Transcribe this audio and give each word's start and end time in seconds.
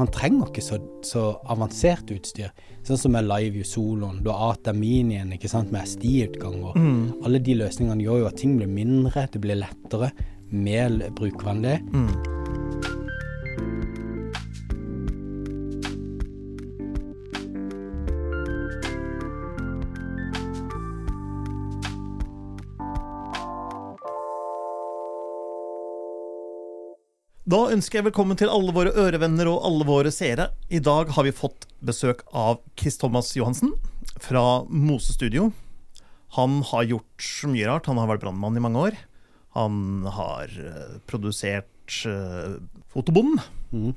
man 0.00 0.10
trenger 0.14 0.48
ikke 0.48 0.64
så, 0.64 0.80
så 1.06 1.24
avansert 1.52 2.10
utstyr. 2.14 2.50
Sånn 2.86 3.00
som 3.00 3.14
med 3.14 3.28
Live 3.28 3.64
Soloen. 3.68 4.22
Du 4.24 4.32
har 4.32 4.54
Ata 4.54 4.74
Minien 4.76 5.32
ikke 5.36 5.50
sant, 5.52 5.72
med 5.74 5.88
SDI-utganger. 5.88 6.76
Mm. 6.80 7.00
Alle 7.26 7.42
de 7.44 7.58
løsningene 7.60 8.06
gjør 8.06 8.24
jo 8.24 8.28
at 8.32 8.40
ting 8.40 8.56
blir 8.58 8.70
mindre, 8.70 9.28
det 9.32 9.42
blir 9.44 9.60
lettere, 9.60 10.12
mer 10.50 10.96
brukervennlig. 11.18 11.78
Mm. 11.92 12.39
Ønsker 27.70 28.00
jeg 28.00 28.08
velkommen 28.08 28.38
til 28.38 28.50
alle 28.50 28.72
våre 28.74 28.90
ørevenner 28.98 29.48
og 29.50 29.62
alle 29.66 29.86
våre 29.86 30.10
seere. 30.14 30.48
I 30.74 30.80
dag 30.82 31.12
har 31.14 31.26
vi 31.26 31.34
fått 31.34 31.68
besøk 31.86 32.24
av 32.34 32.58
Chris 32.78 32.98
Thomas 32.98 33.30
Johansen 33.36 33.72
fra 34.20 34.64
Mose 34.66 35.14
Studio. 35.14 35.50
Han 36.34 36.60
har 36.66 36.88
gjort 36.90 37.22
så 37.22 37.50
mye 37.50 37.68
rart. 37.68 37.86
Han 37.90 38.00
har 38.00 38.10
vært 38.10 38.24
brannmann 38.24 38.58
i 38.58 38.64
mange 38.64 38.82
år. 38.90 38.98
Han 39.54 40.06
har 40.16 40.50
eh, 40.50 40.98
produsert 41.10 42.00
uh, 42.06 42.58
Fotobonden. 42.90 43.38
Mm. 43.70 43.94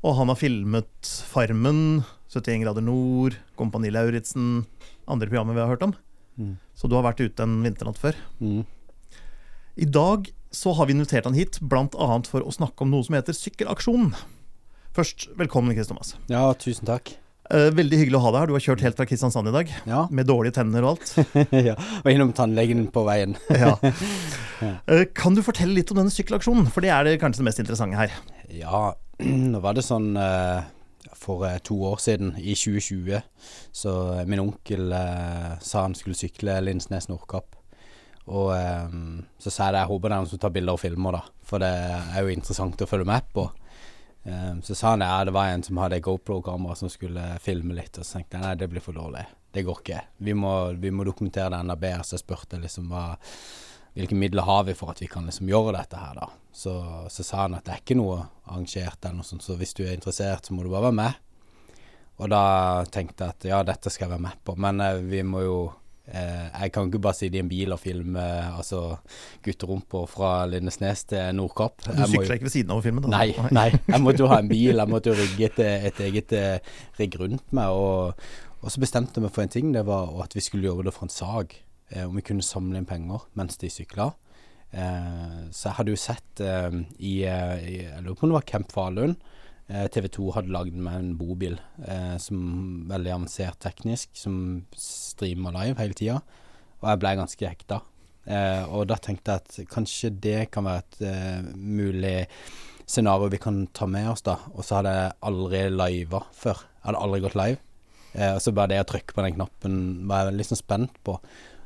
Og 0.00 0.16
han 0.16 0.32
har 0.32 0.40
filmet 0.40 1.12
Farmen, 1.28 2.02
71 2.32 2.64
grader 2.64 2.84
nord, 2.84 3.36
Kompani 3.60 3.92
Lauritzen, 3.92 4.64
andre 5.04 5.28
programmer 5.28 5.56
vi 5.56 5.64
har 5.64 5.72
hørt 5.74 5.84
om. 5.84 5.96
Mm. 6.40 6.54
Så 6.72 6.88
du 6.88 6.96
har 6.96 7.04
vært 7.04 7.20
ute 7.20 7.44
en 7.44 7.60
vinternatt 7.66 8.00
før. 8.00 8.16
Mm. 8.40 8.62
I 9.80 9.88
dag 9.88 10.32
så 10.50 10.72
har 10.74 10.86
vi 10.88 10.94
invitert 10.96 11.24
han 11.28 11.36
hit 11.38 11.60
bl.a. 11.62 12.10
for 12.26 12.42
å 12.42 12.52
snakke 12.54 12.82
om 12.84 12.90
noe 12.92 13.06
som 13.06 13.14
heter 13.16 13.36
Sykkelaksjonen. 13.36 14.12
Først, 14.96 15.28
velkommen, 15.38 15.74
Chris 15.76 15.90
Thomas. 15.90 16.16
Ja, 16.30 16.48
tusen 16.58 16.88
takk. 16.88 17.12
Eh, 17.50 17.68
veldig 17.74 17.98
hyggelig 17.98 18.18
å 18.18 18.22
ha 18.24 18.30
deg 18.34 18.42
her. 18.42 18.50
Du 18.50 18.54
har 18.56 18.62
kjørt 18.64 18.82
helt 18.84 18.98
fra 18.98 19.06
Kristiansand 19.10 19.50
i 19.50 19.54
dag. 19.54 19.70
Ja. 19.90 20.00
Med 20.14 20.26
dårlige 20.30 20.54
tenner 20.58 20.86
og 20.86 20.96
alt. 20.96 21.12
ja. 21.70 21.76
Og 22.02 22.10
innom 22.12 22.32
tannlegen 22.36 22.88
på 22.94 23.04
veien. 23.08 23.36
Ja. 23.62 23.76
Eh, 24.60 25.06
Kan 25.16 25.32
du 25.38 25.40
fortelle 25.40 25.72
litt 25.72 25.88
om 25.94 25.96
denne 26.02 26.12
sykkelaksjonen? 26.12 26.66
For 26.74 26.84
det 26.84 26.90
er 26.92 27.06
det 27.06 27.14
kanskje 27.22 27.40
det 27.40 27.46
mest 27.48 27.62
interessante 27.62 27.96
her. 27.98 28.12
Ja, 28.52 28.82
nå 29.54 29.62
var 29.64 29.78
det 29.78 29.86
sånn 29.86 30.10
eh, 30.20 30.66
for 31.16 31.46
to 31.66 31.78
år 31.90 32.02
siden, 32.02 32.34
i 32.38 32.52
2020, 32.58 33.22
så 33.76 33.94
min 34.28 34.40
onkel 34.42 34.92
sa 35.60 35.82
han 35.84 35.96
skulle 35.98 36.16
sykle 36.16 36.54
Lindesnes-Nordkapp. 36.64 37.58
Og 38.28 38.50
um, 38.52 39.22
så 39.40 39.50
sa 39.50 39.68
jeg 39.68 39.74
det, 39.74 39.84
jeg 39.84 39.90
håper 39.90 40.10
det 40.10 40.16
er 40.16 40.22
noen 40.22 40.30
som 40.30 40.42
tar 40.42 40.52
bilder 40.54 40.76
og 40.76 40.82
filmer, 40.82 41.16
da. 41.16 41.22
For 41.46 41.62
det 41.62 41.70
er 41.70 42.20
jo 42.20 42.34
interessant 42.34 42.84
å 42.84 42.90
følge 42.90 43.08
med 43.08 43.32
på. 43.34 43.46
Um, 44.22 44.60
så 44.66 44.76
sa 44.76 44.92
han 44.94 45.06
ja, 45.06 45.16
det 45.24 45.34
var 45.34 45.50
en 45.50 45.64
som 45.66 45.80
hadde 45.80 46.02
GoPro-kamera 46.04 46.76
som 46.78 46.92
skulle 46.92 47.24
filme 47.42 47.74
litt. 47.78 47.96
Og 47.96 48.06
så 48.06 48.18
tenkte 48.18 48.38
jeg 48.38 48.46
nei, 48.46 48.54
det 48.60 48.70
blir 48.70 48.84
for 48.84 48.96
dårlig. 48.96 49.24
Det 49.50 49.64
går 49.66 49.82
ikke. 49.82 50.04
Vi 50.28 50.36
må, 50.38 50.54
vi 50.78 50.92
må 50.94 51.06
dokumentere 51.08 51.54
det 51.54 51.64
enda 51.64 51.78
bedre. 51.80 52.06
Så 52.06 52.18
jeg 52.18 52.26
spurte 52.26 52.60
liksom 52.62 52.92
hva 52.92 53.08
hvilke 53.94 54.14
midler 54.14 54.46
har 54.46 54.64
vi 54.64 54.74
for 54.78 54.92
at 54.92 55.00
vi 55.02 55.08
kan 55.10 55.26
liksom 55.26 55.48
gjøre 55.50 55.74
dette 55.74 55.98
her, 55.98 56.14
da. 56.20 56.28
Så, 56.52 56.74
så 57.10 57.24
sa 57.26 57.44
han 57.44 57.56
at 57.58 57.66
det 57.66 57.74
er 57.74 57.82
ikke 57.82 57.98
noe 57.98 58.20
arrangert 58.46 59.02
eller 59.02 59.20
noe 59.20 59.26
sånt, 59.26 59.42
så 59.42 59.56
hvis 59.58 59.74
du 59.74 59.82
er 59.84 59.96
interessert, 59.96 60.46
så 60.46 60.54
må 60.54 60.62
du 60.62 60.70
bare 60.70 60.88
være 60.88 60.98
med. 61.00 61.18
Og 62.20 62.30
da 62.30 62.44
tenkte 62.92 63.24
jeg 63.26 63.34
at 63.34 63.48
ja, 63.48 63.60
dette 63.66 63.90
skal 63.90 64.06
jeg 64.06 64.14
være 64.14 64.26
med 64.28 64.40
på, 64.44 64.54
men 64.60 64.82
eh, 64.84 65.02
vi 65.10 65.22
må 65.26 65.42
jo 65.42 65.58
Jeg 66.10 66.72
kan 66.74 66.88
ikke 66.88 67.00
bare 67.02 67.16
sitte 67.18 67.38
i 67.38 67.42
en 67.42 67.48
bil 67.50 67.72
og 67.74 67.80
filme 67.82 68.22
altså 68.50 68.96
gutterumper 69.44 70.06
fra 70.10 70.30
Lindesnes 70.50 71.04
til 71.12 71.34
Nordkapp. 71.38 71.84
Du 71.86 72.02
sykler 72.02 72.36
ikke 72.36 72.48
ved 72.48 72.54
siden 72.56 72.74
av 72.74 72.82
å 72.82 72.84
filme? 72.84 73.04
da? 73.04 73.12
Nei, 73.14 73.50
nei. 73.54 73.68
Jeg 73.86 74.02
måtte 74.02 74.24
jo 74.24 74.30
ha 74.32 74.40
en 74.42 74.50
bil. 74.56 74.74
Jeg 74.76 74.90
måtte 74.90 75.12
jo 75.12 75.18
rigge 75.18 75.50
et, 75.50 75.60
et 75.90 76.04
eget 76.08 76.36
eh, 76.36 76.78
rigg 77.00 77.18
rundt 77.20 77.54
meg. 77.56 77.74
Og, 77.74 78.24
og 78.60 78.74
så 78.74 78.82
bestemte 78.82 79.22
meg 79.22 79.34
for 79.34 79.46
en 79.46 79.52
ting. 79.52 79.70
Det 79.76 79.84
var 79.88 80.12
at 80.24 80.34
vi 80.36 80.44
skulle 80.44 80.68
gjøre 80.68 80.88
det 80.88 80.96
for 80.96 81.06
en 81.06 81.14
sag. 81.14 81.54
Eh, 81.90 82.06
om 82.06 82.18
vi 82.18 82.26
kunne 82.26 82.44
samle 82.46 82.80
inn 82.80 82.88
penger 82.88 83.24
mens 83.38 83.58
de 83.60 83.70
sykla. 83.72 84.10
Eh, 84.70 85.38
så 85.50 85.68
jeg 85.68 85.76
hadde 85.80 85.94
jo 85.94 85.98
sett 85.98 86.42
eh, 86.46 86.76
i, 86.98 87.14
eh, 87.26 87.56
i 87.58 87.76
Jeg 87.82 88.04
lurer 88.04 88.14
på 88.18 88.26
om 88.26 88.32
det 88.32 88.38
var 88.38 88.50
Camp 88.50 88.74
Falun. 88.74 89.16
Eh, 89.70 89.86
TV 89.94 90.08
2 90.10 90.32
hadde 90.34 90.50
lagd 90.54 90.74
med 90.74 90.96
en 90.98 91.12
bobil 91.18 91.54
eh, 91.86 92.16
som 92.18 92.40
veldig 92.90 93.12
avansert 93.14 93.60
teknisk, 93.62 94.10
som 94.18 94.64
streamer 94.74 95.54
live 95.54 95.78
hele 95.78 95.94
tida. 95.94 96.18
Og 96.80 96.88
jeg 96.90 97.02
ble 97.02 97.14
ganske 97.20 97.52
hekta. 97.52 97.80
Eh, 98.26 98.64
og 98.66 98.88
da 98.90 98.98
tenkte 99.00 99.36
jeg 99.36 99.44
at 99.44 99.70
kanskje 99.70 100.10
det 100.26 100.40
kan 100.54 100.66
være 100.66 100.82
et 100.82 101.00
eh, 101.06 101.54
mulig 101.54 102.16
scenario 102.90 103.30
vi 103.30 103.40
kan 103.42 103.62
ta 103.76 103.86
med 103.86 104.10
oss, 104.10 104.24
da. 104.26 104.40
Og 104.56 104.66
så 104.66 104.80
hadde 104.80 104.96
jeg 104.96 105.16
aldri 105.30 105.62
liva 105.70 106.24
før. 106.34 106.66
Jeg 106.80 106.88
hadde 106.88 107.04
aldri 107.06 107.22
gått 107.28 107.38
live. 107.38 107.62
Eh, 108.12 108.34
og 108.34 108.42
så 108.42 108.54
bare 108.56 108.74
det 108.74 108.82
å 108.82 108.90
trykke 108.90 109.14
på 109.14 109.24
den 109.24 109.38
knappen 109.38 109.80
var 110.10 110.32
jeg 110.32 110.50
sånn 110.50 110.64
spent 110.64 111.00
på. 111.06 111.20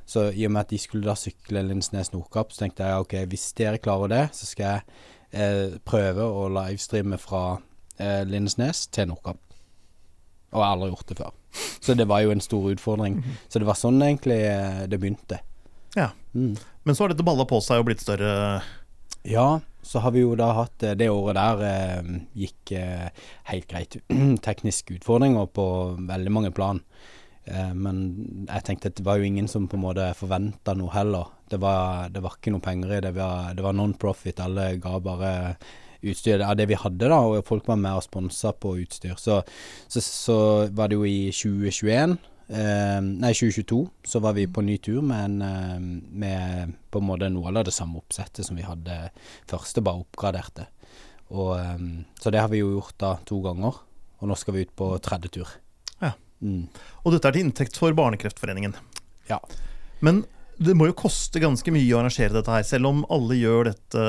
Så 0.04 0.28
i 0.36 0.44
og 0.44 0.52
med 0.52 0.66
at 0.66 0.72
de 0.74 0.78
skulle 0.82 1.08
da 1.08 1.16
sykle 1.16 1.64
Lindsnes 1.64 2.12
Nordkapp, 2.12 2.52
så 2.52 2.66
tenkte 2.66 2.84
jeg 2.84 3.04
ok, 3.06 3.14
hvis 3.32 3.46
dere 3.56 3.80
klarer 3.80 4.12
det, 4.12 4.24
så 4.36 4.48
skal 4.50 4.66
jeg 4.66 4.98
eh, 5.32 5.78
prøve 5.88 6.26
å 6.28 6.50
livestreame 6.52 7.16
fra 7.22 7.44
eh, 7.98 8.22
Lindesnes 8.28 8.86
til 8.94 9.10
Nordkapp. 9.10 9.40
Og 10.54 10.60
jeg 10.60 10.66
har 10.66 10.76
aldri 10.76 10.92
gjort 10.92 11.10
det 11.10 11.18
før. 11.18 11.34
Så 11.82 11.94
det 11.98 12.06
var 12.10 12.22
jo 12.24 12.32
en 12.34 12.42
stor 12.42 12.70
utfordring. 12.70 13.18
Så 13.48 13.60
det 13.62 13.68
var 13.68 13.78
sånn 13.78 14.02
egentlig 14.02 14.40
eh, 14.46 14.84
det 14.90 15.00
begynte. 15.02 15.40
Ja. 15.98 16.10
Mm. 16.34 16.54
Men 16.84 16.96
så 16.96 17.04
har 17.04 17.14
dette 17.14 17.26
balla 17.26 17.46
på 17.48 17.60
seg 17.62 17.82
og 17.82 17.88
blitt 17.88 18.02
større. 18.02 18.62
Ja, 19.24 19.60
så 19.84 20.00
har 20.04 20.14
vi 20.14 20.22
jo 20.24 20.34
da 20.36 20.50
hatt 20.56 20.82
eh, 20.82 20.96
Det 20.98 21.10
året 21.12 21.38
der 21.38 21.64
eh, 21.68 22.14
gikk 22.44 22.74
eh, 22.78 23.26
helt 23.50 23.68
greit. 23.70 23.98
Tekniske 24.46 24.98
utfordringer 24.98 25.50
på 25.52 25.66
veldig 26.08 26.32
mange 26.32 26.52
plan. 26.56 26.82
Eh, 27.44 27.72
men 27.76 28.02
jeg 28.48 28.66
tenkte 28.66 28.92
at 28.92 28.98
det 28.98 29.06
var 29.06 29.20
jo 29.20 29.28
ingen 29.28 29.48
som 29.50 29.68
på 29.68 29.78
en 29.78 29.84
måte 29.84 30.10
forventa 30.18 30.76
noe 30.78 30.92
heller. 30.94 31.32
Det 31.50 31.60
var, 31.60 32.10
det 32.14 32.22
var 32.24 32.38
ikke 32.38 32.54
noe 32.54 32.64
penger 32.64 32.92
i 32.92 33.00
det. 33.00 33.10
Det 33.10 33.16
var, 33.18 33.54
det 33.56 33.64
var 33.66 33.76
non-profit. 33.76 34.42
Alle 34.44 34.70
ga 34.82 34.98
bare 35.04 35.32
utstyr 36.10 36.42
av 36.44 36.56
det 36.58 36.68
vi 36.70 36.78
hadde, 36.78 37.08
da, 37.10 37.18
og 37.18 37.44
folk 37.48 37.66
var 37.68 37.80
med 37.80 37.98
og 37.98 38.04
sponsa 38.06 38.52
på 38.52 38.76
utstyr. 38.82 39.16
Så, 39.20 39.40
så, 39.88 40.02
så 40.04 40.38
var 40.74 40.90
det 40.90 40.98
jo 40.98 41.08
i 41.08 41.32
2021 41.34 42.16
eh, 42.48 43.00
Nei, 43.04 43.32
2022 43.32 43.80
så 44.04 44.22
var 44.24 44.36
vi 44.36 44.46
på 44.50 44.64
ny 44.64 44.78
tur 44.84 45.02
med, 45.02 45.24
en, 45.24 45.42
eh, 45.42 45.80
med 46.24 46.76
på 46.90 47.02
en 47.02 47.08
måte 47.08 47.30
noe 47.32 47.52
av 47.52 47.66
det 47.66 47.74
samme 47.74 48.00
oppsettet 48.02 48.46
som 48.46 48.58
vi 48.58 48.66
hadde 48.66 48.98
første, 49.50 49.84
bare 49.84 50.04
oppgraderte. 50.04 50.68
Og, 51.32 51.56
eh, 51.58 51.88
så 52.20 52.32
det 52.34 52.42
har 52.42 52.52
vi 52.52 52.62
jo 52.62 52.76
gjort 52.76 52.98
da 53.00 53.16
to 53.26 53.40
ganger, 53.44 53.80
og 54.20 54.30
nå 54.30 54.38
skal 54.38 54.58
vi 54.58 54.66
ut 54.66 54.76
på 54.76 54.92
tredje 55.04 55.32
tur. 55.38 55.56
Ja. 56.00 56.14
Mm. 56.44 56.68
Og 57.04 57.14
dette 57.14 57.30
er 57.30 57.36
til 57.36 57.46
inntekt 57.46 57.80
for 57.80 57.96
Barnekreftforeningen. 57.96 58.76
Ja. 59.30 59.40
Men 60.04 60.24
det 60.60 60.76
må 60.78 60.86
jo 60.88 60.96
koste 60.96 61.42
ganske 61.42 61.72
mye 61.74 61.94
å 61.94 62.00
arrangere 62.02 62.34
dette 62.36 62.52
her. 62.52 62.66
Selv 62.66 62.90
om 62.90 63.04
alle 63.12 63.38
gjør 63.38 63.70
dette 63.72 64.02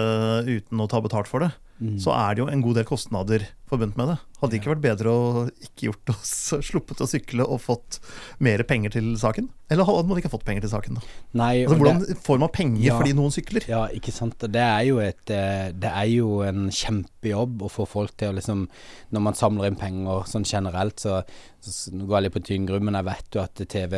uten 0.46 0.82
å 0.82 0.90
ta 0.92 1.02
betalt 1.02 1.30
for 1.30 1.46
det, 1.46 1.52
Mm. 1.76 1.98
så 2.00 2.14
er 2.16 2.36
det 2.38 2.40
jo 2.40 2.46
en 2.48 2.62
god 2.64 2.78
del 2.80 2.86
kostnader 2.88 3.44
forbundet 3.68 3.98
med 4.00 4.08
det. 4.08 4.14
Hadde 4.40 4.52
det 4.54 4.60
ikke 4.62 4.70
vært 4.72 4.84
bedre 4.86 5.12
å 5.12 5.42
ikke 5.66 5.88
gjort 5.90 6.12
oss 6.14 6.32
sluppet 6.70 7.02
å 7.04 7.08
sykle 7.10 7.44
og 7.44 7.60
fått 7.60 7.98
mer 8.40 8.62
penger 8.64 8.94
til 8.96 9.10
saken? 9.20 9.50
Eller 9.74 9.84
hadde 9.90 10.08
man 10.08 10.22
ikke 10.22 10.30
fått 10.32 10.46
penger 10.48 10.64
til 10.64 10.72
saken, 10.72 11.00
da? 11.00 11.04
Nei, 11.42 11.66
Altså, 11.66 11.76
hvordan 11.82 12.00
det, 12.06 12.16
får 12.24 12.40
man 12.40 12.52
penger 12.56 12.86
Ja. 12.86 12.96
fordi 13.00 13.16
noen 13.18 13.34
sykler? 13.36 13.66
ja, 13.68 13.82
ikke 13.98 14.14
sant. 14.16 14.40
Det 14.40 14.62
er 14.62 14.86
jo 14.88 15.02
et 15.04 15.34
eh, 15.34 15.74
Det 15.76 15.92
er 15.92 16.08
jo 16.14 16.38
en 16.48 16.70
kjempejobb 16.72 17.66
å 17.68 17.72
få 17.74 17.88
folk 17.90 18.16
til 18.16 18.32
å 18.32 18.38
liksom 18.38 18.68
Når 19.12 19.26
man 19.28 19.36
samler 19.36 19.68
inn 19.74 19.80
penger 19.82 20.24
sånn 20.32 20.46
generelt, 20.48 21.02
så, 21.04 21.24
så 21.60 21.92
går 21.92 22.20
jeg 22.22 22.28
litt 22.30 22.38
på 22.38 22.44
tynn 22.52 22.70
grunn, 22.70 22.86
men 22.88 22.96
jeg 23.02 23.10
vet 23.10 23.36
jo 23.36 23.44
at 23.44 23.66
TV 23.68 23.98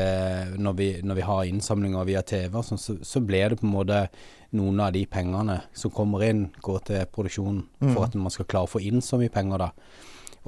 Når 0.58 0.80
vi, 0.82 0.90
når 1.04 1.20
vi 1.22 1.28
har 1.30 1.46
innsamlinger 1.52 2.08
via 2.10 2.24
TV, 2.26 2.58
sånn, 2.64 2.82
så, 2.82 2.98
så 3.06 3.22
blir 3.22 3.52
det 3.54 3.62
på 3.62 3.68
en 3.70 3.76
måte 3.76 4.08
noen 4.56 4.80
av 4.80 4.94
de 4.96 5.04
pengene 5.10 5.60
som 5.76 5.92
kommer 5.92 6.24
inn, 6.28 6.48
går 6.64 6.84
til 6.88 7.10
produksjonen 7.12 7.66
for 7.94 8.06
at 8.06 8.16
man 8.16 8.34
skal 8.34 8.48
klare 8.50 8.70
å 8.70 8.72
få 8.78 8.84
inn 8.88 9.04
så 9.04 9.20
mye 9.20 9.34
penger, 9.34 9.68
da. 9.68 9.72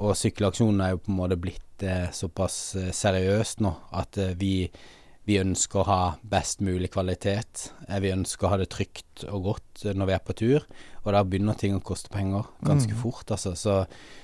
Og 0.00 0.16
sykkelaksjonen 0.16 0.80
er 0.80 0.94
jo 0.94 1.02
på 1.04 1.12
en 1.12 1.18
måte 1.18 1.36
blitt 1.40 1.84
eh, 1.84 2.08
såpass 2.14 2.56
eh, 2.80 2.88
seriøst 2.96 3.60
nå 3.60 3.74
at 4.00 4.16
eh, 4.20 4.32
vi, 4.40 4.54
vi 5.28 5.36
ønsker 5.42 5.82
å 5.82 5.88
ha 5.88 5.98
best 6.24 6.62
mulig 6.64 6.88
kvalitet. 6.94 7.66
Eh, 7.88 8.00
vi 8.00 8.14
ønsker 8.14 8.48
å 8.48 8.54
ha 8.54 8.60
det 8.62 8.70
trygt 8.72 9.26
og 9.28 9.50
godt 9.50 9.84
eh, 9.84 9.92
når 9.92 10.08
vi 10.08 10.16
er 10.16 10.24
på 10.24 10.36
tur, 10.40 10.64
og 11.04 11.12
da 11.12 11.22
begynner 11.26 11.58
ting 11.60 11.76
å 11.76 11.84
koste 11.84 12.12
penger 12.12 12.48
ganske 12.64 12.96
fort, 12.96 13.28
altså. 13.28 13.52
Så, 13.58 13.76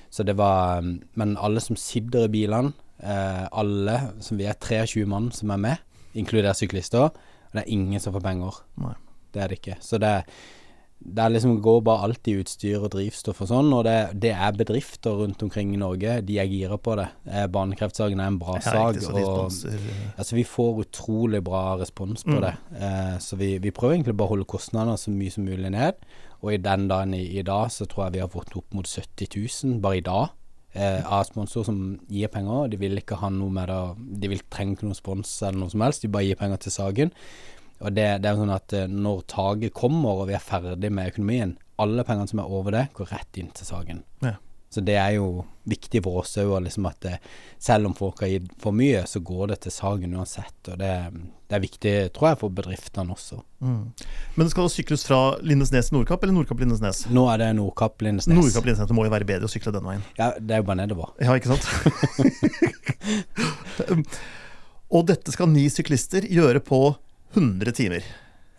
så 0.09 0.25
det 0.25 0.37
var 0.39 0.81
mm, 0.81 0.93
Men 1.21 1.37
alle 1.37 1.61
som 1.61 1.77
sitter 1.77 2.25
i 2.25 2.33
bilene, 2.39 2.73
eh, 2.97 3.45
alle 3.51 3.99
som 4.25 4.41
vi 4.41 4.49
er 4.49 4.57
23 4.57 5.05
mann 5.05 5.29
som 5.35 5.53
er 5.53 5.61
med, 5.61 5.83
inkludert 6.17 6.57
syklister, 6.57 7.11
og 7.11 7.53
det 7.53 7.67
er 7.67 7.75
ingen 7.77 8.01
som 8.01 8.17
får 8.17 8.25
penger. 8.25 8.63
Nei. 8.81 8.97
Det 9.37 9.43
er 9.45 9.51
det 9.53 9.59
ikke. 9.61 9.77
Så 9.85 9.99
det, 10.01 10.11
det 10.97 11.21
er 11.23 11.29
liksom 11.29 11.59
går 11.61 11.81
bare 11.85 12.07
alltid 12.07 12.39
utstyr 12.41 12.81
og 12.81 12.89
drivstoff 12.95 13.43
og 13.45 13.49
sånn, 13.51 13.67
og 13.77 13.83
det, 13.85 13.93
det 14.23 14.31
er 14.33 14.55
bedrifter 14.57 15.13
rundt 15.19 15.43
omkring 15.45 15.75
i 15.75 15.79
Norge. 15.79 16.15
De 16.25 16.39
er 16.41 16.49
gira 16.49 16.79
på 16.81 16.95
det. 16.97 17.05
Eh, 17.29 17.45
er 17.45 18.31
en 18.31 18.39
bra 18.41 18.55
sag. 18.59 18.97
og 18.97 19.51
Altså, 20.17 20.35
vi 20.39 20.43
får 20.43 20.81
utrolig 20.87 21.43
bra 21.45 21.75
respons 21.77 22.23
på 22.25 22.33
Mm. 22.39 22.41
det. 22.41 22.53
Eh, 22.81 23.17
så 23.21 23.37
vi, 23.37 23.57
vi 23.61 23.71
prøver 23.71 23.93
egentlig 23.99 24.17
bare 24.17 24.27
å 24.31 24.33
holde 24.35 24.49
kostnadene 24.49 24.97
så 24.97 25.13
mye 25.13 25.31
som 25.31 25.45
mulig 25.45 25.71
ned. 25.71 25.93
Og 26.41 26.53
i 26.53 26.57
den 26.57 26.87
dagen 26.89 27.13
i, 27.13 27.23
i 27.39 27.41
dag 27.45 27.69
så 27.73 27.85
tror 27.85 28.05
jeg 28.07 28.13
vi 28.17 28.25
har 28.25 28.33
fått 28.33 28.57
opp 28.57 28.73
mot 28.73 28.85
70 28.85 29.37
000 29.65 29.79
bare 29.81 29.97
i 29.97 30.01
dag 30.05 30.27
eh, 30.77 31.01
av 31.05 31.23
sponsorer 31.29 31.65
som 31.65 31.79
gir 32.09 32.27
penger. 32.33 32.67
De 32.73 32.77
vil 32.77 32.97
ikke 32.99 33.17
ha 33.21 33.29
noe 33.33 33.49
med 33.53 33.69
det 33.71 34.21
De 34.21 34.29
vil 34.33 34.43
trenge 34.49 34.75
ikke 34.77 34.89
noe 34.89 34.97
spons 34.97 35.31
eller 35.41 35.57
noe 35.63 35.69
som 35.73 35.81
helst, 35.81 36.01
de 36.05 36.11
bare 36.13 36.25
gir 36.27 36.37
penger 36.37 36.57
til 36.61 36.71
Sagen. 36.75 37.11
Og 37.79 37.93
det, 37.93 38.07
det 38.23 38.29
er 38.29 38.35
jo 38.35 38.43
sånn 38.43 38.55
at 38.55 38.73
eh, 38.73 38.89
når 38.89 39.23
taket 39.29 39.75
kommer 39.77 40.23
og 40.23 40.29
vi 40.31 40.37
er 40.37 40.43
ferdig 40.43 40.91
med 40.93 41.13
økonomien, 41.13 41.55
alle 41.77 42.05
pengene 42.07 42.29
som 42.29 42.41
er 42.41 42.53
over 42.59 42.73
det, 42.73 42.87
går 42.97 43.11
rett 43.13 43.39
inn 43.39 43.53
til 43.53 43.69
Sagen. 43.69 44.03
Ja. 44.25 44.37
Så 44.69 44.81
det 44.83 44.97
er 44.99 45.13
jo 45.15 45.45
viktig 45.63 46.01
for 46.03 46.19
oss 46.21 46.33
òg, 46.41 46.57
liksom 46.65 46.89
at 46.89 46.99
det, 47.05 47.13
selv 47.63 47.87
om 47.87 47.93
folk 47.95 48.19
har 48.23 48.33
gitt 48.33 48.49
for 48.59 48.75
mye, 48.75 49.05
så 49.07 49.21
går 49.23 49.53
det 49.53 49.61
til 49.63 49.73
Sagen 49.73 50.15
uansett. 50.17 50.57
Og 50.67 50.75
det, 50.81 50.91
det 51.47 51.55
er 51.55 51.63
viktig, 51.63 51.93
tror 52.15 52.33
jeg, 52.33 52.39
for 52.41 52.55
bedriftene 52.57 53.15
også. 53.15 53.39
Mm. 53.63 53.85
Men 54.35 54.41
det 54.43 54.51
skal 54.51 54.69
sykles 54.73 55.07
fra 55.07 55.21
Lindesnes 55.39 55.87
til 55.89 55.97
Nordkapp, 55.97 56.25
eller 56.25 56.35
Nordkapp 56.35 56.65
Lindesnes? 56.65 57.05
Nå 57.15 57.23
er 57.31 57.45
det 57.45 57.49
Nordkapp 57.61 58.03
Lindesnes. 58.03 58.35
Nordkapp 58.35 58.67
Lindesnes, 58.67 58.91
Det 58.91 58.97
må 58.99 59.07
jo 59.07 59.15
være 59.15 59.29
bedre 59.29 59.47
å 59.47 59.53
sykle 59.53 59.73
den 59.77 59.87
veien. 59.87 60.03
Ja, 60.19 60.33
det 60.35 60.57
er 60.57 60.63
jo 60.63 60.67
bare 60.67 60.81
nedover. 60.81 61.15
Ja, 61.23 61.37
ikke 61.39 61.55
sant? 61.55 61.65
og 64.97 65.07
dette 65.07 65.31
skal 65.35 65.51
ni 65.53 65.69
syklister 65.71 66.27
gjøre 66.27 66.59
på 66.63 66.81
100 67.35 67.71
timer. 67.77 68.05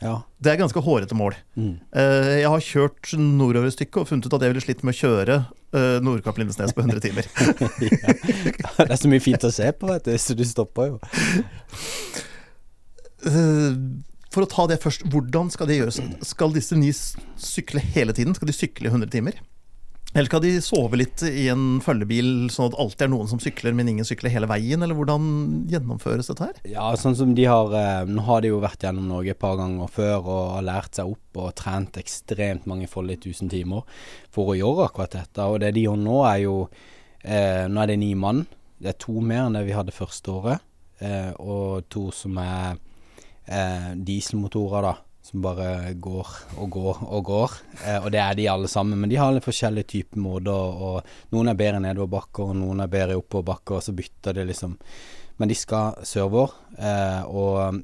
Ja. 0.02 0.20
Det 0.38 0.52
er 0.52 0.60
ganske 0.60 0.78
hårete 0.84 1.16
mål. 1.18 1.34
Mm. 1.58 1.72
Eh, 1.90 2.34
Jeg 2.44 2.50
har 2.52 2.60
kjørt 2.62 3.14
nordover 3.18 3.66
et 3.66 3.74
stykke 3.74 4.02
og 4.04 4.06
funnet 4.10 4.26
ut 4.28 4.36
at 4.36 4.44
jeg 4.46 4.52
ville 4.52 4.62
slitt 4.62 4.84
med 4.86 4.94
å 4.94 4.98
kjøre 5.00 5.38
eh, 5.74 5.96
Nordkapp 6.06 6.38
Lindesnes 6.38 6.74
på 6.76 6.84
100 6.84 7.00
timer. 7.02 7.26
ja. 7.82 8.14
Det 8.78 8.90
er 8.92 9.00
så 9.00 9.10
mye 9.10 9.24
fint 9.24 9.42
å 9.48 9.50
se 9.54 9.72
på, 9.74 9.90
vet 9.90 10.06
du, 10.06 10.14
så 10.22 10.36
du 10.38 10.44
stopper 10.46 10.92
jo. 10.92 11.00
Eh, 13.26 13.74
For 14.30 14.44
å 14.44 14.50
ta 14.52 14.66
det 14.70 14.78
først, 14.82 15.06
hvordan 15.10 15.48
skal 15.50 15.66
det 15.70 15.78
gjøres? 15.80 15.98
Skal 16.28 16.52
disse 16.54 16.76
ni 16.78 16.90
sykle 16.94 17.80
hele 17.96 18.12
tiden? 18.14 18.36
Skal 18.36 18.50
de 18.50 18.54
sykle 18.56 18.90
i 18.90 18.92
100 18.92 19.10
timer? 19.14 19.38
Eller 20.14 20.24
skal 20.24 20.40
de 20.40 20.54
sove 20.64 20.96
litt 20.96 21.20
i 21.28 21.50
en 21.52 21.82
følgebil, 21.84 22.48
sånn 22.50 22.70
at 22.70 22.76
alltid 22.80 23.04
er 23.04 23.10
noen 23.12 23.28
som 23.28 23.40
sykler, 23.42 23.74
men 23.76 23.90
ingen 23.92 24.06
sykler 24.08 24.32
hele 24.32 24.48
veien? 24.48 24.80
Eller 24.82 24.96
hvordan 24.96 25.26
gjennomføres 25.68 26.30
dette 26.30 26.46
her? 26.48 26.60
Ja, 26.68 26.86
sånn 26.96 27.16
som 27.18 27.34
de 27.36 27.44
har 27.44 27.74
eh, 27.76 28.08
Nå 28.08 28.24
har 28.24 28.40
de 28.42 28.52
jo 28.54 28.62
vært 28.62 28.86
gjennom 28.86 29.10
Norge 29.10 29.34
et 29.34 29.40
par 29.42 29.58
ganger 29.60 29.90
før 29.92 30.22
og 30.22 30.54
har 30.54 30.64
lært 30.64 30.96
seg 30.96 31.12
opp 31.12 31.42
og 31.42 31.52
trent 31.60 32.00
ekstremt 32.00 32.64
mange 32.70 32.88
foldige 32.88 33.26
tusen 33.28 33.52
timer 33.52 33.84
for 34.32 34.54
å 34.54 34.56
gjøre 34.56 34.88
akkurat 34.88 35.18
dette. 35.18 35.44
Og 35.44 35.60
det 35.60 35.74
de 35.76 35.84
gjør 35.84 36.00
nå, 36.00 36.16
er 36.30 36.40
jo 36.46 36.56
eh, 37.22 37.66
Nå 37.68 37.84
er 37.84 37.92
det 37.92 38.00
ni 38.00 38.14
mann. 38.16 38.46
Det 38.80 38.94
er 38.94 39.00
to 39.04 39.20
mer 39.20 39.44
enn 39.44 39.60
det 39.60 39.66
vi 39.68 39.76
hadde 39.76 39.92
første 39.92 40.32
året. 40.32 40.64
Eh, 41.04 41.34
og 41.36 41.84
to 41.92 42.08
som 42.16 42.40
er 42.40 42.80
dieselmotorer, 43.96 44.84
da. 44.84 44.90
Som 45.28 45.42
bare 45.44 45.92
går 46.00 46.28
og 46.56 46.70
går 46.72 47.00
og 47.04 47.24
går. 47.28 47.54
Eh, 47.82 47.98
og 48.00 48.08
det 48.14 48.20
er 48.22 48.36
de 48.38 48.46
alle 48.48 48.70
sammen. 48.72 48.96
Men 49.02 49.10
de 49.12 49.18
har 49.20 49.34
litt 49.34 49.44
forskjellige 49.44 49.90
typer 49.92 50.22
måter. 50.24 50.80
Og 50.88 51.34
noen 51.34 51.52
er 51.52 51.58
bedre 51.58 51.82
nedoverbakker, 51.84 52.48
og 52.48 52.56
noen 52.56 52.80
er 52.80 52.92
bedre 52.92 53.12
i 53.12 53.20
oppoverbakker, 53.20 53.76
og 53.76 53.84
så 53.84 53.92
bytter 53.98 54.38
de 54.38 54.46
liksom. 54.48 54.78
Men 55.38 55.52
de 55.52 55.58
skal 55.58 56.00
sørover. 56.08 56.56
Eh, 56.80 57.28
og 57.28 57.82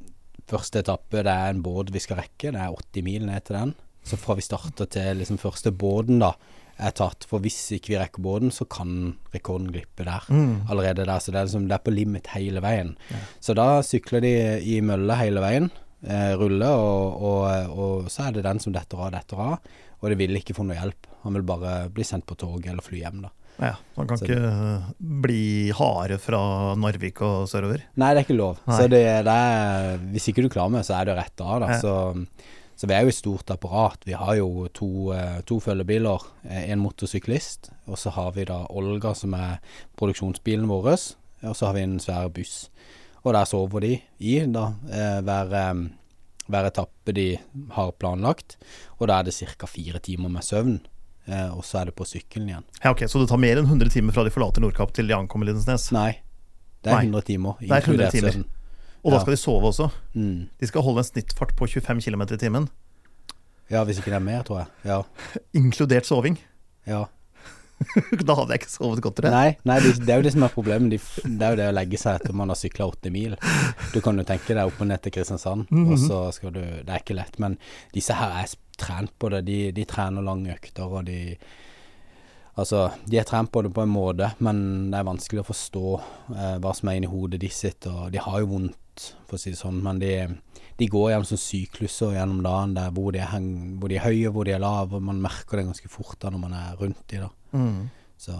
første 0.49 0.81
etappe, 0.81 1.21
det 1.21 1.35
er 1.35 1.53
en 1.53 1.63
båt 1.65 1.93
vi 1.93 2.03
skal 2.03 2.23
rekke. 2.23 2.55
Det 2.55 2.61
er 2.61 2.73
80 2.73 3.07
mil 3.11 3.29
ned 3.29 3.45
til 3.45 3.61
den. 3.61 3.77
Så 4.05 4.17
fra 4.21 4.37
vi 4.37 4.45
starter 4.45 4.89
til 4.97 5.21
liksom 5.21 5.41
første 5.41 5.73
båten, 5.73 6.19
da, 6.25 6.35
er 6.81 6.97
tatt. 6.97 7.25
For 7.29 7.45
hvis 7.45 7.61
ikke 7.77 7.93
vi 7.93 8.01
rekker 8.01 8.25
båten, 8.25 8.51
så 8.53 8.67
kan 8.69 9.15
rekorden 9.37 9.71
glippe 9.73 10.05
der. 10.09 10.27
Allerede 10.69 11.05
der. 11.05 11.21
Så 11.21 11.33
det 11.33 11.41
er, 11.41 11.49
liksom, 11.49 11.69
det 11.69 11.77
er 11.77 11.85
på 11.85 11.95
limit 11.95 12.33
hele 12.35 12.65
veien. 12.65 12.97
Så 13.41 13.57
da 13.57 13.79
sykler 13.87 14.25
de 14.25 14.35
i 14.65 14.81
mølle 14.85 15.21
hele 15.21 15.45
veien. 15.45 15.71
Eh, 16.05 16.35
rulle, 16.37 16.69
og, 16.69 17.23
og, 17.25 17.79
og 17.81 18.11
så 18.13 18.27
er 18.29 18.33
det 18.37 18.43
den 18.45 18.59
som 18.61 18.75
detter 18.75 19.01
av, 19.01 19.13
detter 19.15 19.41
av. 19.41 19.71
Og 20.03 20.11
det 20.13 20.19
vil 20.21 20.37
ikke 20.37 20.53
få 20.57 20.67
noe 20.69 20.77
hjelp. 20.77 21.07
Han 21.25 21.33
vil 21.39 21.47
bare 21.49 21.89
bli 21.95 22.05
sendt 22.05 22.27
på 22.29 22.37
tog 22.37 22.67
eller 22.69 22.85
fly 22.85 23.01
hjem, 23.01 23.23
da. 23.25 23.31
Ja, 23.55 23.71
Man 23.97 24.09
kan 24.11 24.19
Så- 24.19 24.27
ikke 24.27 24.49
eh, 24.51 24.89
bli 24.99 25.71
harde 25.71 26.19
fra 26.19 26.75
Narvik 26.77 27.23
og 27.23 27.47
sørover. 27.49 27.85
Nei, 27.97 28.11
det 28.13 28.21
er 28.21 28.27
ikke 28.27 28.37
lov. 28.37 28.59
Nei. 28.67 28.77
Så 28.81 28.89
det, 28.91 29.01
det 29.25 29.37
er, 29.47 29.97
hvis 30.13 30.29
ikke 30.29 30.43
du 30.45 30.51
klarer 30.53 30.75
med, 30.75 30.85
så 30.85 30.99
er 31.01 31.05
det 31.09 31.17
rett 31.21 31.41
av. 31.41 31.61
Da. 31.63 31.69
Ja. 31.71 31.79
Så, 31.81 32.27
så 32.77 32.89
vi 32.91 32.97
er 32.99 33.07
jo 33.07 33.13
et 33.15 33.21
stort 33.23 33.53
apparat. 33.55 34.03
Vi 34.05 34.13
har 34.19 34.35
jo 34.43 34.67
to, 34.75 34.91
eh, 35.15 35.39
to 35.47 35.61
følgebiler, 35.63 36.27
eh, 36.51 36.67
en 36.75 36.83
motorsyklist, 36.83 37.71
og 37.87 37.97
så 37.97 38.11
har 38.19 38.33
vi 38.37 38.45
da 38.51 38.67
Olga, 38.75 39.15
som 39.15 39.33
er 39.39 39.61
produksjonsbilen 39.97 40.67
vår, 40.69 40.91
og 41.45 41.55
så 41.57 41.67
har 41.71 41.75
vi 41.79 41.87
en 41.87 41.99
svær 42.03 42.29
buss. 42.35 42.69
Og 43.25 43.33
der 43.33 43.45
sover 43.49 43.81
de 43.81 43.93
i 44.21 44.39
da, 44.53 44.67
eh, 44.93 45.21
hver, 45.25 45.53
eh, 45.55 45.85
hver 46.49 46.67
etappe 46.69 47.15
de 47.17 47.39
har 47.73 47.93
planlagt, 47.93 48.57
og 49.01 49.09
da 49.09 49.19
er 49.21 49.25
det 49.25 49.33
ca. 49.35 49.67
fire 49.67 49.99
timer 49.99 50.29
med 50.29 50.43
søvn. 50.43 50.81
Eh, 51.27 51.49
og 51.57 51.63
så 51.65 51.81
er 51.81 51.85
det 51.87 51.95
på 51.97 52.05
sykkelen 52.05 52.49
igjen. 52.51 52.65
Ja, 52.85 52.91
ok, 52.91 53.07
Så 53.09 53.19
det 53.19 53.31
tar 53.31 53.39
mer 53.41 53.57
enn 53.57 53.65
100 53.67 53.89
timer 53.91 54.13
fra 54.13 54.25
de 54.25 54.31
forlater 54.31 54.61
Nordkapp 54.61 54.93
til 54.93 55.07
de 55.09 55.15
ankommer 55.17 55.47
Lindesnes? 55.49 55.91
Nei, 55.91 56.19
det 56.83 56.93
er 56.93 57.01
100 57.01 57.23
timer, 57.25 57.57
er 57.63 57.81
100 57.81 57.81
inkludert 57.81 58.13
timer. 58.13 58.31
søvn. 58.33 58.45
Og 59.05 59.11
da 59.11 59.17
Ja. 59.17 59.21
skal 59.23 59.33
de 59.33 59.37
sove 59.41 59.63
også? 59.73 59.91
Mm. 60.15 60.49
De 60.61 60.67
skal 60.67 60.83
holde 60.83 60.99
en 60.99 61.05
snittfart 61.05 61.57
på 61.57 61.67
25 61.67 62.01
km 62.03 62.23
i 62.23 62.37
timen, 62.37 62.69
Ja, 63.71 63.83
hvis 63.85 63.97
ikke 63.97 64.11
det 64.13 64.15
er 64.15 64.19
mer, 64.21 64.43
tror 64.43 64.59
jeg. 64.59 64.67
Ja. 64.85 65.03
inkludert 65.55 66.05
soving. 66.05 66.39
ja. 66.87 67.07
da 68.27 68.37
hadde 68.39 68.55
jeg 68.55 68.63
ikke 68.63 68.73
sovet 68.73 69.03
godt, 69.05 69.19
til 69.19 69.27
det 69.29 69.33
Nei, 69.35 69.49
nei 69.69 69.79
det, 69.85 70.09
er 70.09 70.21
jo 70.21 70.27
det 70.27 70.35
som 70.35 70.47
er 70.47 70.55
problemet. 70.55 70.95
De, 70.95 71.01
det 71.25 71.47
er 71.47 71.55
jo 71.55 71.61
det 71.61 71.69
å 71.71 71.77
legge 71.77 72.01
seg 72.01 72.21
etter 72.21 72.37
man 72.37 72.53
har 72.53 72.59
sykla 72.61 72.89
80 72.93 73.15
mil. 73.15 73.37
Du 73.95 74.01
kan 74.05 74.19
jo 74.19 74.27
tenke 74.29 74.57
deg 74.57 74.71
opp 74.71 74.81
og 74.81 74.91
ned 74.91 75.03
til 75.05 75.15
Kristiansand, 75.15 75.69
og 75.85 75.97
så 76.01 76.25
skal 76.37 76.55
du 76.55 76.63
Det 76.63 76.89
er 76.89 77.03
ikke 77.03 77.19
lett. 77.19 77.39
Men 77.43 77.59
disse 77.95 78.17
her 78.19 78.41
er 78.43 78.57
trent 78.81 79.15
på 79.19 79.31
det. 79.35 79.45
De, 79.49 79.61
de 79.75 79.87
trener 79.89 80.25
lange 80.25 80.55
økter, 80.55 80.89
og 80.89 81.07
de 81.11 81.37
Altså, 82.55 82.85
de 83.11 83.19
er 83.19 83.27
trent 83.27 83.51
på 83.51 83.65
det 83.67 83.73
på 83.75 83.83
en 83.83 83.91
måte, 83.91 84.29
men 84.47 84.59
det 84.93 85.01
er 85.01 85.07
vanskelig 85.09 85.43
å 85.43 85.49
forstå 85.49 85.89
eh, 86.37 86.53
hva 86.63 86.71
som 86.79 86.91
er 86.91 87.01
inni 87.01 87.11
hodet 87.11 87.41
de 87.43 87.49
sitt, 87.51 87.89
og 87.91 88.13
de 88.15 88.21
har 88.23 88.45
jo 88.45 88.53
vondt, 88.53 89.07
for 89.27 89.35
å 89.35 89.41
si 89.43 89.51
det 89.51 89.59
sånn, 89.59 89.81
men 89.83 89.99
de, 89.99 90.13
de 90.81 90.89
går 90.91 91.11
gjennom 91.13 91.27
sånn 91.29 91.41
sykluser 91.41 92.17
gjennom 92.17 92.41
dagen 92.45 92.73
der 92.75 92.95
hvor 92.95 93.13
de 93.15 93.23
heng, 93.31 93.51
hvor 93.79 93.93
de 93.93 93.99
er 93.99 94.07
høye, 94.09 94.33
hvor 94.35 94.47
de 94.47 94.55
er 94.57 94.63
lave, 94.63 95.03
man 95.03 95.21
merker 95.23 95.61
det 95.61 95.69
ganske 95.69 95.91
fort 95.93 96.19
da 96.23 96.33
når 96.35 96.43
man 96.43 96.57
er 96.59 96.81
rundt 96.81 97.05
de 97.13 97.21
da. 97.23 97.29
Mm. 97.55 97.85
Så 98.19 98.35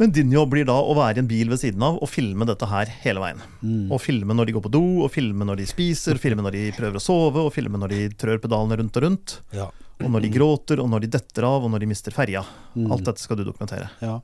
Men 0.00 0.12
din 0.12 0.32
jobb 0.34 0.50
blir 0.52 0.66
da 0.68 0.74
å 0.76 0.96
være 0.98 1.20
i 1.20 1.22
en 1.22 1.30
bil 1.30 1.48
ved 1.52 1.62
siden 1.62 1.84
av 1.86 2.00
og 2.02 2.10
filme 2.10 2.44
dette 2.48 2.66
her 2.68 2.90
hele 3.04 3.22
veien. 3.22 3.44
mm. 3.62 3.86
Og 3.94 4.02
filme 4.02 4.34
når 4.34 4.50
de 4.50 4.56
går 4.58 4.66
på 4.66 4.74
do, 4.74 4.84
og 5.06 5.12
filme 5.14 5.46
når 5.46 5.62
de 5.62 5.68
spiser, 5.70 6.18
og 6.18 6.24
filme 6.24 6.44
når 6.44 6.58
de 6.58 6.64
prøver 6.76 6.98
å 6.98 7.04
sove, 7.06 7.46
og 7.46 7.54
filme 7.54 7.80
når 7.80 7.94
de 7.94 8.00
trør 8.18 8.42
pedalene 8.42 8.80
rundt 8.82 8.98
og 8.98 9.06
rundt. 9.06 9.38
Ja. 9.56 9.70
Og 10.02 10.10
når 10.12 10.26
de 10.26 10.32
gråter, 10.34 10.82
og 10.82 10.90
når 10.92 11.06
de 11.06 11.14
detter 11.14 11.46
av, 11.48 11.64
og 11.64 11.72
når 11.72 11.84
de 11.84 11.88
mister 11.94 12.12
ferja. 12.12 12.42
Mm. 12.74 12.90
Alt 12.92 13.06
dette 13.08 13.22
skal 13.22 13.38
du 13.38 13.46
dokumentere. 13.46 13.88
Ja. 14.04 14.18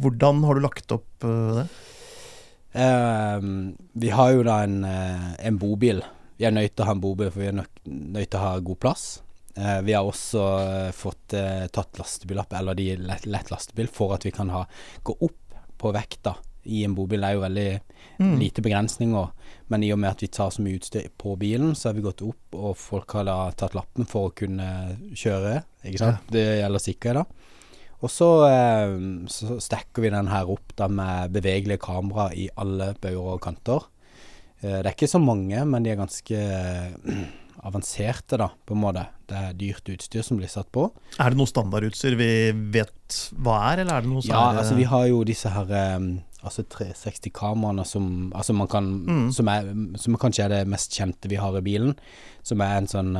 Hvordan 0.00 0.42
har 0.48 0.58
du 0.58 0.64
lagt 0.64 0.90
opp 0.96 1.28
eh, 1.28 1.60
det? 1.60 1.68
Ehm, 2.72 3.76
vi 3.92 4.10
har 4.10 4.32
jo 4.32 4.42
da 4.46 4.62
en, 4.62 4.84
eh, 4.84 5.46
en 5.46 5.58
bobil. 5.58 6.02
Vi 6.36 6.44
er 6.44 6.54
nødt 6.54 6.76
til 6.76 6.84
å 6.84 6.86
ha 6.86 6.92
en 6.96 7.02
bobil, 7.02 7.30
for 7.30 7.40
vi 7.40 7.48
er 7.50 7.58
nødt 7.58 8.30
til 8.30 8.38
å 8.38 8.44
ha 8.44 8.58
god 8.58 8.80
plass. 8.80 9.22
Uh, 9.58 9.80
vi 9.82 9.92
har 9.92 10.06
også 10.06 10.42
eh, 10.62 10.92
fått 10.94 11.34
uh, 11.34 11.66
tatt 11.74 11.98
lastebillapp, 11.98 12.52
eller 12.54 12.78
de 12.78 12.94
lett, 12.96 13.26
lett 13.26 13.50
lastebil, 13.50 13.88
for 13.92 14.14
at 14.14 14.24
vi 14.24 14.30
kan 14.30 14.48
ha, 14.48 14.62
gå 15.02 15.16
opp 15.20 15.58
på 15.76 15.90
vekta 15.92 16.36
i 16.70 16.84
en 16.86 16.94
bobil. 16.94 17.20
Det 17.20 17.28
er 17.28 17.34
jo 17.34 17.42
veldig 17.44 17.70
Mm. 18.20 18.38
lite 18.38 18.60
begrensninger, 18.60 19.28
men 19.68 19.82
i 19.82 19.92
og 19.92 19.98
med 19.98 20.10
at 20.10 20.22
vi 20.22 20.26
tar 20.28 20.50
så 20.50 20.60
mye 20.60 20.76
utstyr 20.76 21.06
på 21.16 21.38
bilen, 21.40 21.74
så 21.74 21.88
har 21.88 21.94
vi 21.94 22.02
gått 22.04 22.20
opp, 22.20 22.52
og 22.52 22.76
folk 22.76 23.14
har 23.16 23.24
da 23.24 23.36
tatt 23.56 23.72
lappen 23.72 24.04
for 24.04 24.28
å 24.28 24.34
kunne 24.36 24.66
kjøre, 25.16 25.62
ikke 25.84 25.98
sant. 26.02 26.26
Det 26.28 26.42
gjelder 26.60 26.84
sikkerhet 26.84 27.14
da. 27.14 27.24
Og 28.00 28.08
så, 28.08 28.28
eh, 28.48 28.94
så 29.28 29.58
stekker 29.60 30.06
vi 30.06 30.12
den 30.12 30.30
her 30.32 30.48
opp 30.48 30.72
da 30.78 30.88
med 30.88 31.34
bevegelige 31.34 31.82
kamera 31.84 32.30
i 32.32 32.48
alle 32.56 32.94
bauger 33.00 33.34
og 33.36 33.42
kanter. 33.44 33.84
Eh, 34.62 34.78
det 34.80 34.86
er 34.86 34.94
ikke 34.94 35.10
så 35.10 35.20
mange, 35.20 35.60
men 35.68 35.84
de 35.84 35.92
er 35.92 36.00
ganske 36.00 36.32
eh, 36.40 36.94
avanserte, 37.68 38.38
da, 38.40 38.48
på 38.64 38.72
en 38.72 38.80
måte. 38.80 39.04
Det 39.28 39.36
er 39.36 39.52
dyrt 39.60 39.90
utstyr 39.92 40.24
som 40.24 40.40
blir 40.40 40.48
satt 40.48 40.70
på. 40.72 40.86
Er 41.20 41.34
det 41.34 41.36
noe 41.42 41.50
standardutstyr 41.50 42.16
vi 42.16 42.30
vet 42.72 43.18
hva 43.36 43.58
er, 43.74 43.82
eller 43.84 43.98
er 43.98 44.06
det 44.06 44.12
noe 44.14 44.24
som 44.24 44.32
Ja, 44.32 44.46
altså 44.62 44.78
vi 44.78 44.88
har 44.88 45.04
jo 45.10 45.20
disse 45.28 45.52
her 45.52 45.68
altså 46.40 46.64
360-kameraene 46.72 47.84
som 47.84 48.32
altså 48.32 48.54
man 48.56 48.70
kan 48.72 48.86
Mm. 49.04 49.26
som, 49.36 49.48
er, 49.52 49.68
som 50.00 50.16
kanskje 50.16 50.46
er 50.46 50.48
det 50.54 50.68
mest 50.72 50.96
kjente 50.96 51.28
vi 51.28 51.36
har 51.36 51.52
i 51.58 51.60
bilen. 51.60 51.92
Som 52.42 52.62
er 52.64 52.78
en 52.78 52.88
sånn 52.88 53.12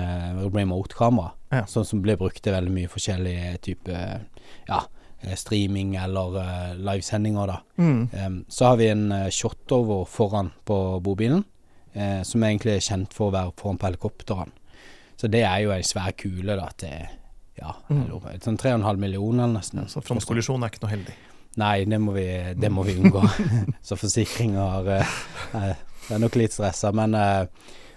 remote-kamera. 0.57 1.35
Ja. 1.51 1.65
Sånn 1.67 1.87
som 1.89 2.03
ble 2.05 2.15
brukt 2.21 2.43
til 2.45 2.55
veldig 2.55 2.73
mye 2.75 2.89
forskjellige 2.91 3.57
typer 3.67 4.21
ja, 4.69 4.81
eh, 5.23 5.35
streaming 5.37 5.97
eller 5.99 6.37
uh, 6.39 6.75
livesendinger, 6.79 7.51
da. 7.51 7.57
mm. 7.83 8.03
Um, 8.27 8.37
så 8.49 8.69
har 8.71 8.77
vi 8.79 8.87
en 8.93 9.07
uh, 9.13 9.29
shotover 9.35 10.05
foran 10.07 10.53
på 10.69 10.77
bobilen, 11.03 11.43
uh, 11.97 12.21
som 12.23 12.45
egentlig 12.47 12.77
er 12.77 12.87
kjent 12.87 13.17
for 13.17 13.31
å 13.31 13.35
være 13.35 13.57
foran 13.59 13.81
på 13.83 13.89
helikopterne. 13.91 14.55
Så 15.21 15.29
det 15.29 15.43
er 15.45 15.65
jo 15.67 15.73
ei 15.75 15.83
svær 15.85 16.15
kule 16.17 16.55
da 16.57 16.69
til 16.81 17.09
ja, 17.61 17.75
Mm. 17.91 18.07
sånn 18.41 18.57
3,5 18.57 18.97
millioner 18.97 19.51
nesten. 19.51 19.83
Så 19.91 20.01
frontkollisjon 20.01 20.63
er 20.65 20.71
ikke 20.73 20.81
noe 20.87 20.95
heldig. 20.95 21.17
Nei, 21.61 21.85
det 21.85 21.99
må 22.01 22.15
vi, 22.15 22.25
det 22.57 22.71
må 22.73 22.87
vi 22.87 22.95
unngå. 22.97 23.21
så 23.85 23.99
forsikringer 24.01 24.87
uh, 25.03 25.19
Det 26.07 26.15
er 26.15 26.23
nok 26.23 26.39
litt 26.41 26.55
stressa, 26.55 26.93
men, 26.97 27.13
eh, 27.15 27.45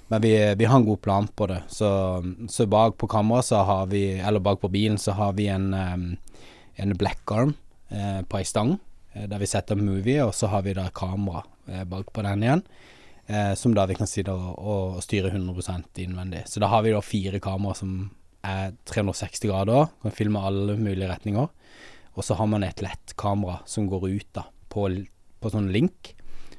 men 0.08 0.22
vi, 0.22 0.34
vi 0.60 0.66
har 0.66 0.78
en 0.78 0.86
god 0.86 1.02
plan 1.02 1.28
på 1.28 1.48
det. 1.50 1.62
Så, 1.72 1.90
så 2.50 2.68
bak 2.70 2.98
på 3.02 3.08
kammeret 3.08 3.48
så 3.48 3.64
har 3.64 3.88
vi 3.90 4.20
Eller 4.20 4.44
bak 4.44 4.62
på 4.62 4.70
bilen 4.70 4.98
så 5.02 5.16
har 5.18 5.34
vi 5.34 5.48
en, 5.48 5.74
en 5.74 6.98
black 6.98 7.32
arm 7.32 7.54
eh, 7.90 8.22
på 8.22 8.40
ei 8.40 8.48
stang, 8.48 8.76
eh, 9.14 9.28
der 9.30 9.42
vi 9.42 9.50
setter 9.50 9.80
movie, 9.80 10.20
og 10.24 10.34
så 10.36 10.50
har 10.52 10.66
vi 10.66 10.76
da 10.78 10.90
kamera 10.94 11.44
eh, 11.68 11.84
bak 11.84 12.14
på 12.14 12.26
den 12.26 12.44
igjen. 12.44 12.66
Eh, 13.26 13.54
som 13.56 13.76
da 13.76 13.86
vi 13.88 13.96
kan 13.96 14.10
sitte 14.10 14.34
og, 14.36 14.58
og 14.60 15.00
styre 15.04 15.32
100% 15.32 16.04
innvendig. 16.04 16.44
Så 16.52 16.60
da 16.60 16.68
har 16.74 16.84
vi 16.84 16.92
da 16.92 17.02
fire 17.04 17.40
kameraer 17.44 17.80
som 17.80 18.12
er 18.44 18.74
360 18.90 19.48
grader, 19.48 19.88
kan 20.04 20.16
filme 20.16 20.42
alle 20.44 20.76
mulige 20.76 21.08
retninger. 21.08 21.48
Og 22.14 22.26
så 22.28 22.36
har 22.38 22.50
man 22.52 22.66
et 22.68 22.84
lett 22.84 23.16
kamera 23.18 23.62
som 23.66 23.88
går 23.90 24.10
ut 24.12 24.28
da, 24.36 24.46
på, 24.70 24.90
på 25.40 25.54
sånn 25.54 25.72
link, 25.74 26.14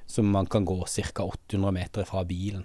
som 0.09 0.31
man 0.33 0.49
kan 0.51 0.65
gå 0.67 0.81
ca. 0.89 1.27
800 1.27 1.75
meter 1.77 2.09
fra 2.09 2.25
bilen. 2.27 2.65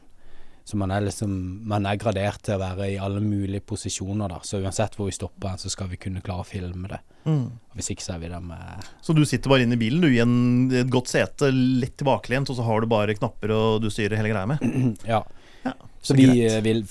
Så 0.70 0.78
man 0.78 0.92
er 0.94 1.02
liksom 1.02 1.32
Man 1.70 1.88
er 1.90 1.98
gradert 1.98 2.44
til 2.46 2.54
å 2.54 2.62
være 2.62 2.92
i 2.94 2.98
alle 3.02 3.22
mulige 3.26 3.64
posisjoner, 3.66 4.30
da. 4.30 4.38
Så 4.46 4.60
uansett 4.62 4.94
hvor 5.00 5.10
vi 5.10 5.16
stopper, 5.18 5.56
så 5.58 5.72
skal 5.74 5.90
vi 5.90 5.98
kunne 5.98 6.22
klare 6.22 6.44
å 6.46 6.48
filme 6.48 6.92
det. 6.92 7.00
Mm. 7.26 7.48
Hvis 7.76 7.90
ikke 7.96 8.06
så 8.06 8.14
er 8.16 8.22
vi 8.22 8.30
der 8.32 8.44
med 8.46 8.86
Så 9.06 9.16
du 9.18 9.24
sitter 9.26 9.50
bare 9.52 9.66
inne 9.66 9.76
i 9.76 9.82
bilen, 9.82 10.02
du, 10.06 10.08
i 10.14 10.22
en, 10.22 10.36
et 10.72 10.92
godt 10.94 11.10
sete, 11.12 11.50
litt 11.52 11.98
tilbakelent, 12.00 12.50
og 12.54 12.60
så 12.60 12.66
har 12.70 12.82
du 12.86 12.88
bare 12.92 13.18
knapper 13.18 13.52
og 13.56 13.82
du 13.84 13.90
styrer 13.92 14.22
hele 14.22 14.32
greia 14.36 14.46
med? 14.54 14.62
Ja. 15.10 15.24
Ja, 15.66 15.74
så 16.02 16.16
vi 16.16 16.30
greit. 16.30 16.62
vil 16.64 16.86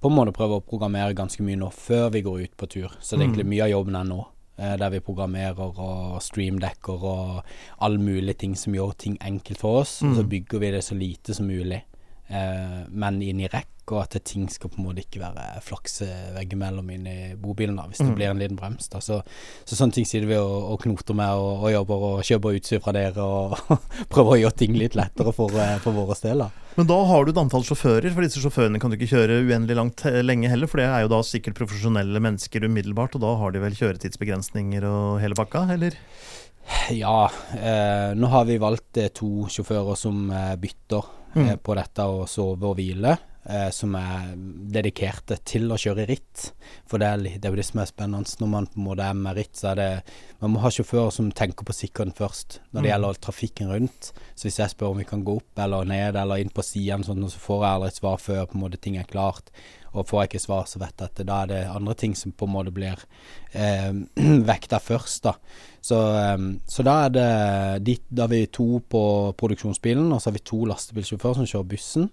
på 0.00 0.08
en 0.10 0.16
måte 0.16 0.32
prøve 0.36 0.58
å 0.58 0.64
programmere 0.64 1.14
ganske 1.16 1.44
mye 1.44 1.56
nå, 1.60 1.70
før 1.72 2.10
vi 2.12 2.20
går 2.26 2.42
ut 2.48 2.54
på 2.60 2.66
tur. 2.72 2.92
Så 3.00 3.14
det 3.16 3.22
er 3.22 3.26
egentlig 3.30 3.46
mye 3.52 3.64
av 3.66 3.70
jobben 3.72 3.96
er 3.96 4.04
nå. 4.08 4.18
eh, 4.58 4.74
Der 4.80 4.90
vi 4.92 5.00
programmerer 5.04 5.80
og 5.80 6.18
streamdekker 6.24 7.04
og 7.14 7.40
alle 7.80 7.98
mulige 8.00 8.34
ting 8.44 8.56
som 8.56 8.74
gjør 8.76 8.92
ting 9.00 9.16
enkelt 9.24 9.60
for 9.60 9.80
oss. 9.82 9.98
Og 10.04 10.16
så 10.18 10.24
bygger 10.28 10.60
vi 10.60 10.70
det 10.76 10.82
så 10.84 10.96
lite 10.96 11.34
som 11.36 11.48
mulig, 11.48 11.80
eh, 11.80 11.89
men 12.30 13.16
inn 13.26 13.40
i 13.42 13.48
rekk, 13.50 13.90
og 13.90 14.04
at 14.04 14.14
ting 14.26 14.44
skal 14.50 14.70
på 14.70 14.78
en 14.78 14.86
måte 14.86 15.02
ikke 15.02 15.22
være 15.22 15.62
flakse 15.66 16.06
veggimellom 16.36 16.92
inn 16.94 17.08
i 17.10 17.16
bobilen 17.34 17.78
da, 17.78 17.88
hvis 17.90 18.02
det 18.02 18.14
blir 18.14 18.30
en 18.30 18.38
liten 18.38 18.58
brems. 18.58 18.86
da 18.92 19.00
Så, 19.02 19.20
så 19.66 19.78
sånne 19.78 19.96
ting 19.96 20.06
sitter 20.06 20.28
vi 20.30 20.38
og, 20.38 20.56
og 20.74 20.80
knoter 20.84 21.16
med 21.18 21.42
og, 21.42 21.64
og 21.64 21.74
jobber 21.74 22.06
og 22.10 22.24
kjøper 22.26 22.58
utstyr 22.60 22.82
fra 22.84 22.94
dere 22.94 23.24
og 23.24 23.56
prøver 24.12 24.36
å 24.36 24.40
gjøre 24.44 24.58
ting 24.62 24.78
litt 24.78 24.94
lettere 24.98 25.34
for, 25.34 25.54
eh, 25.58 25.78
for 25.82 25.96
våre 25.96 26.16
steder. 26.18 26.54
Men 26.76 26.86
da 26.86 26.98
har 27.10 27.26
du 27.26 27.32
et 27.32 27.40
antall 27.42 27.66
sjåfører, 27.66 28.12
for 28.14 28.24
disse 28.24 28.42
sjåførene 28.42 28.80
kan 28.80 28.92
du 28.92 28.98
ikke 28.98 29.10
kjøre 29.10 29.40
uendelig 29.42 29.78
langt 29.78 30.04
eh, 30.08 30.20
lenge 30.22 30.50
heller, 30.52 30.70
for 30.70 30.82
det 30.82 30.86
er 30.86 31.04
jo 31.04 31.14
da 31.16 31.22
sikkert 31.26 31.58
profesjonelle 31.58 32.22
mennesker 32.22 32.68
umiddelbart, 32.68 33.18
og 33.18 33.26
da 33.26 33.34
har 33.42 33.56
de 33.56 33.64
vel 33.64 33.78
kjøretidsbegrensninger 33.78 34.86
og 34.86 35.18
hele 35.24 35.38
pakka, 35.38 35.66
eller? 35.74 35.98
Ja, 36.94 37.30
eh, 37.56 38.12
nå 38.14 38.30
har 38.30 38.46
vi 38.46 38.60
valgt 38.62 39.00
eh, 39.00 39.10
to 39.14 39.48
sjåfører 39.50 39.98
som 39.98 40.28
eh, 40.30 40.54
bytter 40.60 41.08
eh, 41.34 41.56
på 41.56 41.76
dette 41.78 42.06
å 42.06 42.26
sove 42.30 42.70
og 42.70 42.78
hvile. 42.78 43.16
Eh, 43.50 43.70
som 43.74 43.96
er 43.98 44.34
dedikerte 44.70 45.34
til 45.48 45.72
å 45.72 45.78
kjøre 45.80 46.04
ritt. 46.06 46.50
For 46.86 47.02
det 47.02 47.08
er, 47.08 47.22
det 47.42 47.48
er 47.48 47.54
jo 47.54 47.58
det 47.58 47.64
som 47.66 47.80
er 47.82 47.88
spennende. 47.88 48.36
Når 48.38 48.50
man 48.52 48.68
på 48.70 48.78
en 48.78 48.84
måte 48.86 49.08
er 49.10 49.16
med 49.18 49.40
ritt, 49.40 49.56
så 49.58 49.72
er 49.72 49.80
det 49.80 49.88
Man 50.40 50.54
må 50.54 50.62
ha 50.62 50.70
sjåfører 50.72 51.10
som 51.12 51.32
tenker 51.36 51.66
på 51.68 51.74
sikkerheten 51.76 52.14
først, 52.16 52.60
når 52.72 52.84
det 52.84 52.92
gjelder 52.92 53.18
trafikken 53.26 53.72
rundt. 53.74 54.12
Så 54.38 54.46
hvis 54.46 54.60
jeg 54.62 54.72
spør 54.72 54.94
om 54.94 55.02
vi 55.02 55.08
kan 55.08 55.24
gå 55.26 55.34
opp 55.40 55.60
eller 55.60 55.88
ned 55.88 56.16
eller 56.16 56.40
inn 56.40 56.52
på 56.54 56.64
siden, 56.64 57.04
sånn, 57.04 57.26
så 57.28 57.42
får 57.42 57.64
jeg 57.64 57.74
aldri 57.74 57.90
et 57.90 57.98
svar 58.00 58.22
før 58.22 58.46
på 58.46 58.56
en 58.56 58.62
måte 58.62 58.80
ting 58.80 58.96
er 58.96 59.10
klart. 59.10 59.50
Og 59.90 60.06
får 60.06 60.22
jeg 60.22 60.30
ikke 60.30 60.42
svar, 60.46 60.64
så 60.70 60.80
vet 60.80 60.94
jeg 61.02 61.10
at 61.10 61.20
da 61.26 61.42
er 61.42 61.50
det 61.50 61.60
andre 61.74 61.96
ting 61.98 62.14
som 62.16 62.32
på 62.32 62.46
en 62.46 62.54
måte 62.54 62.72
blir 62.72 63.02
eh, 63.52 63.90
vekta 64.52 64.78
først, 64.80 65.26
da. 65.26 65.34
Så, 65.82 65.98
eh, 65.98 66.38
så 66.70 66.86
da 66.86 66.96
er 67.08 67.14
det 67.18 67.28
dit, 67.88 68.06
Da 68.08 68.28
har 68.28 68.32
vi 68.32 68.46
to 68.46 68.80
på 68.80 69.02
produksjonsbilen, 69.36 70.12
og 70.12 70.22
så 70.22 70.30
har 70.30 70.38
vi 70.38 70.46
to 70.46 70.62
lastebilsjåfører 70.70 71.42
som 71.42 71.50
kjører 71.50 71.72
bussen. 71.74 72.08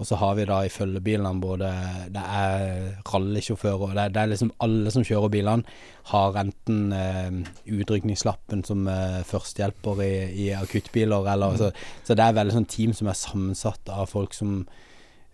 Og 0.00 0.08
så 0.08 0.16
har 0.18 0.34
vi 0.34 0.46
da 0.48 0.62
i 0.64 0.70
følgebilene 0.72 1.40
både 1.42 1.68
Det 2.14 2.22
er 2.22 2.62
rallysjåfører, 3.06 3.92
det 3.94 4.06
det 4.14 4.22
er 4.22 4.30
liksom 4.32 4.52
alle 4.64 4.90
som 4.90 5.04
kjører 5.06 5.30
bilene, 5.30 5.76
har 6.10 6.38
enten 6.40 6.92
eh, 6.96 7.36
utrykningslappen 7.70 8.64
som 8.66 8.88
eh, 8.90 9.20
førstehjelper 9.28 10.02
i, 10.02 10.14
i 10.46 10.48
akuttbiler, 10.56 11.28
eller 11.34 11.58
så, 11.60 11.70
så 12.02 12.16
det 12.18 12.24
er 12.24 12.38
veldig 12.40 12.56
sånn 12.56 12.70
team 12.72 12.96
som 12.96 13.10
er 13.12 13.20
sammensatt 13.20 13.92
av 13.92 14.10
folk 14.10 14.34
som 14.34 14.64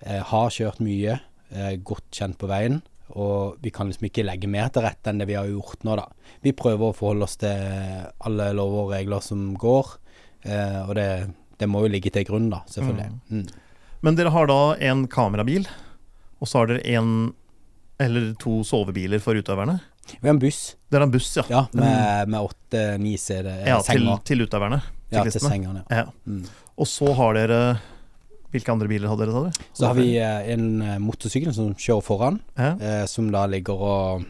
eh, 0.04 0.20
har 0.20 0.52
kjørt 0.52 0.82
mye, 0.84 1.16
eh, 1.54 1.74
godt 1.78 2.10
kjent 2.20 2.38
på 2.40 2.50
veien. 2.50 2.82
Og 3.16 3.56
vi 3.64 3.72
kan 3.72 3.88
liksom 3.88 4.10
ikke 4.10 4.26
legge 4.26 4.50
mer 4.52 4.68
til 4.68 4.84
rette 4.84 5.08
enn 5.08 5.22
det 5.22 5.30
vi 5.30 5.38
har 5.38 5.48
gjort 5.48 5.86
nå, 5.86 5.96
da. 5.96 6.04
Vi 6.44 6.52
prøver 6.52 6.90
å 6.90 6.96
forholde 6.96 7.24
oss 7.24 7.38
til 7.40 7.56
alle 8.28 8.50
lover 8.58 8.82
og 8.82 8.92
regler 8.92 9.24
som 9.24 9.54
går, 9.56 9.94
eh, 10.44 10.82
og 10.84 10.92
det, 10.98 11.08
det 11.56 11.70
må 11.70 11.86
jo 11.86 11.94
ligge 11.94 12.12
til 12.12 12.28
grunn, 12.28 12.50
da, 12.52 12.60
selvfølgelig. 12.68 13.08
Mm. 13.32 13.48
Men 14.00 14.18
dere 14.18 14.30
har 14.34 14.46
da 14.50 14.62
en 14.90 15.06
kamerabil, 15.10 15.66
og 16.38 16.48
så 16.48 16.62
har 16.62 16.70
dere 16.70 16.96
en 16.96 17.12
eller 17.98 18.30
to 18.38 18.60
sovebiler 18.66 19.18
for 19.22 19.38
utøverne. 19.38 19.80
Vi 20.20 20.28
har 20.28 20.36
en 20.36 20.40
buss, 20.40 20.76
Dere 20.88 21.02
har 21.02 21.08
en 21.08 21.12
buss, 21.12 21.34
ja. 21.36 21.44
ja, 21.50 21.64
med 22.24 22.38
åtte-ni 22.40 23.18
CD 23.20 23.50
ja 23.66 23.76
til, 23.84 24.06
til 24.24 24.46
utøverne. 24.46 24.80
Ja, 25.12 25.24
til 25.26 25.42
sengene, 25.42 25.82
ja. 25.90 26.04
Ja. 26.04 26.12
Mm. 26.24 26.46
Og 26.78 26.88
så 26.88 27.12
har 27.16 27.36
dere 27.36 27.60
Hvilke 28.48 28.72
andre 28.72 28.88
biler 28.88 29.10
hadde 29.10 29.26
dere. 29.28 29.50
Så 29.76 29.90
har 29.90 29.96
vi 29.98 30.14
eh, 30.16 30.46
en 30.54 30.80
eh, 30.80 30.94
motorsykkel 31.04 31.52
som 31.52 31.74
kjører 31.76 32.04
foran, 32.06 32.38
ja. 32.56 32.70
eh, 32.80 33.02
som 33.04 33.26
da 33.28 33.42
ligger 33.44 33.76
og 33.76 34.22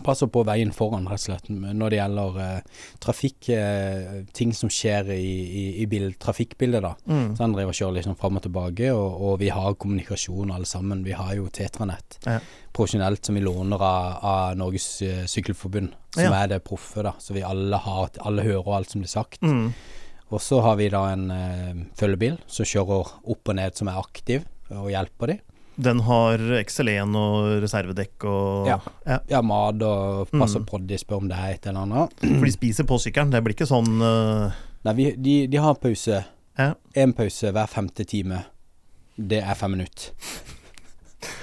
passer 0.00 0.26
på 0.32 0.40
veien 0.48 0.70
foran, 0.72 1.04
rett 1.10 1.20
og 1.20 1.26
slett, 1.26 1.48
når 1.52 1.92
det 1.92 1.98
gjelder 1.98 2.36
eh, 2.40 2.80
trafikk, 3.04 3.48
eh, 3.52 4.22
ting 4.32 4.54
som 4.56 4.70
skjer 4.72 5.10
i, 5.12 5.18
i, 5.20 5.64
i 5.82 5.86
bil, 5.90 6.14
trafikkbildet, 6.22 6.82
da. 6.82 6.94
Mm. 7.06 7.34
Så 7.36 7.44
han 7.44 7.52
driver 7.56 7.74
og 7.74 7.78
kjører 7.78 7.96
liksom 7.98 8.16
fram 8.20 8.40
og 8.40 8.44
tilbake, 8.46 8.88
og, 8.96 9.20
og 9.28 9.38
vi 9.42 9.50
har 9.52 9.76
kommunikasjon 9.76 10.54
alle 10.56 10.68
sammen. 10.70 11.04
Vi 11.04 11.12
har 11.18 11.34
jo 11.36 11.48
Tetranett 11.52 12.18
Ja. 12.24 12.38
profesjonelt 12.72 13.26
som 13.26 13.36
vi 13.36 13.42
låner 13.44 13.76
av, 13.84 14.24
av 14.24 14.56
Norges 14.56 14.86
uh, 15.04 15.24
Sykkelforbund, 15.28 15.92
som 16.14 16.24
Ja. 16.24 16.32
er 16.42 16.48
det 16.54 16.62
proffe, 16.64 17.02
da. 17.04 17.12
Så 17.20 17.36
vi 17.36 17.42
alle 17.44 17.76
har 17.76 18.08
Alle 18.24 18.42
hører 18.48 18.76
alt 18.76 18.90
som 18.90 19.02
blir 19.04 19.12
sagt. 19.12 19.42
Mm. 19.42 19.72
Og 20.32 20.40
så 20.40 20.62
har 20.64 20.76
vi 20.80 20.88
da 20.88 21.04
en 21.12 21.28
uh, 21.30 21.84
følgebil 22.00 22.38
som 22.48 22.64
kjører 22.64 23.12
opp 23.28 23.48
og 23.52 23.56
ned, 23.60 23.76
som 23.76 23.88
er 23.92 24.00
aktiv 24.00 24.48
og 24.72 24.88
hjelper 24.88 25.26
de. 25.34 25.40
Den 25.76 26.00
har 26.04 26.38
XL1 26.60 27.14
og 27.16 27.62
reservedekk 27.64 28.24
og 28.28 28.66
Ja. 28.68 28.78
ja. 29.06 29.18
Ja, 29.30 29.40
mat 29.42 29.80
og 29.82 30.28
passe 30.30 30.60
Mm. 30.60 30.66
poddy, 30.68 30.98
spør 31.00 31.16
om 31.22 31.28
det 31.28 31.38
er 31.38 31.54
et 31.54 31.66
eller 31.66 31.80
annet. 31.86 32.12
For 32.38 32.44
de 32.44 32.52
spiser 32.52 32.84
på 32.84 32.98
sykkelen. 33.00 33.30
Det 33.32 33.40
blir 33.42 33.54
ikke 33.56 33.66
sånn 33.70 33.88
uh... 34.02 34.52
Nei, 34.84 34.94
vi, 34.98 35.10
de, 35.16 35.46
de 35.46 35.56
har 35.62 35.74
pause. 35.80 36.24
Ja. 36.58 36.74
Én 36.98 37.14
pause 37.16 37.52
hver 37.54 37.66
femte 37.70 38.04
time. 38.04 38.42
Det 39.16 39.40
er 39.42 39.54
fem 39.54 39.70
minutter. 39.76 40.10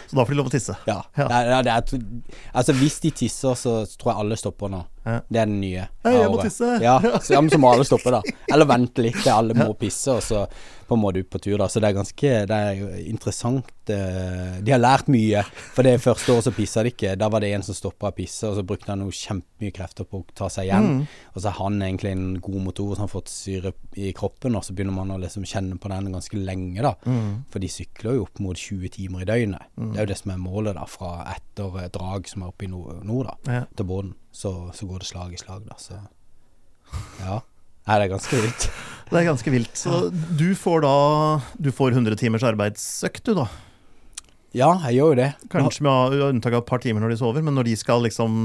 Så 0.09 0.17
da 0.17 0.25
får 0.25 0.33
de 0.33 0.37
lov 0.39 0.47
å 0.49 0.51
tisse. 0.51 0.73
Ja. 0.89 0.99
Ja. 1.17 1.27
Det 1.29 1.37
er, 1.39 1.63
det 1.63 1.71
er, 1.71 2.31
altså, 2.57 2.73
hvis 2.73 2.99
de 3.03 3.11
tisser, 3.15 3.53
så 3.55 3.73
tror 3.97 4.11
jeg 4.11 4.19
alle 4.23 4.37
stopper 4.41 4.71
nå. 4.73 4.83
Det 5.03 5.39
er 5.39 5.45
den 5.47 5.59
nye. 5.61 5.87
Hei, 6.05 6.15
jeg 6.17 6.29
må 6.33 6.41
tisse. 6.43 6.73
Ja, 6.87 6.97
så, 7.19 7.33
ja, 7.33 7.41
men 7.41 7.49
så 7.53 7.59
må 7.61 7.71
alle 7.73 7.85
stoppe, 7.87 8.11
da. 8.11 8.21
Eller 8.51 8.65
vente 8.69 9.01
litt 9.05 9.21
til 9.23 9.31
alle 9.33 9.55
må 9.57 9.71
pisse, 9.79 10.11
og 10.19 10.21
så 10.25 10.45
på 10.89 10.95
en 10.97 11.01
måte 11.03 11.21
ut 11.21 11.29
på 11.29 11.37
tur, 11.41 11.57
da. 11.61 11.67
Så 11.69 11.77
det 11.81 11.89
er 11.91 11.97
ganske 11.99 12.29
Det 12.49 12.55
er 12.57 12.79
interessant. 13.05 13.67
eh, 13.93 14.55
De 14.65 14.71
har 14.73 14.79
lært 14.81 15.07
mye. 15.11 15.43
For 15.75 15.85
det 15.85 15.99
første 16.01 16.33
året 16.33 16.47
så 16.47 16.53
pissa 16.55 16.81
de 16.83 16.89
ikke. 16.93 17.11
Da 17.19 17.27
var 17.29 17.43
det 17.43 17.51
en 17.53 17.61
som 17.65 17.77
stoppa 17.77 18.09
å 18.09 18.15
pisse, 18.17 18.47
og 18.49 18.55
så 18.57 18.63
brukte 18.65 18.89
han 18.89 19.03
jo 19.05 19.11
kjempemye 19.13 19.73
krefter 19.75 20.07
på 20.09 20.21
å 20.23 20.25
ta 20.33 20.47
seg 20.49 20.65
igjen. 20.69 20.87
Mm. 20.89 21.03
Og 21.35 21.41
så 21.43 21.51
er 21.51 21.57
han 21.59 21.77
egentlig 21.85 22.11
en 22.15 22.25
god 22.41 22.61
motor 22.65 22.95
som 22.97 23.05
har 23.05 23.11
fått 23.13 23.29
syre 23.29 23.73
i 24.01 24.11
kroppen, 24.17 24.57
og 24.57 24.65
så 24.65 24.73
begynner 24.73 24.97
man 24.97 25.13
å 25.13 25.19
liksom 25.21 25.45
kjenne 25.45 25.77
på 25.79 25.91
den 25.93 26.09
ganske 26.15 26.41
lenge, 26.41 26.81
da. 26.81 26.95
Mm. 27.05 27.43
For 27.53 27.59
de 27.63 27.69
sykler 27.69 28.17
jo 28.17 28.25
opp 28.25 28.41
mot 28.41 28.57
20 28.57 28.89
timer 28.97 29.21
i 29.21 29.29
døgnet. 29.29 29.69
Det 29.77 29.93
er 29.95 30.07
jo 30.07 30.11
det 30.13 30.17
som 30.23 30.33
er 30.33 30.41
målet, 30.41 30.73
da, 30.79 30.87
fra 30.89 31.13
etter 31.35 31.83
eh, 31.83 31.91
drag 31.93 32.27
som 32.27 32.43
er 32.47 32.49
oppe 32.53 32.65
i 32.65 32.71
nord, 32.73 33.03
nord 33.05 33.29
da, 33.29 33.37
Ja. 33.59 33.61
til 33.77 33.85
båten. 33.93 34.15
Så, 34.31 34.51
så 34.77 34.85
går 34.89 34.99
det 35.03 35.07
slag 35.09 35.33
i 35.33 35.39
slag, 35.41 35.63
da. 35.67 35.75
Så 35.81 35.97
ja. 37.21 37.39
Nei, 37.89 37.95
det 37.97 38.05
er 38.07 38.13
ganske 38.15 38.39
vilt. 38.43 38.69
Det 39.09 39.17
er 39.17 39.25
ganske 39.25 39.49
vilt. 39.49 39.71
Så 39.73 40.11
du 40.37 40.51
får 40.53 40.83
da 40.85 40.89
Du 41.57 41.71
får 41.73 41.95
100 41.97 42.13
timers 42.21 42.43
arbeidsøkt, 42.45 43.23
du, 43.25 43.31
da. 43.39 43.47
Ja, 44.53 44.67
jeg 44.85 44.99
gjør 44.99 45.15
jo 45.15 45.17
det. 45.17 45.29
Kanskje 45.49 45.81
med 45.87 46.13
unntak 46.27 46.53
av 46.53 46.61
et 46.61 46.67
par 46.69 46.81
timer 46.83 47.01
når 47.01 47.15
de 47.15 47.17
sover, 47.23 47.41
men 47.45 47.57
når 47.57 47.71
de 47.71 47.73
skal 47.81 48.05
liksom 48.05 48.35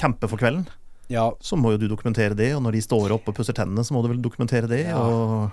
campe 0.00 0.28
for 0.28 0.40
kvelden, 0.40 0.64
Ja. 1.12 1.26
så 1.40 1.56
må 1.56 1.72
jo 1.74 1.78
du 1.80 1.86
dokumentere 1.88 2.36
det. 2.36 2.54
Og 2.56 2.62
når 2.64 2.72
de 2.76 2.82
står 2.84 3.12
opp 3.12 3.28
og 3.28 3.36
pusser 3.36 3.52
tennene, 3.56 3.84
så 3.84 3.92
må 3.96 4.02
du 4.04 4.08
vel 4.12 4.20
dokumentere 4.24 4.68
det. 4.68 4.82
Ja. 4.88 5.04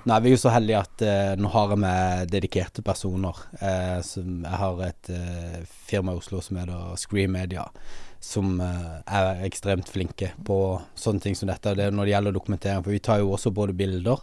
Nei, 0.06 0.20
vi 0.24 0.32
er 0.32 0.36
jo 0.38 0.42
så 0.44 0.52
heldige 0.56 0.80
at 0.84 1.02
eh, 1.08 1.36
nå 1.40 1.52
har 1.52 1.70
jeg 1.76 1.84
med 1.84 2.32
dedikerte 2.32 2.84
personer. 2.88 3.36
Eh, 3.60 4.00
som 4.04 4.44
jeg 4.44 4.60
har 4.64 4.82
et 4.88 5.12
eh, 5.12 5.62
firma 5.92 6.16
i 6.16 6.20
Oslo 6.20 6.40
som 6.44 6.60
heter 6.60 6.96
Scream 7.00 7.32
Media, 7.36 7.68
som 8.25 8.60
eh, 8.62 9.00
er 9.05 9.44
ekstremt 9.46 9.89
flinke 9.91 10.32
på 10.48 10.58
sånne 10.98 11.22
ting 11.24 11.38
som 11.38 11.50
dette. 11.51 11.75
Det 11.77 11.88
er 11.88 11.96
når 11.96 12.08
det 12.08 12.13
gjelder 12.15 12.36
dokumentering. 12.36 12.86
For 12.86 12.96
vi 12.96 13.01
tar 13.05 13.22
jo 13.22 13.34
også 13.36 13.53
både 13.55 13.75
bilder 13.77 14.22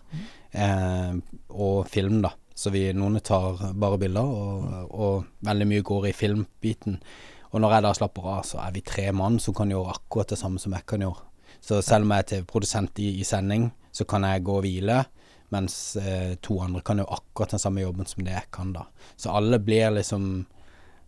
eh, 0.50 1.12
og 1.54 1.85
film, 1.90 2.21
da. 2.25 2.32
Så 2.54 2.73
vi, 2.75 2.85
noen 2.97 3.21
tar 3.25 3.62
bare 3.78 3.99
bilder, 4.02 4.26
og, 4.26 4.90
og 4.92 5.47
veldig 5.47 5.68
mye 5.71 5.87
går 5.87 6.11
i 6.11 6.16
filmbiten. 6.16 6.99
Og 7.52 7.62
når 7.62 7.76
jeg 7.76 7.85
da 7.87 7.92
slapper 7.97 8.28
av, 8.35 8.47
så 8.49 8.61
er 8.64 8.75
vi 8.75 8.85
tre 8.87 9.06
mann 9.16 9.38
som 9.42 9.56
kan 9.56 9.73
gjøre 9.73 9.94
akkurat 9.94 10.35
det 10.35 10.40
samme 10.40 10.61
som 10.61 10.75
jeg 10.76 10.87
kan 10.88 11.04
gjøre. 11.04 11.28
Så 11.62 11.78
selv 11.85 12.06
om 12.06 12.12
jeg 12.14 12.25
er 12.25 12.30
TV-produsent 12.30 13.00
i, 13.04 13.11
i 13.23 13.26
sending, 13.26 13.68
så 13.94 14.06
kan 14.09 14.25
jeg 14.26 14.44
gå 14.44 14.56
og 14.59 14.64
hvile, 14.66 15.02
mens 15.52 15.76
eh, 16.00 16.35
to 16.42 16.56
andre 16.64 16.80
kan 16.85 17.00
gjøre 17.02 17.21
akkurat 17.21 17.54
den 17.54 17.62
samme 17.62 17.85
jobben 17.85 18.09
som 18.09 18.25
det 18.25 18.35
jeg 18.35 18.50
kan, 18.56 18.73
da. 18.75 18.87
Så 19.21 19.35
alle 19.37 19.61
blir 19.62 19.92
liksom 19.94 20.32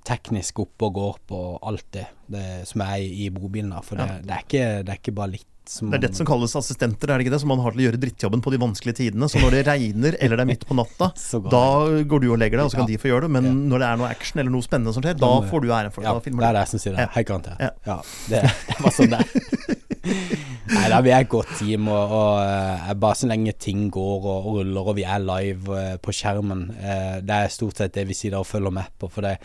teknisk 0.05 0.61
oppe 0.65 0.89
og 0.89 0.99
går 0.99 1.19
på 1.31 1.41
alt 1.65 1.87
det, 1.97 2.05
det 2.31 2.47
som 2.69 2.85
er 2.85 3.01
i, 3.03 3.31
bobilen. 3.33 3.73
For 3.85 4.01
det, 4.01 4.25
det, 4.27 4.37
er 4.37 4.47
ikke, 4.47 4.65
det 4.85 4.95
er 4.95 5.01
ikke 5.01 5.17
bare 5.17 5.35
litt 5.37 5.51
som 5.71 5.91
Det 5.91 5.97
er 5.97 6.03
det 6.07 6.11
som 6.19 6.27
kalles 6.29 6.53
assistenter, 6.59 7.09
er 7.11 7.19
det 7.19 7.25
ikke 7.27 7.33
det? 7.35 7.41
Som 7.41 7.51
man 7.55 7.63
har 7.65 7.73
til 7.73 7.81
å 7.81 7.87
gjøre 7.87 8.01
drittjobben 8.03 8.43
på 8.45 8.53
de 8.53 8.59
vanskelige 8.61 8.99
tidene. 9.01 9.29
Så 9.33 9.41
når 9.41 9.57
det 9.57 9.63
regner, 9.69 10.17
eller 10.21 10.37
det 10.41 10.45
er 10.45 10.51
midt 10.51 10.67
på 10.69 10.77
natta, 10.77 11.09
da 11.55 11.65
går 12.05 12.25
du 12.25 12.29
og 12.35 12.39
legger 12.43 12.61
deg, 12.61 12.67
og 12.69 12.75
så 12.75 12.83
kan 12.83 12.91
de 12.91 12.99
få 13.01 13.09
gjøre 13.13 13.27
det. 13.29 13.33
Men 13.39 13.49
Ja. 13.49 13.55
når 13.73 13.85
det 13.85 13.89
er 13.89 14.01
noe 14.03 14.11
action 14.13 14.41
eller 14.43 14.53
noe 14.53 14.67
spennende 14.67 14.93
som 14.97 15.05
skjer, 15.07 15.17
da 15.21 15.33
får 15.49 15.65
du 15.65 15.69
æren 15.73 15.95
for 15.95 16.05
det. 16.05 16.11
Ja, 16.13 16.21
det 16.21 16.35
er 16.51 16.59
det 16.59 16.65
jeg 16.67 16.73
som 16.75 16.83
sier 16.85 16.97
det. 16.99 17.07
Ja. 17.07 17.13
Helt 17.17 17.31
garantert. 17.33 17.65
Ja. 17.65 17.71
Ja. 17.89 17.99
det, 18.29 18.43
det 18.69 18.79
var 18.85 18.97
sånn 18.99 19.15
det. 19.17 19.25
Nei 20.75 20.89
da, 20.93 20.99
vi 21.05 21.13
er 21.13 21.23
et 21.25 21.29
godt 21.33 21.51
team, 21.59 21.89
og, 21.93 22.13
og 22.13 22.39
eh, 22.45 22.93
bare 23.01 23.17
så 23.19 23.29
lenge 23.29 23.53
ting 23.61 23.87
går 23.93 24.25
og, 24.25 24.47
og 24.49 24.59
ruller 24.61 24.89
og 24.93 24.97
vi 24.99 25.05
er 25.09 25.21
live 25.23 25.77
eh, 25.81 25.95
på 26.01 26.13
skjermen, 26.17 26.67
eh, 26.77 27.19
det 27.25 27.37
er 27.47 27.53
stort 27.53 27.81
sett 27.81 27.95
det 27.97 28.05
vi 28.09 28.17
sier 28.17 28.37
og 28.39 28.47
følger 28.49 28.73
med 28.75 28.89
på. 29.01 29.09
For 29.13 29.25
det, 29.25 29.37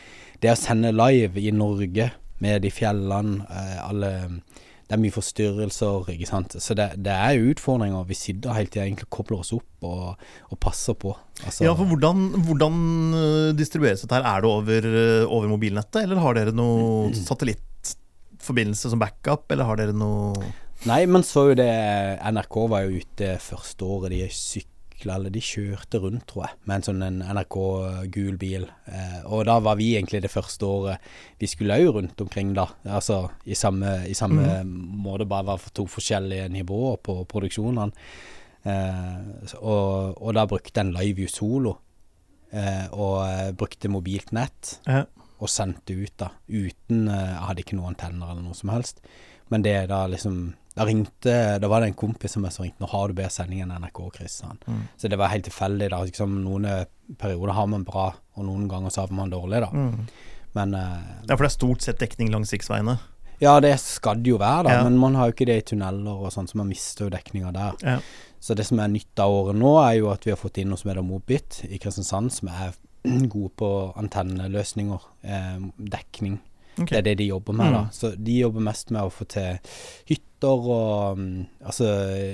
det 0.44 0.52
å 0.54 0.58
sende 0.60 0.92
live 0.96 1.40
i 1.44 1.52
Norge 1.56 2.10
med 2.44 2.64
de 2.64 2.72
fjellene, 2.72 3.44
alle 3.84 4.12
det 4.90 4.96
er 4.96 5.02
mye 5.04 5.14
forstyrrelser, 5.14 6.08
ikke 6.16 6.26
sant. 6.26 6.56
Så 6.58 6.74
det, 6.74 6.88
det 7.06 7.14
er 7.14 7.44
utfordringer. 7.52 8.08
Vi 8.10 8.16
sitter 8.18 8.56
hele 8.58 8.72
tida 8.74 8.88
egentlig 8.88 9.06
kobler 9.14 9.44
oss 9.44 9.52
opp 9.54 9.86
og, 9.86 10.24
og 10.50 10.58
passer 10.66 10.98
på. 10.98 11.12
Altså, 11.44 11.68
Ja, 11.68 11.76
for 11.78 11.86
hvordan, 11.92 12.24
hvordan 12.48 12.80
øh, 13.14 13.52
distribueres 13.54 14.02
dette 14.02 14.18
her? 14.18 14.26
Er 14.26 14.42
det 14.42 14.50
over, 14.50 14.88
øh, 14.90 15.28
over 15.28 15.46
mobilnettet, 15.52 16.02
eller 16.02 16.24
har 16.24 16.40
dere 16.40 16.56
noe 16.58 17.14
satellittforbindelse 17.14 18.90
som 18.90 19.04
backup, 19.04 19.46
eller 19.54 19.70
har 19.70 19.78
dere 19.84 19.94
noe 19.94 20.34
Nei, 20.88 21.04
men 21.12 21.26
så 21.28 21.50
jo 21.50 21.56
det 21.60 21.70
NRK 22.24 22.58
var 22.72 22.86
jo 22.88 23.02
ute 23.04 23.34
første 23.44 23.84
året 23.84 24.14
de 24.14 24.22
sykla, 25.00 25.16
eller 25.16 25.30
de 25.32 25.40
kjørte 25.40 26.00
rundt, 26.04 26.26
tror 26.28 26.46
jeg, 26.46 26.58
med 26.68 26.76
en 26.76 26.82
sånn 26.90 27.04
en 27.06 27.20
NRK 27.24 27.56
gul 28.12 28.38
bil. 28.38 28.66
Eh, 28.92 29.22
og 29.26 29.46
da 29.48 29.60
var 29.64 29.76
vi 29.80 29.94
egentlig 29.96 30.22
det 30.22 30.32
første 30.32 30.66
året 30.66 31.00
Vi 31.40 31.48
skulle 31.48 31.78
òg 31.80 31.94
rundt 31.96 32.22
omkring, 32.22 32.54
da. 32.54 32.68
Altså 32.86 33.30
i 33.46 33.56
samme, 33.56 34.06
i 34.08 34.14
samme 34.14 34.64
måte, 34.68 35.26
bare 35.26 35.46
var 35.46 35.58
for 35.58 35.70
to 35.72 35.86
forskjellige 35.88 36.50
nivåer 36.52 36.98
på 37.02 37.26
produksjonene. 37.26 37.92
Eh, 38.66 39.54
og, 39.62 40.20
og 40.22 40.34
da 40.36 40.46
brukte 40.46 40.82
en 40.84 40.92
Live 40.94 41.24
U 41.24 41.28
Solo, 41.32 41.78
eh, 42.52 42.88
og 42.92 43.24
eh, 43.28 43.52
brukte 43.56 43.88
mobilt 43.90 44.32
nett 44.36 44.80
Ja. 44.88 45.06
og 45.40 45.48
sendte 45.50 45.96
ut 45.96 46.12
da, 46.20 46.32
uten 46.50 47.08
eh, 47.08 47.30
Jeg 47.38 47.46
hadde 47.48 47.64
ikke 47.64 47.78
noen 47.80 47.94
antenner 47.96 48.34
eller 48.34 48.44
noe 48.44 48.58
som 48.58 48.70
helst. 48.74 49.00
Men 49.50 49.66
det 49.66 49.76
da 49.90 50.06
liksom 50.08 50.54
Da 50.78 50.86
ringte 50.86 51.34
Da 51.60 51.68
var 51.68 51.82
det 51.82 51.90
en 51.90 51.98
kompis 51.98 52.36
som 52.36 52.46
ringte 52.46 52.80
'Nå 52.80 52.88
har 52.88 53.08
du 53.08 53.14
bedre 53.14 53.34
sending 53.34 53.62
enn 53.62 53.72
NRK', 53.74 54.28
sa. 54.28 54.54
Mm. 54.68 54.88
Så 54.98 55.10
det 55.10 55.18
var 55.18 55.28
helt 55.34 55.46
tilfeldig. 55.46 55.90
da 55.90 56.04
liksom, 56.04 56.44
Noen 56.44 56.66
eh, 56.66 56.86
perioder 57.18 57.54
har 57.54 57.68
man 57.68 57.84
bra, 57.84 58.14
og 58.36 58.46
noen 58.46 58.68
ganger 58.70 58.90
så 58.90 59.02
har 59.02 59.12
man 59.12 59.30
dårlig, 59.30 59.62
da. 59.62 59.70
Mm. 59.74 60.08
Men 60.54 60.74
uh, 60.74 61.02
Ja, 61.28 61.36
for 61.36 61.44
det 61.44 61.52
er 61.52 61.58
stort 61.58 61.82
sett 61.82 62.00
dekning 62.00 62.32
langs 62.32 62.54
riksveiene. 62.54 62.98
Ja, 63.40 63.60
det 63.60 63.78
skal 63.80 64.20
det 64.24 64.34
jo 64.34 64.40
være, 64.40 64.68
da. 64.68 64.74
Ja. 64.74 64.84
Men 64.84 64.98
man 65.00 65.16
har 65.16 65.30
jo 65.30 65.36
ikke 65.36 65.48
det 65.48 65.58
i 65.62 65.68
tunneler 65.72 66.26
og 66.26 66.34
sånn, 66.34 66.48
så 66.50 66.60
man 66.60 66.68
mister 66.68 67.08
jo 67.08 67.14
dekninga 67.14 67.54
der. 67.56 67.78
Ja. 67.86 68.00
Så 68.40 68.56
det 68.56 68.66
som 68.68 68.80
er 68.84 68.92
nytt 68.92 69.20
av 69.20 69.32
året 69.32 69.56
nå, 69.60 69.72
er 69.84 70.00
jo 70.00 70.10
at 70.12 70.28
vi 70.28 70.34
har 70.34 70.40
fått 70.40 70.60
inn 70.60 70.72
noe 70.72 70.80
som 70.80 70.92
heter 70.92 71.06
Mobit 71.06 71.62
i 71.68 71.80
Kristiansand, 71.80 72.34
som 72.36 72.52
er 72.52 72.76
gode 73.34 73.54
på 73.60 73.72
antenneløsninger, 74.00 75.08
eh, 75.24 75.58
dekning. 75.96 76.40
Ok. 76.80 76.90
Det 76.90 76.98
er 77.00 77.06
det 77.10 77.16
de 77.20 77.30
jobber 77.30 77.56
med, 77.60 77.74
da. 77.76 77.84
Mm. 77.88 77.92
Så 77.96 78.12
de 78.16 78.38
jobber 78.40 78.66
mest 78.70 78.94
med 78.96 79.04
å 79.04 79.14
få 79.14 79.28
til 79.30 79.60
hytter 80.10 80.68
og 80.72 81.20
mm, 81.20 81.40
Altså 81.68 81.90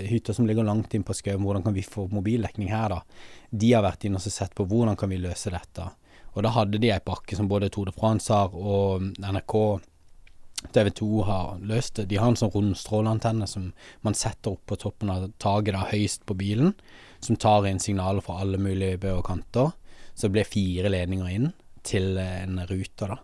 hytter 0.05 0.37
som 0.37 0.45
ligger 0.45 0.67
langt 0.67 0.93
inn 0.93 1.05
på 1.05 1.15
skauen. 1.17 1.41
Hvordan 1.43 1.65
kan 1.65 1.73
vi 1.73 1.85
få 1.85 2.07
mobildekning 2.13 2.69
her, 2.69 2.93
da? 2.93 3.01
De 3.49 3.73
har 3.73 3.85
vært 3.85 4.05
inne 4.05 4.21
og 4.21 4.25
sett 4.25 4.53
på 4.55 4.67
hvordan 4.69 4.97
kan 4.99 5.09
vi 5.09 5.21
løse 5.23 5.53
dette. 5.53 5.89
Og 6.35 6.43
da 6.43 6.51
hadde 6.51 6.81
de 6.83 6.91
ei 6.91 7.01
pakke 7.03 7.37
som 7.37 7.49
både 7.49 7.71
Tour 7.73 7.89
de 7.89 7.95
France 7.95 8.33
har 8.33 8.53
og 8.53 9.07
NRK 9.23 9.55
TV 10.73 10.89
2 10.89 11.23
har 11.23 11.59
løst 11.61 11.95
det. 11.99 12.07
De 12.11 12.19
har 12.19 12.31
en 12.31 12.37
sånn 12.39 12.51
rund 12.53 12.77
stråleantenne 12.77 13.47
som 13.47 13.69
man 14.05 14.17
setter 14.17 14.55
opp 14.55 14.65
på 14.69 14.77
toppen 14.81 15.11
av 15.13 15.29
taket 15.41 15.75
da, 15.75 15.85
høyest 15.91 16.25
på 16.27 16.37
bilen, 16.37 16.73
som 17.23 17.39
tar 17.39 17.67
inn 17.69 17.81
signaler 17.81 18.23
fra 18.25 18.39
alle 18.43 18.59
mulige 18.61 18.99
bø 19.05 19.17
og 19.19 19.25
kanter. 19.29 19.73
Så 20.13 20.27
det 20.27 20.35
blir 20.37 20.49
fire 20.49 20.91
ledninger 20.91 21.31
inn 21.31 21.49
til 21.85 22.17
en 22.19 22.59
rute, 22.69 23.07
da. 23.07 23.19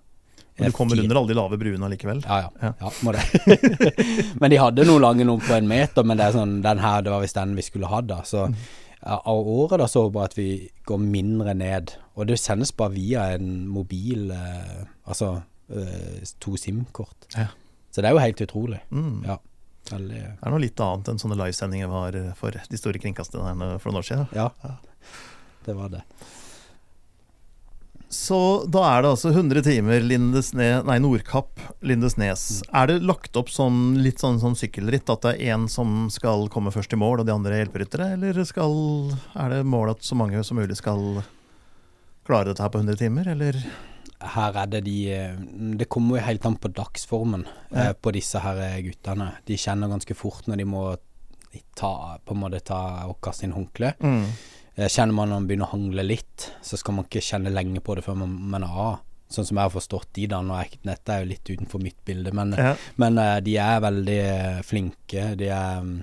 Men 0.62 0.72
du 0.74 0.78
kommer 0.78 1.02
under 1.02 1.20
alle 1.20 1.32
de 1.34 1.38
lave 1.38 1.58
bruene 1.62 1.90
likevel? 1.92 2.22
ja, 2.28 2.52
ja. 2.62 2.74
Ja. 2.80 2.92
må 3.02 3.14
det. 3.16 3.26
men 4.42 4.54
de 4.54 4.62
hadde 4.62 4.86
noen 4.88 5.04
lange 5.04 5.28
noen 5.28 5.44
på 5.44 5.58
en 5.58 5.70
meter, 5.70 6.06
men 6.08 6.20
det 6.20 6.30
er 6.30 6.38
sånn, 6.38 6.60
den 6.66 6.82
her, 6.84 7.04
det 7.06 7.14
var 7.14 7.24
visst 7.26 7.40
den 7.40 7.58
vi 7.58 7.66
skulle 7.66 7.90
hatt, 7.92 8.08
da. 8.12 8.22
Så 8.28 8.48
ja, 9.02 9.18
av 9.18 9.48
året 9.50 9.82
da 9.82 9.88
så 9.90 10.06
vi 10.08 10.14
bare 10.16 10.30
at 10.30 10.38
vi 10.38 10.50
går 10.88 11.02
mindre 11.02 11.56
ned. 11.58 11.96
Og 12.16 12.30
det 12.30 12.38
sendes 12.42 12.74
bare 12.78 12.94
via 12.94 13.32
en 13.36 13.66
mobil, 13.72 14.30
eh, 14.36 14.84
altså 15.10 15.40
eh, 15.74 16.22
to 16.44 16.54
SIM-kort. 16.60 17.32
Ja. 17.36 17.50
Så 17.92 18.04
det 18.04 18.12
er 18.12 18.16
jo 18.16 18.22
helt 18.24 18.44
utrolig. 18.46 18.84
Mm. 18.94 19.24
Ja. 19.28 19.40
Veldig 19.90 20.20
Det 20.22 20.46
er 20.46 20.54
noe 20.54 20.62
litt 20.62 20.82
annet 20.84 21.10
enn 21.10 21.20
sånne 21.20 21.40
livesendinger 21.40 21.90
var 21.90 22.16
for 22.38 22.54
de 22.54 22.80
store 22.80 23.02
kringkasterne 23.02 23.74
for 23.82 23.90
noen 23.90 24.04
år 24.04 24.08
siden. 24.08 24.30
Ja. 24.38 24.52
Det 25.66 25.76
var 25.78 25.90
det. 25.94 26.06
Så 28.12 28.38
da 28.68 28.82
er 28.90 29.06
det 29.06 29.12
altså 29.14 29.30
100 29.32 29.64
timer 29.64 30.04
Lindesne, 30.04 30.66
nei, 30.84 30.98
Nordkapp, 31.00 31.62
Lindesnes. 31.88 32.62
Er 32.76 32.90
det 32.92 32.98
lagt 33.08 33.38
opp 33.40 33.48
sånn, 33.54 33.96
litt 34.04 34.20
sånn 34.20 34.40
som 34.42 34.56
sykkelritt, 34.60 35.08
at 35.14 35.24
det 35.24 35.32
er 35.38 35.54
én 35.56 35.70
som 35.72 36.10
skal 36.12 36.50
komme 36.52 36.74
først 36.76 36.92
i 36.92 37.00
mål, 37.00 37.22
og 37.24 37.30
de 37.30 37.36
andre 37.36 37.56
er 37.56 37.64
hjelperyttere? 37.64 38.10
Eller 38.18 38.42
skal, 38.48 38.76
er 39.40 39.56
det 39.56 39.62
mål 39.64 39.94
at 39.96 40.04
så 40.04 40.18
mange 40.20 40.44
som 40.44 40.60
mulig 40.60 40.76
skal 40.82 41.22
klare 42.28 42.52
dette 42.52 42.64
her 42.66 42.74
på 42.76 42.84
100 42.84 43.00
timer, 43.00 43.32
eller? 43.32 43.62
Her 44.36 44.60
er 44.62 44.68
det 44.70 44.84
de 44.86 44.96
eh, 45.16 45.38
Det 45.80 45.88
kommer 45.90 46.20
jo 46.20 46.26
helt 46.28 46.44
an 46.46 46.60
på 46.62 46.70
dagsformen 46.78 47.48
eh, 47.72 47.88
Ja. 47.88 47.94
på 47.98 48.12
disse 48.14 48.38
her 48.44 48.60
eh, 48.68 48.82
guttene. 48.86 49.32
De 49.48 49.58
kjenner 49.58 49.90
ganske 49.90 50.14
fort 50.20 50.46
når 50.52 50.62
de 50.62 50.68
må 50.70 50.84
ta, 51.76 52.20
på 52.22 52.36
en 52.36 52.44
måte 52.44 52.60
ta 52.68 53.08
og 53.10 53.18
kaste 53.24 53.48
inn 53.48 53.56
håndkle. 53.56 53.96
Mm. 54.04 54.28
Eh, 54.78 54.88
Kjenner 54.88 55.14
man 55.16 55.30
når 55.32 55.42
man 55.42 55.48
begynner 55.50 55.68
å 55.70 55.74
hangle 55.76 56.06
litt, 56.06 56.50
så 56.64 56.78
skal 56.80 56.96
man 56.98 57.08
ikke 57.10 57.24
kjenne 57.26 57.52
lenge 57.54 57.82
på 57.84 57.96
det 57.98 58.06
før 58.06 58.20
man, 58.24 58.36
mener 58.54 58.72
ah. 58.72 59.00
Sånn 59.32 59.46
som 59.48 59.56
jeg 59.56 59.64
har 59.64 59.72
forstått 59.72 60.10
de 60.18 60.26
da. 60.28 60.42
Nå 60.44 60.56
er 60.60 60.74
dette 60.84 61.14
er 61.14 61.22
jo 61.24 61.30
litt 61.30 61.48
utenfor 61.54 61.80
mitt 61.84 62.00
bilde, 62.08 62.34
men, 62.36 62.52
Ja. 62.58 62.74
men 63.00 63.18
eh, 63.18 63.38
de 63.40 63.58
er 63.64 63.80
veldig 63.84 64.18
eh, 64.26 64.62
flinke. 64.68 65.30
De 65.40 65.48
er 65.48 65.80
mm, 65.86 65.94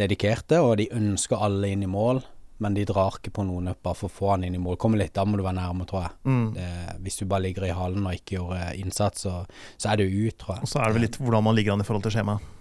dedikerte, 0.00 0.62
og 0.64 0.78
de 0.80 0.88
ønsker 0.96 1.36
alle 1.44 1.68
inn 1.74 1.84
i 1.84 1.90
mål. 1.90 2.22
Men 2.58 2.72
de 2.72 2.86
drar 2.88 3.18
ikke 3.18 3.34
på 3.36 3.44
noen 3.44 3.68
bare 3.84 3.94
for 3.98 4.08
å 4.08 4.12
få 4.16 4.30
han 4.30 4.44
inn 4.46 4.54
i 4.56 4.60
mål. 4.62 4.78
Kommer 4.80 4.96
litt, 5.02 5.12
da 5.12 5.26
må 5.28 5.36
du 5.36 5.42
være 5.44 5.58
nærme, 5.58 5.84
tror 5.84 6.06
jeg. 6.06 6.12
Mm. 6.24 6.46
Det, 6.54 6.68
hvis 7.04 7.18
du 7.20 7.26
bare 7.28 7.44
ligger 7.44 7.66
i 7.68 7.74
halen 7.76 8.06
og 8.08 8.16
ikke 8.16 8.38
gjør 8.38 8.54
innsats, 8.80 9.26
så, 9.26 9.42
så 9.76 9.90
er 9.92 10.00
det 10.00 10.06
jo 10.08 10.30
ut, 10.30 10.38
tror 10.40 10.54
jeg. 10.56 10.62
Og 10.64 10.70
så 10.72 10.80
er 10.80 10.86
det 10.88 10.96
vel 10.96 11.04
litt 11.04 11.18
hvordan 11.20 11.44
man 11.44 11.58
ligger 11.58 11.76
an 11.76 11.84
i 11.84 11.88
forhold 11.88 12.06
til 12.08 12.16
skjemaet. 12.16 12.52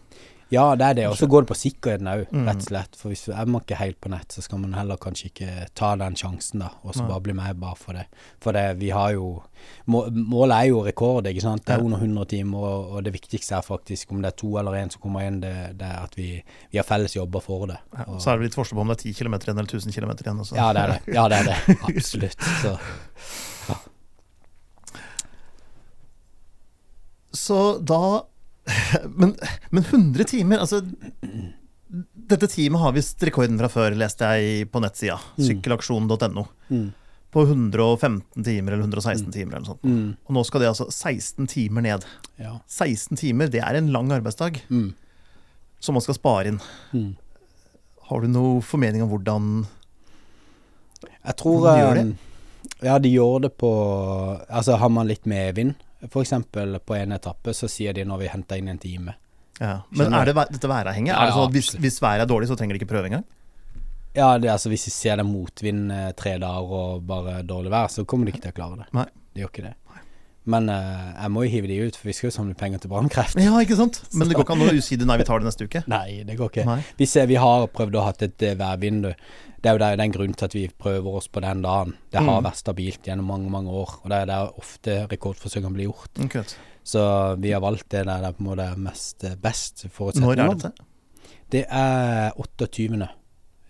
Ja, 0.53 0.75
det 0.77 0.85
er 0.85 0.93
det. 0.93 1.05
Og 1.09 1.15
så 1.17 1.25
går 1.27 1.41
det 1.41 1.49
på 1.49 1.55
sikkerheten 1.57 2.05
òg, 2.07 2.27
Mm. 2.31 2.45
rett 2.47 2.59
og 2.61 2.67
slett. 2.67 2.95
For 2.95 3.09
hvis 3.09 3.23
er 3.33 3.45
man 3.49 3.61
ikke 3.61 3.75
helt 3.79 3.97
på 3.99 4.09
nett, 4.13 4.27
så 4.31 4.43
skal 4.43 4.59
man 4.59 4.73
heller 4.77 4.95
kanskje 5.01 5.31
ikke 5.31 5.67
ta 5.73 5.95
den 5.95 6.13
sjansen, 6.15 6.59
da. 6.61 6.69
Og 6.83 6.93
så 6.93 7.07
bare 7.07 7.19
bli 7.21 7.33
med 7.33 7.59
bare 7.59 7.75
for 7.75 7.93
det. 7.93 8.05
For 8.39 8.51
det, 8.53 8.77
vi 8.79 8.89
har 8.93 9.11
jo 9.13 9.41
må, 9.87 10.03
Målet 10.13 10.55
er 10.55 10.67
jo 10.69 10.83
rekord, 10.85 11.25
ikke 11.25 11.41
sant. 11.41 11.65
Det 11.65 11.73
er 11.75 11.81
under 11.83 11.97
100 11.97 12.25
timer, 12.29 12.57
og, 12.59 12.91
og 12.91 13.03
det 13.03 13.13
viktigste 13.13 13.55
er 13.57 13.61
faktisk 13.65 14.11
om 14.11 14.21
det 14.21 14.33
er 14.33 14.37
to 14.37 14.57
eller 14.59 14.71
én 14.77 14.91
som 14.91 15.01
kommer 15.01 15.25
inn, 15.25 15.41
det, 15.41 15.77
det 15.79 15.87
er 15.89 16.03
at 16.03 16.13
vi, 16.15 16.43
vi 16.71 16.77
har 16.77 16.85
felles 16.85 17.15
jobber 17.15 17.41
for 17.41 17.65
det. 17.65 17.77
Ja, 17.97 18.03
Og- 18.07 18.21
så 18.21 18.29
er 18.31 18.37
det 18.37 18.43
litt 18.51 18.55
forskjell 18.55 18.77
på 18.77 18.81
om 18.81 18.87
det 18.93 18.99
er 18.99 19.03
10 19.09 19.13
km 19.23 19.33
igjen 19.33 19.57
eller 19.57 19.65
1000 19.73 19.91
km 19.93 20.11
igjen. 20.11 20.39
Også. 20.45 20.55
ja, 20.55 20.71
det 20.73 20.81
er 20.83 20.87
det. 20.93 21.13
Ja, 21.15 21.27
det 21.27 21.37
er 21.39 21.43
det. 21.43 21.77
Absolutt. 21.89 22.37
Så 22.61 22.77
Så 27.33 27.79
da 27.83 28.23
men, 29.19 29.35
men 29.69 29.83
100 29.83 30.23
timer, 30.31 30.57
altså 30.63 30.79
Dette 32.25 32.47
teamet 32.49 32.81
har 32.81 32.93
visst 32.95 33.21
rekorden 33.23 33.59
fra 33.61 33.69
før, 33.71 33.93
leste 33.95 34.25
jeg 34.35 34.65
på 34.73 34.81
nettsida. 34.83 35.19
Mm. 35.37 35.43
Sykkelaksjon.no. 35.47 36.43
mm, 36.73 36.87
På 37.31 37.43
115 37.45 38.43
timer 38.43 38.73
eller 38.73 38.87
116 38.87 39.29
timer 39.31 39.55
eller 39.59 39.63
noe 39.67 39.69
sånt. 39.75 39.85
mm, 39.85 40.09
Og 40.25 40.33
nå 40.35 40.43
skal 40.49 40.63
det 40.65 40.71
altså 40.71 40.87
16 40.89 41.47
timer 41.53 41.85
ned. 41.85 42.07
ja. 42.41 42.55
16 42.67 43.15
timer, 43.21 43.47
det 43.53 43.61
er 43.63 43.77
en 43.79 43.91
lang 43.93 44.11
arbeidsdag 44.11 44.63
Mm, 44.69 44.89
som 45.79 45.93
man 45.95 46.01
skal 46.01 46.17
spare 46.17 46.47
inn. 46.55 46.59
mm. 46.93 47.11
Har 48.09 48.21
du 48.21 48.27
noe 48.29 48.61
formening 48.61 49.01
om 49.05 49.09
hvordan 49.09 49.45
Jeg 51.25 51.35
tror 51.39 51.63
De 51.65 51.77
gjør 51.79 51.95
det? 52.01 52.03
Ja, 52.85 52.97
de 53.01 53.09
gjør 53.13 53.39
det 53.45 53.53
på 53.61 53.69
Altså, 54.49 54.75
har 54.77 54.89
man 54.89 55.07
litt 55.09 55.25
medvind, 55.29 55.75
f.eks. 56.03 56.33
på 56.85 56.97
en 56.97 57.15
etappe, 57.15 57.53
så 57.55 57.69
sier 57.71 57.95
de 57.95 58.05
når 58.07 58.25
vi 58.25 58.33
henter 58.33 58.61
inn 58.61 58.73
en 58.73 58.81
time. 58.81 59.15
ja. 59.59 59.79
Men 59.89 60.07
Skjønner. 60.07 60.19
er 60.19 60.25
det 60.31 60.57
dette 60.57 60.71
væravhengig? 60.71 61.13
Ja, 61.13 61.21
er 61.21 61.31
det 61.31 61.37
sånn 61.37 61.49
at 61.49 61.55
hvis, 61.55 61.71
hvis 61.79 62.01
været 62.03 62.25
er 62.25 62.31
dårlig, 62.31 62.51
så 62.51 62.59
trenger 62.59 62.75
de 62.75 62.83
ikke 62.83 62.91
prøve 62.91 63.11
engang? 63.11 63.25
Ja, 64.15 64.37
det, 64.39 64.47
altså 64.47 64.71
hvis 64.71 64.85
de 64.87 64.91
ser 64.95 65.19
det 65.19 65.25
motvind 65.27 65.91
eh, 65.91 66.11
tre 66.15 66.37
dager 66.39 66.75
og 66.79 67.07
bare 67.07 67.41
dårlig 67.43 67.73
vær, 67.73 67.89
så 67.91 68.05
kommer 68.07 68.27
de 68.27 68.35
ikke 68.35 68.45
til 68.45 68.53
å 68.53 68.59
klare 68.61 68.83
det. 68.83 68.91
Nei. 68.95 69.09
De 69.35 69.43
gjør 69.43 69.51
ikke 69.51 69.65
det. 69.65 69.73
Men 70.45 70.69
uh, 70.69 71.13
jeg 71.17 71.31
må 71.33 71.43
jo 71.45 71.51
hive 71.55 71.69
de 71.69 71.77
ut, 71.87 71.95
for 71.97 72.09
vi 72.09 72.13
skal 72.13 72.29
jo 72.29 72.35
samle 72.35 72.55
penger 72.57 72.83
til 72.83 72.91
brannkreft. 72.91 73.39
Ja, 73.41 73.55
ikke 73.65 73.77
sant? 73.79 73.97
Men 74.17 74.29
det 74.29 74.37
går 74.37 74.45
ikke 74.45 74.57
an 74.57 74.65
å 74.67 74.85
si 74.85 74.97
det 75.01 75.07
nei, 75.09 75.17
vi 75.17 75.25
tar 75.27 75.41
det 75.41 75.49
neste 75.49 75.65
uke. 75.65 75.81
Nei, 75.95 76.21
det 76.27 76.37
går 76.37 76.51
ikke. 76.53 76.67
Nei. 76.69 76.77
Vi, 76.99 77.09
ser, 77.09 77.25
vi 77.31 77.39
har 77.41 77.65
prøvd 77.73 77.97
å 77.97 78.05
ha 78.05 78.13
et 78.13 78.45
eh, 78.45 78.57
værvindu. 78.59 79.09
Det 79.65 79.71
er 79.71 79.79
jo 79.79 79.81
der, 79.97 80.07
grunnen 80.13 80.35
til 80.37 80.45
at 80.45 80.53
vi 80.53 80.67
prøver 80.77 81.15
oss 81.17 81.25
på 81.33 81.41
den 81.41 81.63
dagen. 81.65 81.95
Det 82.13 82.19
har 82.21 82.37
Mm. 82.41 82.45
vært 82.45 82.59
stabilt 82.61 83.01
gjennom 83.07 83.25
mange, 83.25 83.49
mange 83.49 83.71
år. 83.73 83.95
Og 84.03 84.09
det 84.11 84.17
er 84.21 84.25
der 84.29 84.51
ofte 84.61 85.07
rekordforsøkene 85.09 85.73
blir 85.73 85.87
gjort. 85.89 86.19
Ok. 86.21 86.35
Så 86.85 87.01
vi 87.41 87.49
har 87.49 87.61
valgt 87.61 87.89
det 87.89 88.03
der 88.05 88.21
det 88.21 88.27
er 88.29 88.35
på 88.37 88.43
en 88.45 88.49
måte 88.51 88.77
mest 88.77 89.19
best 89.41 89.41
best 89.41 89.85
Når 89.85 89.91
forutsetninger. 89.97 90.45
er 90.45 90.53
dette? 90.53 90.71
Det 91.49 91.65
er 91.67 92.31
28. 92.37 93.07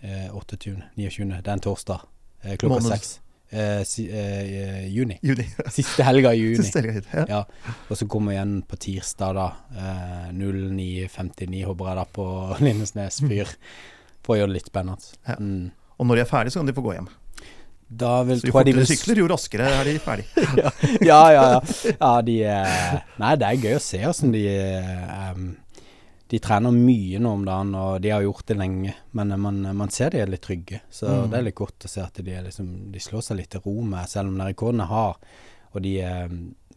Eh, 0.04 0.28
28. 0.36 0.84
29. 0.98 1.42
Det 1.42 1.48
er 1.48 1.54
en 1.54 1.60
torsdag 1.64 2.02
eh, 2.44 2.58
klokka 2.58 2.82
seks. 2.90 3.20
Eh, 3.52 3.84
si, 3.88 4.10
eh, 4.12 4.90
juni. 4.92 5.18
Juni. 5.24 5.46
Siste 5.70 6.04
helga 6.04 6.34
i 6.34 6.42
juni. 6.42 6.58
Siste 6.58 6.82
helga. 6.82 7.02
Ja. 7.14 7.26
Ja. 7.30 7.44
Og 7.90 7.96
så 7.96 8.06
kommer 8.08 8.34
vi 8.34 8.36
igjen 8.38 8.64
på 8.68 8.76
tirsdag, 8.78 9.34
da. 9.36 9.48
Eh, 9.78 10.32
09.59, 10.34 11.64
håper 11.66 11.86
jeg, 11.88 11.96
da, 11.96 12.06
på 12.12 12.28
Lindesnes 12.66 13.22
fyr. 13.22 13.48
For 14.26 14.36
å 14.36 14.40
gjøre 14.42 14.52
det 14.52 14.58
litt 14.60 14.70
spennende. 14.74 15.16
Ja. 15.28 15.36
Mm. 15.40 15.72
Og 15.98 16.08
når 16.08 16.20
de 16.20 16.24
er 16.26 16.30
ferdige, 16.30 16.54
så 16.56 16.60
kan 16.62 16.70
de 16.70 16.76
få 16.78 16.84
gå 16.86 16.94
hjem. 16.98 17.10
Da 17.86 18.24
vil, 18.26 18.40
Så 18.42 18.48
jo 18.50 18.54
fortere 18.56 18.82
de 18.82 18.86
sykler, 18.90 19.20
jo 19.22 19.28
raskere 19.30 19.68
er 19.70 19.86
de 19.88 20.00
ferdig. 20.02 20.26
ja, 20.66 20.72
ja, 21.06 21.20
ja, 21.36 21.44
ja. 21.54 21.60
ja 22.00 22.14
de, 22.26 22.40
eh, 22.50 22.96
nei, 23.22 23.36
det 23.40 23.46
er 23.52 23.62
gøy 23.62 23.76
å 23.78 23.84
se 23.84 24.00
åssen 24.10 24.34
de 24.34 24.42
um, 25.36 25.52
De 26.34 26.40
trener 26.42 26.74
mye 26.74 27.20
nå 27.22 27.34
om 27.38 27.44
dagen, 27.46 27.76
og 27.78 28.00
de 28.02 28.10
har 28.10 28.24
gjort 28.26 28.48
det 28.50 28.58
lenge. 28.58 28.96
Men 29.14 29.32
eh, 29.36 29.38
man, 29.38 29.60
man 29.78 29.94
ser 29.94 30.10
de 30.16 30.24
er 30.24 30.32
litt 30.34 30.42
trygge. 30.48 30.82
Så 30.90 31.06
Mm. 31.08 31.30
det 31.30 31.38
er 31.38 31.46
litt 31.52 31.60
godt 31.62 31.86
å 31.86 31.92
se 31.92 32.02
at 32.02 32.18
de, 32.26 32.40
liksom, 32.48 32.72
de 32.92 33.00
slår 33.06 33.22
seg 33.28 33.38
litt 33.44 33.52
til 33.54 33.62
ro 33.64 33.76
med, 33.86 34.10
selv 34.10 34.34
om 34.34 34.42
rekordene 34.42 34.50
rekorden 34.50 34.82
er 34.82 34.92
hard. 34.92 35.30
Og 35.76 35.86
de, 35.86 35.94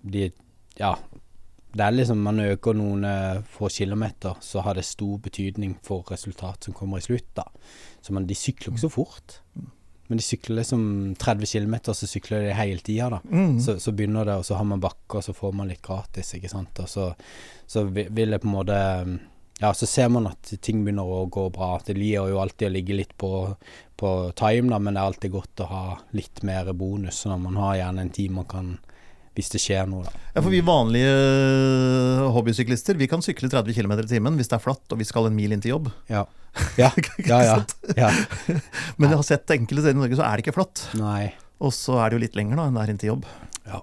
de 0.04 0.28
Ja. 0.78 0.92
Det 1.72 1.84
er 1.84 1.92
liksom 1.94 2.22
Man 2.24 2.40
øker 2.40 2.76
noen 2.76 3.04
eh, 3.04 3.42
få 3.54 3.68
kilometer, 3.72 4.38
så 4.40 4.62
har 4.64 4.78
det 4.78 4.86
stor 4.88 5.18
betydning 5.24 5.76
for 5.84 6.06
resultat 6.10 6.64
som 6.64 6.76
kommer 6.76 6.98
i 6.98 7.04
slutt, 7.04 7.28
da. 7.36 7.44
Så 8.00 8.14
man, 8.16 8.26
de 8.28 8.36
sykler 8.38 8.72
ikke 8.72 8.86
så 8.86 8.92
fort. 8.92 9.40
Men 10.08 10.20
de 10.20 10.24
sykler 10.24 10.62
liksom 10.62 10.82
30 11.20 11.50
km, 11.52 11.74
så 11.92 12.08
sykler 12.08 12.46
de 12.46 12.54
hele 12.56 12.80
tida, 12.80 13.10
da. 13.12 13.20
Mm. 13.28 13.58
Så, 13.60 13.76
så 13.82 13.92
begynner 13.92 14.24
det, 14.24 14.38
og 14.40 14.46
så 14.48 14.56
har 14.56 14.64
man 14.64 14.80
bakker, 14.80 15.20
og 15.20 15.26
så 15.26 15.34
får 15.36 15.52
man 15.58 15.68
litt 15.68 15.84
gratis, 15.84 16.32
ikke 16.38 16.52
sant. 16.52 16.80
Og 16.80 16.88
så, 16.88 17.10
så 17.68 17.84
vil 17.92 18.32
det 18.32 18.40
på 18.40 18.48
en 18.48 18.56
måte 18.56 18.78
Ja, 19.58 19.72
så 19.74 19.88
ser 19.90 20.08
man 20.14 20.28
at 20.30 20.52
ting 20.62 20.84
begynner 20.86 21.04
å 21.04 21.26
gå 21.26 21.48
bra. 21.52 21.74
Det 21.84 21.96
liker 21.98 22.30
jo 22.30 22.40
alltid 22.40 22.70
å 22.70 22.72
ligge 22.72 22.96
litt 22.96 23.16
på, 23.18 23.30
på 23.98 24.12
time, 24.38 24.70
da, 24.72 24.78
men 24.78 24.94
det 24.94 25.02
er 25.02 25.12
alltid 25.12 25.34
godt 25.34 25.64
å 25.64 25.72
ha 25.72 25.84
litt 26.16 26.44
mer 26.46 26.72
bonus. 26.72 27.24
når 27.26 27.42
man 27.42 27.58
har 27.60 27.80
gjerne 27.82 28.06
en 28.06 28.14
tid 28.14 28.32
man 28.32 28.48
kan 28.48 28.76
Hvis 29.38 29.52
det 29.52 29.60
skjer 29.62 29.86
noe, 29.86 30.02
da. 30.02 30.10
Ja, 30.34 30.42
for 30.42 30.50
vi 30.50 30.58
vanlige 30.66 31.10
øh, 31.14 32.24
hobbysyklister 32.34 32.98
vi 32.98 33.06
kan 33.06 33.22
sykle 33.22 33.46
30 33.46 33.76
km 33.76 33.92
i 34.00 34.08
timen 34.10 34.34
hvis 34.34 34.50
det 34.50 34.56
er 34.56 34.64
flatt 34.64 34.94
og 34.94 34.98
vi 34.98 35.06
skal 35.06 35.28
en 35.28 35.36
mil 35.36 35.54
inn 35.54 35.62
til 35.62 35.76
jobb. 35.76 35.92
Ja. 36.10 36.26
Ja, 36.80 36.88
ja. 36.98 37.36
ja, 37.46 37.58
ja. 37.94 38.08
Men 38.98 39.12
jeg 39.12 39.18
har 39.20 39.26
sett 39.28 39.52
enkelte 39.54 39.84
steder 39.84 39.94
i 39.94 40.00
Norge 40.00 40.18
så 40.18 40.24
er 40.26 40.34
det 40.34 40.42
ikke 40.42 40.56
flatt. 40.56 40.82
Nei. 40.98 41.28
Og 41.62 41.70
så 41.76 42.00
er 42.02 42.10
det 42.10 42.18
jo 42.18 42.22
litt 42.24 42.38
lenger 42.38 42.58
da 42.58 42.66
enn 42.66 42.78
det 42.78 42.82
er 42.82 42.90
inn 42.90 42.98
til 42.98 43.12
jobb. 43.12 43.28
Ja. 43.68 43.78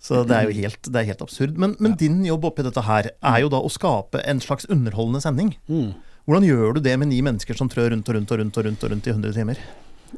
Så 0.00 0.22
det 0.26 0.34
er 0.34 0.48
jo 0.48 0.56
helt, 0.56 0.80
det 0.88 0.96
er 0.96 1.06
helt 1.12 1.22
absurd. 1.22 1.58
Men, 1.60 1.76
men 1.78 1.94
din 2.00 2.18
jobb 2.26 2.48
oppi 2.48 2.64
dette 2.66 2.82
her 2.86 3.12
er 3.12 3.38
jo 3.44 3.52
da 3.52 3.60
å 3.62 3.70
skape 3.70 4.24
en 4.26 4.42
slags 4.42 4.66
underholdende 4.72 5.20
sending. 5.22 5.52
Mm. 5.70 5.92
Hvordan 6.26 6.48
gjør 6.48 6.78
du 6.78 6.82
det 6.88 6.96
med 6.98 7.12
ni 7.12 7.20
mennesker 7.26 7.58
som 7.58 7.70
trør 7.70 7.92
rundt 7.94 8.10
og 8.10 8.18
rundt 8.18 8.32
og 8.34 8.40
rundt 8.42 8.58
og 8.58 8.66
rundt, 8.66 8.82
og 8.86 8.94
rundt 8.94 9.06
i 9.06 9.14
100 9.14 9.36
timer? 9.38 9.62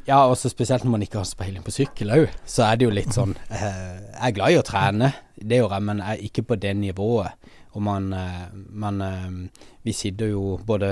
Ja, 0.07 0.23
også 0.25 0.49
spesielt 0.51 0.83
når 0.83 0.95
man 0.95 1.03
ikke 1.05 1.21
har 1.21 1.27
speiling 1.29 1.63
på 1.65 1.73
sykkel 1.73 2.11
òg, 2.13 2.31
så 2.49 2.65
er 2.67 2.79
det 2.79 2.87
jo 2.87 2.93
litt 2.93 3.13
sånn 3.15 3.35
eh, 3.53 3.99
Jeg 4.09 4.29
er 4.29 4.35
glad 4.35 4.53
i 4.53 4.59
å 4.59 4.65
trene, 4.65 5.11
det 5.37 5.59
gjør 5.61 5.75
jeg, 5.77 5.85
men 5.89 6.01
jeg 6.03 6.17
er 6.17 6.25
ikke 6.29 6.45
på 6.49 6.57
det 6.59 6.73
nivået. 6.79 7.51
Og 7.73 7.85
man, 7.85 8.09
eh, 8.13 8.47
man 8.53 9.01
eh, 9.01 9.61
Vi 9.85 9.93
sitter 9.97 10.33
jo 10.33 10.57
både 10.65 10.89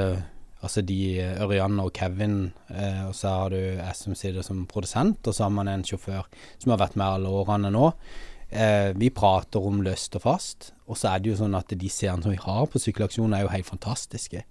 Altså 0.62 0.84
de 0.86 0.98
eh, 1.18 1.40
Ørjan 1.42 1.80
og 1.82 1.90
Kevin, 1.98 2.52
eh, 2.70 3.02
og 3.08 3.16
så 3.18 3.34
har 3.34 3.54
du 3.54 3.58
jeg 3.58 3.96
som 3.98 4.14
sitter 4.18 4.46
som 4.46 4.60
produsent, 4.70 5.26
og 5.26 5.34
så 5.34 5.48
har 5.48 5.56
man 5.56 5.72
en 5.72 5.86
sjåfør 5.86 6.28
som 6.62 6.74
har 6.74 6.84
vært 6.84 7.00
med 7.02 7.08
alle 7.08 7.32
årene 7.42 7.72
nå. 7.74 7.88
Eh, 8.52 8.92
vi 8.94 9.10
prater 9.10 9.66
om 9.66 9.82
løst 9.82 10.20
og 10.20 10.26
fast, 10.28 10.70
og 10.86 11.00
så 11.02 11.16
er 11.16 11.24
det 11.24 11.32
jo 11.32 11.40
sånn 11.40 11.58
at 11.58 11.74
de 11.74 11.90
seerne 11.90 12.22
som 12.22 12.34
vi 12.34 12.42
har 12.44 12.70
på 12.70 12.82
Sykkelaksjonen, 12.84 13.34
er 13.40 13.48
jo 13.48 13.54
helt 13.56 13.72
fantastiske 13.72 14.44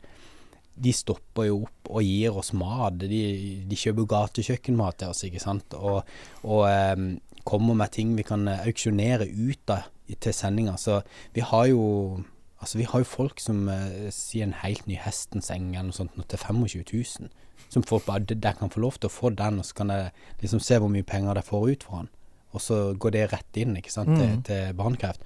de 0.77 0.93
stopper 0.95 1.49
jo 1.49 1.63
opp 1.67 1.91
og 1.91 2.03
gir 2.07 2.37
oss 2.41 2.53
mat. 2.57 2.99
De, 3.01 3.21
de 3.69 3.77
kjøper 3.77 4.07
gatekjøkkenmat 4.15 5.01
til 5.03 5.11
oss, 5.13 5.25
ikke 5.27 5.43
sant. 5.43 5.75
Og, 5.77 6.03
og 6.45 6.63
eh, 6.71 6.97
kommer 7.45 7.75
med 7.75 7.91
ting 7.97 8.15
vi 8.17 8.23
kan 8.27 8.47
eh, 8.49 8.63
auksjonere 8.69 9.27
ut 9.29 9.73
av 9.75 9.89
til 10.21 10.35
sendinga. 10.35 10.77
Så 10.81 11.01
vi 11.35 11.41
har 11.47 11.67
jo 11.73 11.85
Altså, 12.61 12.77
vi 12.77 12.85
har 12.85 13.01
jo 13.01 13.07
folk 13.09 13.39
som 13.41 13.71
eh, 13.73 14.11
sier 14.13 14.45
en 14.45 14.51
helt 14.61 14.83
ny 14.85 14.99
hestens 15.01 15.47
eng 15.49 15.71
eller 15.71 15.87
noe 15.87 15.97
sånt 15.97 16.19
nå 16.19 16.27
til 16.29 16.37
25 16.43 16.83
000. 16.93 17.31
Som 17.73 17.87
folk 17.89 18.05
bare 18.05 18.21
de, 18.29 18.35
de 18.37 18.51
kan 18.59 18.69
få 18.69 18.83
lov 18.85 18.99
til 19.01 19.09
å 19.09 19.15
få 19.15 19.31
den, 19.33 19.63
og 19.63 19.65
så 19.65 19.79
kan 19.79 19.89
jeg 19.95 20.11
liksom 20.43 20.61
se 20.61 20.77
hvor 20.77 20.93
mye 20.93 21.07
penger 21.09 21.39
de 21.39 21.45
får 21.47 21.65
ut 21.71 21.87
for 21.89 22.03
den. 22.03 22.11
Og 22.53 22.61
så 22.61 22.81
går 23.01 23.15
det 23.17 23.23
rett 23.33 23.61
inn, 23.63 23.79
ikke 23.81 23.95
sant, 23.95 24.13
til, 24.13 24.29
Mm. 24.35 24.43
til 24.45 24.77
barnekreft. 24.77 25.25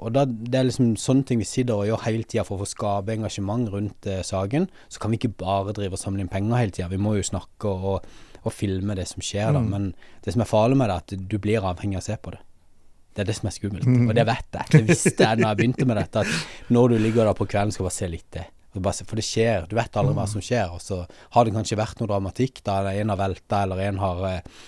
Og 0.00 0.12
da, 0.16 0.24
det 0.24 0.56
er 0.56 0.66
liksom 0.68 0.94
sånne 0.96 1.26
ting 1.28 1.40
vi 1.42 1.46
sitter 1.48 1.76
og 1.76 1.86
gjør 1.90 2.04
hele 2.06 2.24
tida 2.24 2.44
for 2.48 2.62
å 2.64 2.68
skape 2.68 3.12
engasjement 3.12 3.68
rundt 3.72 4.06
eh, 4.08 4.22
saken. 4.24 4.66
Så 4.88 5.00
kan 5.02 5.12
vi 5.12 5.18
ikke 5.20 5.34
bare 5.42 5.74
drive 5.76 5.96
og 5.98 6.00
samle 6.00 6.24
inn 6.24 6.30
penger 6.32 6.56
hele 6.62 6.72
tida. 6.76 6.88
Vi 6.92 7.00
må 7.00 7.16
jo 7.18 7.26
snakke 7.26 7.68
og, 7.68 8.06
og 8.40 8.54
filme 8.56 8.96
det 8.96 9.04
som 9.10 9.20
skjer, 9.24 9.50
da. 9.56 9.60
Mm. 9.60 9.68
Men 9.74 9.90
det 10.24 10.32
som 10.36 10.44
er 10.44 10.48
farlig 10.48 10.78
med 10.80 10.88
det, 10.88 10.96
er 10.96 11.04
at 11.04 11.28
du 11.34 11.36
blir 11.44 11.66
avhengig 11.68 11.98
av 12.00 12.04
å 12.04 12.08
se 12.08 12.16
på 12.24 12.32
det. 12.36 12.40
Det 13.10 13.24
er 13.24 13.28
det 13.28 13.34
som 13.40 13.48
er 13.50 13.56
skummelt. 13.58 13.88
Mm. 13.90 14.06
Og 14.08 14.14
det 14.16 14.24
vet 14.28 14.56
jeg. 14.56 14.70
Det 14.72 14.82
visste 14.88 15.16
jeg 15.26 15.40
da 15.42 15.48
jeg 15.50 15.58
begynte 15.60 15.86
med 15.90 15.98
dette, 16.00 16.22
at 16.24 16.72
når 16.72 16.92
du 16.94 16.98
ligger 17.02 17.26
der 17.26 17.36
på 17.36 17.48
kvelden, 17.50 17.74
skal 17.74 17.84
du 17.84 17.88
bare 17.90 17.98
se 17.98 18.08
litt 18.12 18.28
til. 18.32 18.46
Se- 18.94 19.04
For 19.10 19.18
det 19.18 19.24
skjer. 19.26 19.64
Du 19.66 19.74
vet 19.74 19.96
aldri 19.98 20.14
hva 20.14 20.28
som 20.30 20.44
skjer. 20.46 20.70
Og 20.70 20.80
så 20.80 21.00
har 21.34 21.44
det 21.48 21.52
kanskje 21.56 21.76
vært 21.80 21.98
noe 22.00 22.08
dramatikk, 22.12 22.62
da 22.64 22.76
en 22.94 23.10
har 23.10 23.18
velta, 23.18 23.64
eller 23.66 23.82
en 23.88 23.98
har 23.98 24.22
eh, 24.30 24.60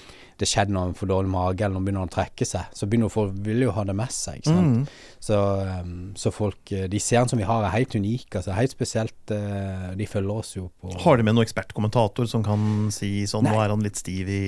det 0.43 0.51
skjedd 0.51 0.75
han 0.77 0.97
for 0.99 1.11
dårlig 1.11 1.31
mage, 1.33 1.63
eller 1.63 1.79
noen 1.79 1.89
begynner 1.89 2.09
å 2.09 2.13
trekke 2.13 2.47
seg. 2.49 2.71
Så 2.77 2.89
begynner 2.91 3.13
folk 3.13 3.35
vil 3.47 3.67
jo 3.67 3.75
ha 3.77 3.85
det 3.89 3.97
med 3.97 4.13
seg. 4.15 4.47
Mm. 4.47 4.85
Så, 5.23 5.39
um, 5.39 6.13
så 6.19 6.33
folk 6.35 6.73
eh, 6.75 6.89
De 6.91 6.99
seerne 6.99 7.31
som 7.31 7.39
vi 7.39 7.47
har, 7.47 7.63
er 7.63 7.75
helt 7.77 7.95
unike. 7.95 8.41
Altså, 8.41 8.57
helt 8.57 8.73
spesielt 8.75 9.31
eh, 9.31 9.93
De 9.95 10.07
følger 10.11 10.33
oss 10.35 10.57
jo 10.57 10.65
på 10.83 10.97
Har 11.05 11.19
du 11.21 11.23
med 11.23 11.37
noen 11.37 11.47
ekspertkommentator 11.47 12.27
som 12.27 12.43
kan 12.43 12.91
si 12.91 13.23
sånn 13.31 13.47
Nei. 13.47 13.53
Nå 13.55 13.61
er 13.63 13.75
han 13.75 13.85
litt 13.87 14.01
stiv 14.01 14.33
i 14.33 14.43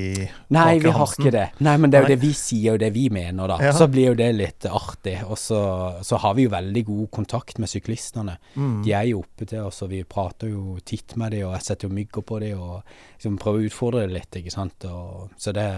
Nei, 0.55 0.81
vi 0.83 0.91
har 0.91 1.15
ikke 1.15 1.31
det. 1.35 1.45
Nei, 1.63 1.77
men 1.79 1.93
det 1.93 2.01
er 2.01 2.07
jo 2.07 2.09
Nei. 2.09 2.17
det 2.17 2.25
vi 2.25 2.33
sier, 2.35 2.75
og 2.75 2.83
det 2.83 2.91
vi 2.95 3.07
mener, 3.15 3.55
da. 3.55 3.61
Ja. 3.63 3.75
Så 3.77 3.87
blir 3.93 4.11
jo 4.11 4.17
det 4.19 4.29
litt 4.35 4.67
artig. 4.67 5.17
Og 5.29 5.39
så, 5.39 5.61
så 6.03 6.19
har 6.25 6.35
vi 6.35 6.49
jo 6.49 6.53
veldig 6.55 6.85
god 6.91 7.07
kontakt 7.21 7.63
med 7.63 7.71
syklistene. 7.71 8.37
Mm. 8.59 8.77
De 8.87 8.95
er 8.99 9.09
jo 9.13 9.23
oppe 9.23 9.47
til 9.51 9.63
oss, 9.69 9.83
og 9.87 9.93
vi 9.95 10.03
prater 10.09 10.51
jo 10.51 10.79
titt 10.83 11.15
med 11.21 11.37
dem, 11.37 11.47
og 11.49 11.55
jeg 11.59 11.69
setter 11.69 11.89
jo 11.89 11.95
mygger 11.95 12.27
på 12.27 12.41
dem, 12.43 12.59
og 12.59 12.83
liksom 13.15 13.39
prøver 13.43 13.63
å 13.63 13.71
utfordre 13.71 14.05
dem 14.09 14.17
litt, 14.19 14.41
ikke 14.41 14.55
sant. 14.55 14.89
Og, 14.91 15.31
så 15.39 15.55
det 15.55 15.69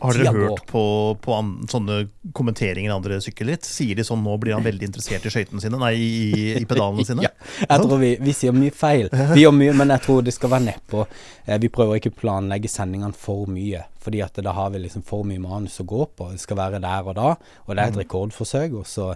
Har 0.00 0.16
dere 0.16 0.32
hørt 0.32 0.62
på, 0.68 0.82
på 1.20 1.34
an, 1.36 1.50
sånne 1.68 1.96
kommenteringer 2.36 2.92
av 2.92 3.00
andre 3.00 3.18
sykkelritt? 3.20 3.66
Sier 3.68 3.98
de 3.98 4.04
sånn 4.06 4.22
nå 4.24 4.36
blir 4.40 4.56
han 4.56 4.64
veldig 4.64 4.88
interessert 4.88 5.26
i 5.28 5.32
skøytene 5.32 5.60
sine? 5.60 5.80
Nei, 5.80 5.92
i, 6.00 6.30
i 6.56 6.64
pedalene 6.68 7.04
sine? 7.08 7.26
Ja, 7.26 7.32
jeg 7.66 7.84
tror 7.84 8.00
vi, 8.00 8.14
vi 8.22 8.34
sier 8.36 8.56
mye 8.56 8.72
feil. 8.74 9.10
Vi 9.34 9.44
gjør 9.44 9.54
mye, 9.56 9.74
men 9.76 9.92
jeg 9.94 10.04
tror 10.06 10.24
det 10.24 10.34
skal 10.34 10.52
være 10.54 10.66
nedpå. 10.70 11.04
Eh, 11.44 11.58
vi 11.60 11.70
prøver 11.72 12.00
ikke 12.00 12.12
å 12.14 12.18
planlegge 12.22 12.70
sendingene 12.70 13.16
for 13.16 13.50
mye, 13.50 13.84
fordi 14.02 14.22
at 14.24 14.40
da 14.44 14.54
har 14.56 14.72
vi 14.74 14.82
liksom 14.84 15.04
for 15.06 15.26
mye 15.28 15.42
manus 15.42 15.80
å 15.82 15.86
gå 15.88 16.06
på. 16.16 16.30
Det 16.32 16.42
skal 16.42 16.58
være 16.60 16.80
der 16.82 17.12
og 17.12 17.16
da, 17.18 17.30
og 17.66 17.72
det 17.74 17.84
er 17.84 17.92
et 17.92 18.00
rekordforsøk. 18.02 18.78
Og 18.80 18.88
så, 18.88 19.10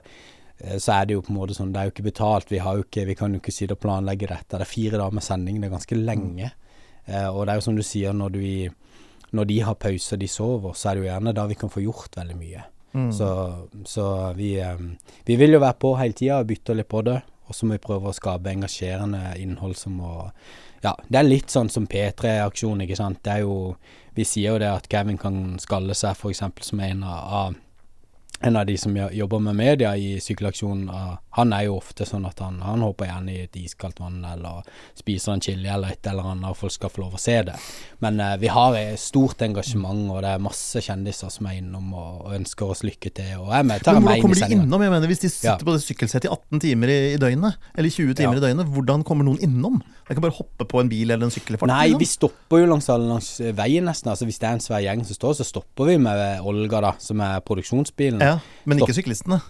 eh, 0.60 0.76
så 0.76 0.98
er 0.98 1.08
det 1.08 1.18
jo 1.18 1.24
på 1.24 1.32
en 1.32 1.40
måte 1.40 1.56
sånn, 1.56 1.72
det 1.74 1.80
er 1.80 1.88
jo 1.88 1.94
ikke 1.96 2.08
betalt. 2.10 2.52
Vi, 2.52 2.60
har 2.64 2.78
jo 2.78 2.86
ikke, 2.86 3.08
vi 3.08 3.18
kan 3.18 3.32
jo 3.32 3.42
ikke 3.42 3.54
sitte 3.54 3.78
og 3.78 3.82
planlegge 3.84 4.30
dette. 4.30 4.52
Det 4.56 4.66
er 4.66 4.74
fire 4.76 5.00
dager 5.00 5.16
med 5.16 5.26
sending, 5.26 5.60
det 5.60 5.70
er 5.70 5.76
ganske 5.78 6.00
lenge. 6.00 6.52
Eh, 7.06 7.28
og 7.28 7.44
det 7.44 7.54
er 7.54 7.60
jo 7.60 7.66
som 7.68 7.78
du 7.78 7.84
sier, 7.84 8.16
når, 8.16 8.34
du 8.34 8.40
i, 8.44 8.58
når 9.34 9.50
de 9.50 9.58
har 9.66 9.76
pause 9.80 10.16
og 10.16 10.22
de 10.22 10.30
sover, 10.30 10.76
så 10.78 10.90
er 10.90 10.96
det 10.96 11.04
jo 11.04 11.10
gjerne 11.10 11.34
da 11.36 11.44
vi 11.50 11.58
kan 11.58 11.72
få 11.72 11.82
gjort 11.84 12.16
veldig 12.18 12.36
mye. 12.38 12.64
Mm. 12.94 13.10
Så, 13.12 13.28
så 13.90 14.08
vi, 14.38 14.54
eh, 14.62 14.78
vi 15.26 15.36
vil 15.36 15.56
jo 15.56 15.62
være 15.62 15.78
på 15.82 15.94
hele 15.98 16.14
tida 16.14 16.38
og 16.38 16.50
bytte 16.50 16.76
litt 16.78 16.90
på 16.90 17.02
det. 17.06 17.18
Og 17.44 17.56
så 17.56 17.66
må 17.66 17.76
vi 17.76 17.84
prøve 17.84 18.08
å 18.08 18.16
skape 18.16 18.52
engasjerende 18.54 19.34
innhold 19.42 19.76
som 19.76 19.98
må 20.00 20.14
Ja, 20.84 20.94
det 21.08 21.18
er 21.18 21.26
litt 21.26 21.52
sånn 21.52 21.70
som 21.72 21.86
P3-aksjon, 21.88 22.82
ikke 22.84 22.96
sant. 22.96 23.22
Det 23.24 23.32
er 23.32 23.44
jo 23.44 23.76
Vi 24.14 24.24
sier 24.28 24.54
jo 24.54 24.60
det 24.62 24.70
at 24.70 24.88
Kevin 24.88 25.18
kan 25.18 25.58
skalle 25.58 25.94
seg, 25.98 26.14
eksempel, 26.30 26.64
som 26.64 26.80
en 26.80 27.02
av 27.02 27.56
en 28.44 28.56
av 28.60 28.66
de 28.68 28.74
som 28.78 28.94
jobber 28.96 29.40
med 29.40 29.56
media 29.56 29.94
i 29.96 30.18
Sykkelaksjonen, 30.20 30.90
han 31.34 31.52
er 31.56 31.64
jo 31.66 31.78
ofte 31.78 32.04
sånn 32.06 32.26
at 32.28 32.38
han, 32.44 32.60
han 32.62 32.82
hopper 32.84 33.08
gjerne 33.08 33.32
i 33.32 33.40
et 33.46 33.56
iskaldt 33.58 33.98
vann 34.02 34.20
eller 34.28 34.66
spiser 34.98 35.32
en 35.34 35.42
chili 35.42 35.66
eller 35.70 35.94
et 35.94 36.06
eller 36.10 36.28
annet, 36.34 36.50
og 36.52 36.58
folk 36.60 36.74
skal 36.76 36.92
få 36.92 37.02
lov 37.02 37.16
å 37.16 37.20
se 37.22 37.38
det. 37.48 37.54
Men 38.04 38.20
eh, 38.20 38.36
vi 38.42 38.50
har 38.52 38.76
et 38.78 39.00
stort 39.00 39.40
engasjement, 39.46 40.04
og 40.12 40.20
det 40.22 40.34
er 40.34 40.44
masse 40.44 40.82
kjendiser 40.84 41.32
som 41.32 41.48
er 41.50 41.58
innom 41.62 41.88
og, 41.96 42.20
og 42.26 42.36
ønsker 42.36 42.70
oss 42.74 42.84
lykke 42.86 43.10
til. 43.16 43.32
Og 43.40 43.50
jeg 43.54 43.68
med, 43.70 43.82
tar 43.86 43.96
Men 43.98 44.06
hvordan 44.06 44.24
kommer 44.26 44.42
de 44.44 44.58
innom? 44.58 44.84
Jeg 44.86 44.94
mener, 44.94 45.10
Hvis 45.10 45.24
de 45.24 45.32
sitter 45.32 45.50
Ja. 45.54 45.56
på 45.64 45.74
det 45.74 45.82
sykkelsettet 45.86 46.28
i 46.28 46.32
18 46.34 46.62
timer 46.66 46.92
i, 46.92 46.98
i 47.14 47.18
døgnet, 47.22 47.58
eller 47.74 47.96
20 47.96 48.14
timer 48.20 48.38
Ja. 48.38 48.42
i 48.42 48.46
døgnet, 48.48 48.72
hvordan 48.76 49.06
kommer 49.08 49.26
noen 49.26 49.40
innom? 49.42 49.80
Jeg 50.04 50.18
kan 50.18 50.26
bare 50.26 50.36
hoppe 50.36 50.66
på 50.68 50.80
en 50.84 50.88
bil 50.92 51.10
eller 51.10 51.24
en 51.24 51.32
sykkel 51.32 51.56
i 51.56 51.58
farten. 51.58 51.72
Nei, 51.72 51.86
liksom. 51.88 52.02
vi 52.04 52.10
stopper 52.12 52.60
jo 52.60 52.66
langs, 52.68 52.88
langs 52.92 53.30
veien 53.56 53.88
nesten. 53.88 54.10
Altså 54.12 54.28
Hvis 54.28 54.38
det 54.42 54.50
er 54.50 54.58
en 54.58 54.64
svær 54.64 54.82
gjeng 54.84 55.02
som 55.08 55.16
står, 55.16 55.38
så 55.40 55.46
stopper 55.48 55.88
vi 55.88 55.96
med 55.96 56.44
Olga, 56.44 56.80
da, 56.84 56.92
som 57.00 57.22
er 57.24 57.40
produksjonsbilen. 57.40 58.20
Ja. 58.20 58.33
Ja, 58.34 58.62
Men 58.70 58.82
ikke 58.82 58.96
syklistene. 58.96 59.40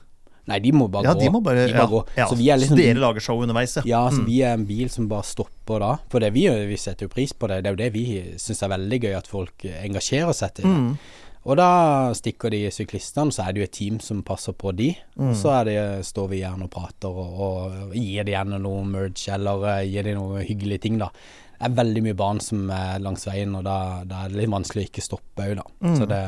Nei, 0.45 0.59
de 0.61 0.75
må 0.77 0.91
bare 0.93 1.07
Ja, 1.09 1.15
gå. 1.17 1.23
de 1.25 1.29
må 1.33 1.41
bare 1.41 1.63
De 1.67 1.73
ja, 1.73 1.87
gå. 1.89 2.03
ja. 2.19 2.27
Så 2.29 2.37
vi 2.37 2.51
er 2.53 2.59
liksom 2.61 2.77
dere 2.77 3.01
lager 3.01 3.23
show 3.25 3.39
underveis, 3.41 3.79
ja. 3.81 3.83
Ja, 3.89 4.03
så 4.13 4.25
vi 4.27 4.43
er 4.45 4.53
en 4.59 4.67
bil 4.69 4.91
som 4.93 5.07
bare 5.09 5.25
stopper 5.25 5.81
da. 5.81 5.93
For 6.13 6.21
det 6.21 6.35
vi, 6.35 6.45
vi 6.69 6.77
setter 6.77 7.07
jo 7.09 7.13
pris 7.15 7.33
på 7.33 7.49
det. 7.49 7.63
Det 7.65 7.71
er 7.71 7.77
jo 7.79 7.81
det 7.81 7.93
vi 7.95 8.05
syns 8.37 8.61
er 8.67 8.69
veldig 8.75 8.99
gøy, 9.07 9.15
at 9.17 9.31
folk 9.31 9.65
engasjerer 9.81 10.37
seg 10.37 10.53
til 10.59 10.69
det. 10.69 10.75
Mm. 10.75 10.99
Og 11.45 11.59
da 11.61 12.13
stikker 12.17 12.53
de 12.53 12.61
syklistene, 12.73 13.33
så 13.33 13.45
er 13.45 13.53
det 13.53 13.61
jo 13.61 13.65
et 13.69 13.73
team 13.77 13.97
som 14.01 14.23
passer 14.25 14.53
på 14.57 14.73
de. 14.77 14.91
Mm. 15.17 15.31
Og 15.31 15.35
så 15.37 15.51
er 15.59 15.65
det, 15.69 15.81
står 16.09 16.29
vi 16.31 16.39
gjerne 16.41 16.69
og 16.69 16.71
prater 16.73 17.09
og, 17.25 17.41
og 17.49 17.97
gir 17.97 18.25
de 18.25 18.33
gjerne 18.33 18.61
noe 18.65 18.85
merge, 18.89 19.27
eller 19.35 19.65
eh, 19.79 19.83
gir 19.93 20.09
de 20.09 20.15
noen 20.17 20.45
hyggelige 20.45 20.85
ting, 20.87 20.97
da. 21.01 21.11
Det 21.55 21.69
er 21.69 21.77
veldig 21.79 22.03
mye 22.05 22.17
barn 22.19 22.41
som 22.43 22.69
er 22.75 23.03
langs 23.03 23.27
veien, 23.29 23.55
og 23.59 23.65
da, 23.67 23.77
da 24.09 24.25
er 24.25 24.33
det 24.33 24.41
litt 24.43 24.53
vanskelig 24.53 24.85
å 24.85 24.89
ikke 24.91 25.05
stoppe 25.05 25.47
òg, 25.47 25.55
da. 25.61 25.65
Mm. 25.85 25.97
Så 26.01 26.09
det 26.11 26.21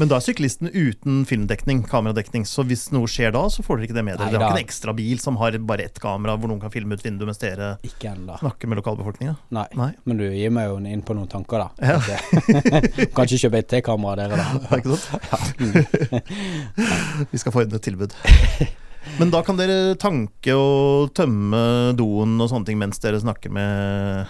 Men 0.00 0.12
da 0.12 0.18
er 0.18 0.24
syklisten 0.24 0.70
uten 0.70 1.24
filmdekning, 1.28 1.82
kameradekning, 1.90 2.46
så 2.48 2.64
hvis 2.66 2.88
noe 2.94 3.10
skjer 3.10 3.34
da, 3.36 3.46
så 3.52 3.64
får 3.66 3.80
dere 3.80 3.90
ikke 3.90 3.98
det 3.98 4.06
med 4.06 4.18
dere. 4.18 4.30
Dere 4.32 4.44
har 4.44 4.54
ikke 4.54 4.62
en 4.62 4.68
ekstra 4.68 4.94
bil 4.96 5.22
som 5.22 5.40
har 5.40 5.58
bare 5.70 5.88
ett 5.90 6.00
kamera 6.02 6.36
hvor 6.40 6.52
noen 6.52 6.62
kan 6.62 6.72
filme 6.72 6.96
ut 6.96 7.04
vinduet 7.04 7.30
mens 7.30 7.42
dere 7.42 7.74
snakker 8.40 8.70
med 8.70 8.80
lokalbefolkninga? 8.80 9.36
Nei. 9.56 9.66
Nei. 9.78 9.90
Men 10.08 10.20
du 10.20 10.26
gir 10.28 10.52
meg 10.54 10.70
jo 10.70 10.78
inn 10.80 11.04
på 11.06 11.16
noen 11.16 11.30
tanker, 11.30 11.66
da. 11.66 11.68
Ja. 11.80 11.98
Kanskje 13.16 13.44
kjøpe 13.44 13.60
et 13.60 13.70
T-kamera 13.70 14.24
dere, 14.24 14.38
da. 14.38 14.46
Det 14.54 14.70
er 14.70 14.82
ikke 14.82 15.00
sant? 15.00 15.20
Vi 17.32 17.40
skal 17.40 17.54
få 17.54 17.64
inn 17.64 17.74
et 17.76 17.84
tilbud. 17.84 18.14
Men 19.18 19.32
da 19.32 19.40
kan 19.44 19.56
dere 19.58 19.96
tanke 20.00 20.54
og 20.56 21.12
tømme 21.16 21.92
doen 21.96 22.36
og 22.40 22.50
sånne 22.50 22.68
ting 22.68 22.78
mens 22.80 23.00
dere 23.02 23.20
snakker 23.22 23.52
med. 23.52 24.28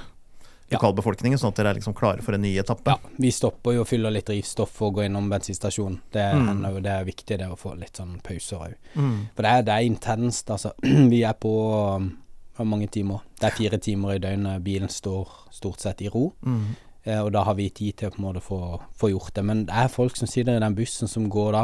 Lokalbefolkningen, 0.76 1.38
sånn 1.40 1.52
at 1.52 1.56
dere 1.60 1.72
er 1.74 1.78
liksom 1.80 1.94
klare 1.98 2.22
for 2.22 2.36
en 2.36 2.42
ny 2.42 2.52
etappe? 2.62 2.94
Ja, 2.94 3.12
vi 3.18 3.30
stopper 3.34 3.74
jo 3.76 3.82
og 3.84 3.88
fyller 3.90 4.10
litt 4.14 4.26
drivstoff 4.30 4.80
og 4.86 4.94
går 4.98 5.08
innom 5.08 5.28
bensinstasjonen. 5.32 6.00
Det, 6.12 6.24
Mm. 6.34 6.62
det 6.82 6.92
er 6.92 7.04
viktig 7.04 7.38
det 7.38 7.48
å 7.50 7.56
få 7.58 7.74
litt 7.78 7.96
sånn 7.96 8.20
pauser 8.22 8.56
òg. 8.58 8.74
Mm. 8.94 9.28
For 9.34 9.42
det 9.42 9.50
er, 9.50 9.62
det 9.62 9.74
er 9.74 9.88
intenst, 9.90 10.50
altså. 10.50 10.72
Vi 11.12 11.22
er 11.22 11.34
på 11.34 11.54
um, 11.96 12.12
hvor 12.56 12.66
mange 12.66 12.88
timer? 12.92 13.20
Det 13.40 13.48
er 13.50 13.56
fire 13.56 13.78
timer 13.78 14.14
i 14.14 14.18
døgnet 14.22 14.62
bilen 14.62 14.88
står 14.88 15.28
stort 15.50 15.80
sett 15.80 16.02
i 16.02 16.08
ro. 16.08 16.32
Mm. 16.44 16.76
Eh, 17.04 17.20
og 17.24 17.32
da 17.32 17.42
har 17.44 17.54
vi 17.56 17.70
tid 17.70 17.96
til 17.96 18.10
å 18.10 18.12
på 18.12 18.20
en 18.20 18.26
måte 18.26 18.42
få, 18.44 18.58
få 19.00 19.08
gjort 19.10 19.32
det. 19.34 19.44
Men 19.48 19.64
det 19.64 19.72
er 19.74 19.88
folk 19.88 20.16
som 20.16 20.28
sitter 20.28 20.58
i 20.58 20.60
den 20.60 20.74
bussen 20.76 21.08
som 21.08 21.30
går 21.32 21.52
da 21.56 21.62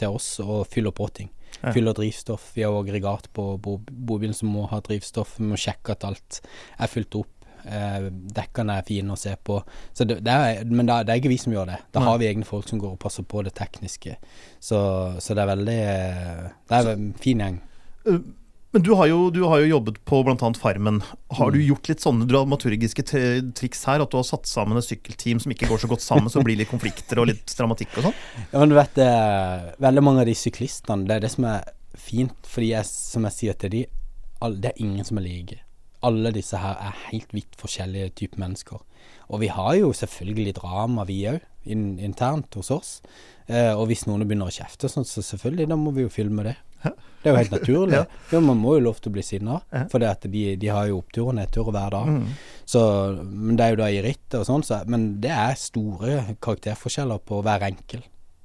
til 0.00 0.16
oss 0.16 0.40
og 0.40 0.66
fyller 0.72 0.94
på 0.96 1.10
ting. 1.12 1.28
Ja. 1.62 1.74
Fyller 1.76 1.92
drivstoff. 1.92 2.52
Vi 2.56 2.62
har 2.64 2.72
aggregat 2.72 3.28
på 3.36 3.58
bobilen 3.60 4.32
som 4.34 4.48
må 4.48 4.64
ha 4.70 4.80
drivstoff. 4.80 5.36
Vi 5.38 5.44
må 5.50 5.58
sjekke 5.60 5.92
at 5.92 6.06
alt 6.08 6.40
er 6.80 6.88
fylt 6.88 7.14
opp. 7.20 7.28
Eh, 7.64 8.08
dekkene 8.34 8.78
er 8.80 8.86
fine 8.88 9.14
å 9.14 9.18
se 9.18 9.36
på. 9.44 9.60
Så 9.94 10.04
det, 10.08 10.20
det 10.26 10.32
er, 10.34 10.64
men 10.66 10.86
det, 10.88 11.00
det 11.06 11.14
er 11.14 11.22
ikke 11.22 11.32
vi 11.32 11.38
som 11.40 11.54
gjør 11.54 11.70
det. 11.72 11.80
Da 11.94 12.02
har 12.04 12.18
vi 12.18 12.26
egne 12.30 12.46
folk 12.48 12.68
som 12.68 12.80
går 12.82 12.96
og 12.96 13.00
passer 13.02 13.22
på 13.28 13.42
det 13.46 13.54
tekniske. 13.58 14.16
Så, 14.60 14.78
så 15.22 15.34
det 15.38 15.42
er 15.44 15.50
veldig 15.54 15.80
eh, 15.86 16.46
Det 16.68 16.78
er 16.80 16.92
en 16.96 17.10
fin 17.22 17.42
gjeng. 17.44 17.58
Uh, 18.08 18.18
Men 18.72 18.82
du 18.86 18.94
har, 18.96 19.04
jo, 19.10 19.26
du 19.30 19.42
har 19.44 19.60
jo 19.60 19.66
jobbet 19.74 19.98
på 20.08 20.22
bl.a. 20.24 20.36
Farmen. 20.56 21.02
Har 21.36 21.50
du 21.52 21.58
Mm. 21.60 21.66
gjort 21.68 21.88
litt 21.90 22.00
sånne 22.00 22.24
dramaturgiske 22.24 23.04
triks 23.52 23.82
her? 23.84 24.00
At 24.00 24.10
du 24.10 24.16
har 24.16 24.24
satt 24.24 24.48
sammen 24.48 24.80
et 24.80 24.86
sykkelteam 24.86 25.42
som 25.44 25.52
ikke 25.52 25.68
går 25.68 25.82
så 25.82 25.90
godt 25.90 26.00
sammen, 26.00 26.30
så 26.32 26.40
det 26.40 26.46
blir 26.48 26.56
litt 26.62 26.70
konflikter 26.72 27.20
og 27.20 27.28
litt 27.28 27.52
dramatikk 27.58 27.98
og 28.00 28.06
sånn? 28.08 28.16
Ja, 28.54 28.62
men 28.62 28.72
du 28.72 28.78
vet 28.78 28.94
det, 28.96 29.10
veldig 29.76 30.02
mange 30.08 30.24
av 30.24 30.30
de 30.30 30.34
syklistene, 30.40 31.04
det 31.06 31.18
er 31.18 31.26
det 31.26 31.30
som 31.34 31.44
er 31.52 31.68
fint, 32.00 32.32
fordi 32.48 32.70
jeg, 32.72 32.88
som 32.88 33.28
jeg 33.28 33.36
sier 33.36 33.58
til 33.60 33.74
de, 33.76 33.82
det 34.56 34.72
er 34.72 34.80
ingen 34.82 35.04
som 35.04 35.20
er 35.20 35.26
like. 35.28 35.60
Alle 36.02 36.32
disse 36.34 36.58
her 36.58 36.80
er 36.82 37.04
helt 37.10 37.32
vidt 37.34 37.56
forskjellige 37.60 38.14
typer 38.18 38.42
mennesker. 38.42 38.82
Og 39.32 39.40
vi 39.42 39.48
har 39.52 39.74
jo 39.78 39.92
selvfølgelig 39.96 40.56
drama, 40.58 41.06
vi 41.08 41.22
òg, 41.30 41.40
in, 41.64 41.96
internt 42.02 42.54
hos 42.58 42.70
oss. 42.74 42.90
Eh, 43.46 43.72
og 43.72 43.86
hvis 43.90 44.04
noen 44.08 44.26
begynner 44.26 44.50
å 44.50 44.54
kjefte 44.54 44.90
sånn, 44.90 45.06
så 45.08 45.24
selvfølgelig, 45.24 45.68
da 45.70 45.78
må 45.78 45.94
vi 45.94 46.06
jo 46.06 46.12
filme 46.12 46.44
det. 46.46 46.56
Det 46.82 47.30
er 47.30 47.36
jo 47.36 47.38
helt 47.38 47.54
naturlig. 47.54 47.98
Ja. 48.02 48.06
Jo, 48.32 48.40
man 48.42 48.58
må 48.58 48.76
jo 48.76 48.86
lov 48.88 48.98
til 48.98 49.12
å 49.12 49.14
bli 49.14 49.22
sinna, 49.26 49.60
for 49.92 50.02
de, 50.02 50.42
de 50.58 50.70
har 50.72 50.88
jo 50.90 50.98
opptur 51.02 51.30
og 51.30 51.36
nedtur 51.38 51.70
hver 51.70 51.92
dag. 51.94 52.08
Mm. 52.10 52.24
Så, 52.74 52.82
men 53.22 53.58
det 53.58 53.66
er 53.66 53.74
jo 53.74 53.82
da 53.82 53.90
i 53.92 54.00
rittet 54.04 54.40
og 54.40 54.48
sånn, 54.48 54.64
så, 54.66 54.80
men 54.90 55.06
det 55.22 55.30
er 55.34 55.58
store 55.60 56.16
karakterforskjeller 56.42 57.22
på 57.28 57.42
hver 57.46 57.68
enkel. 57.68 58.02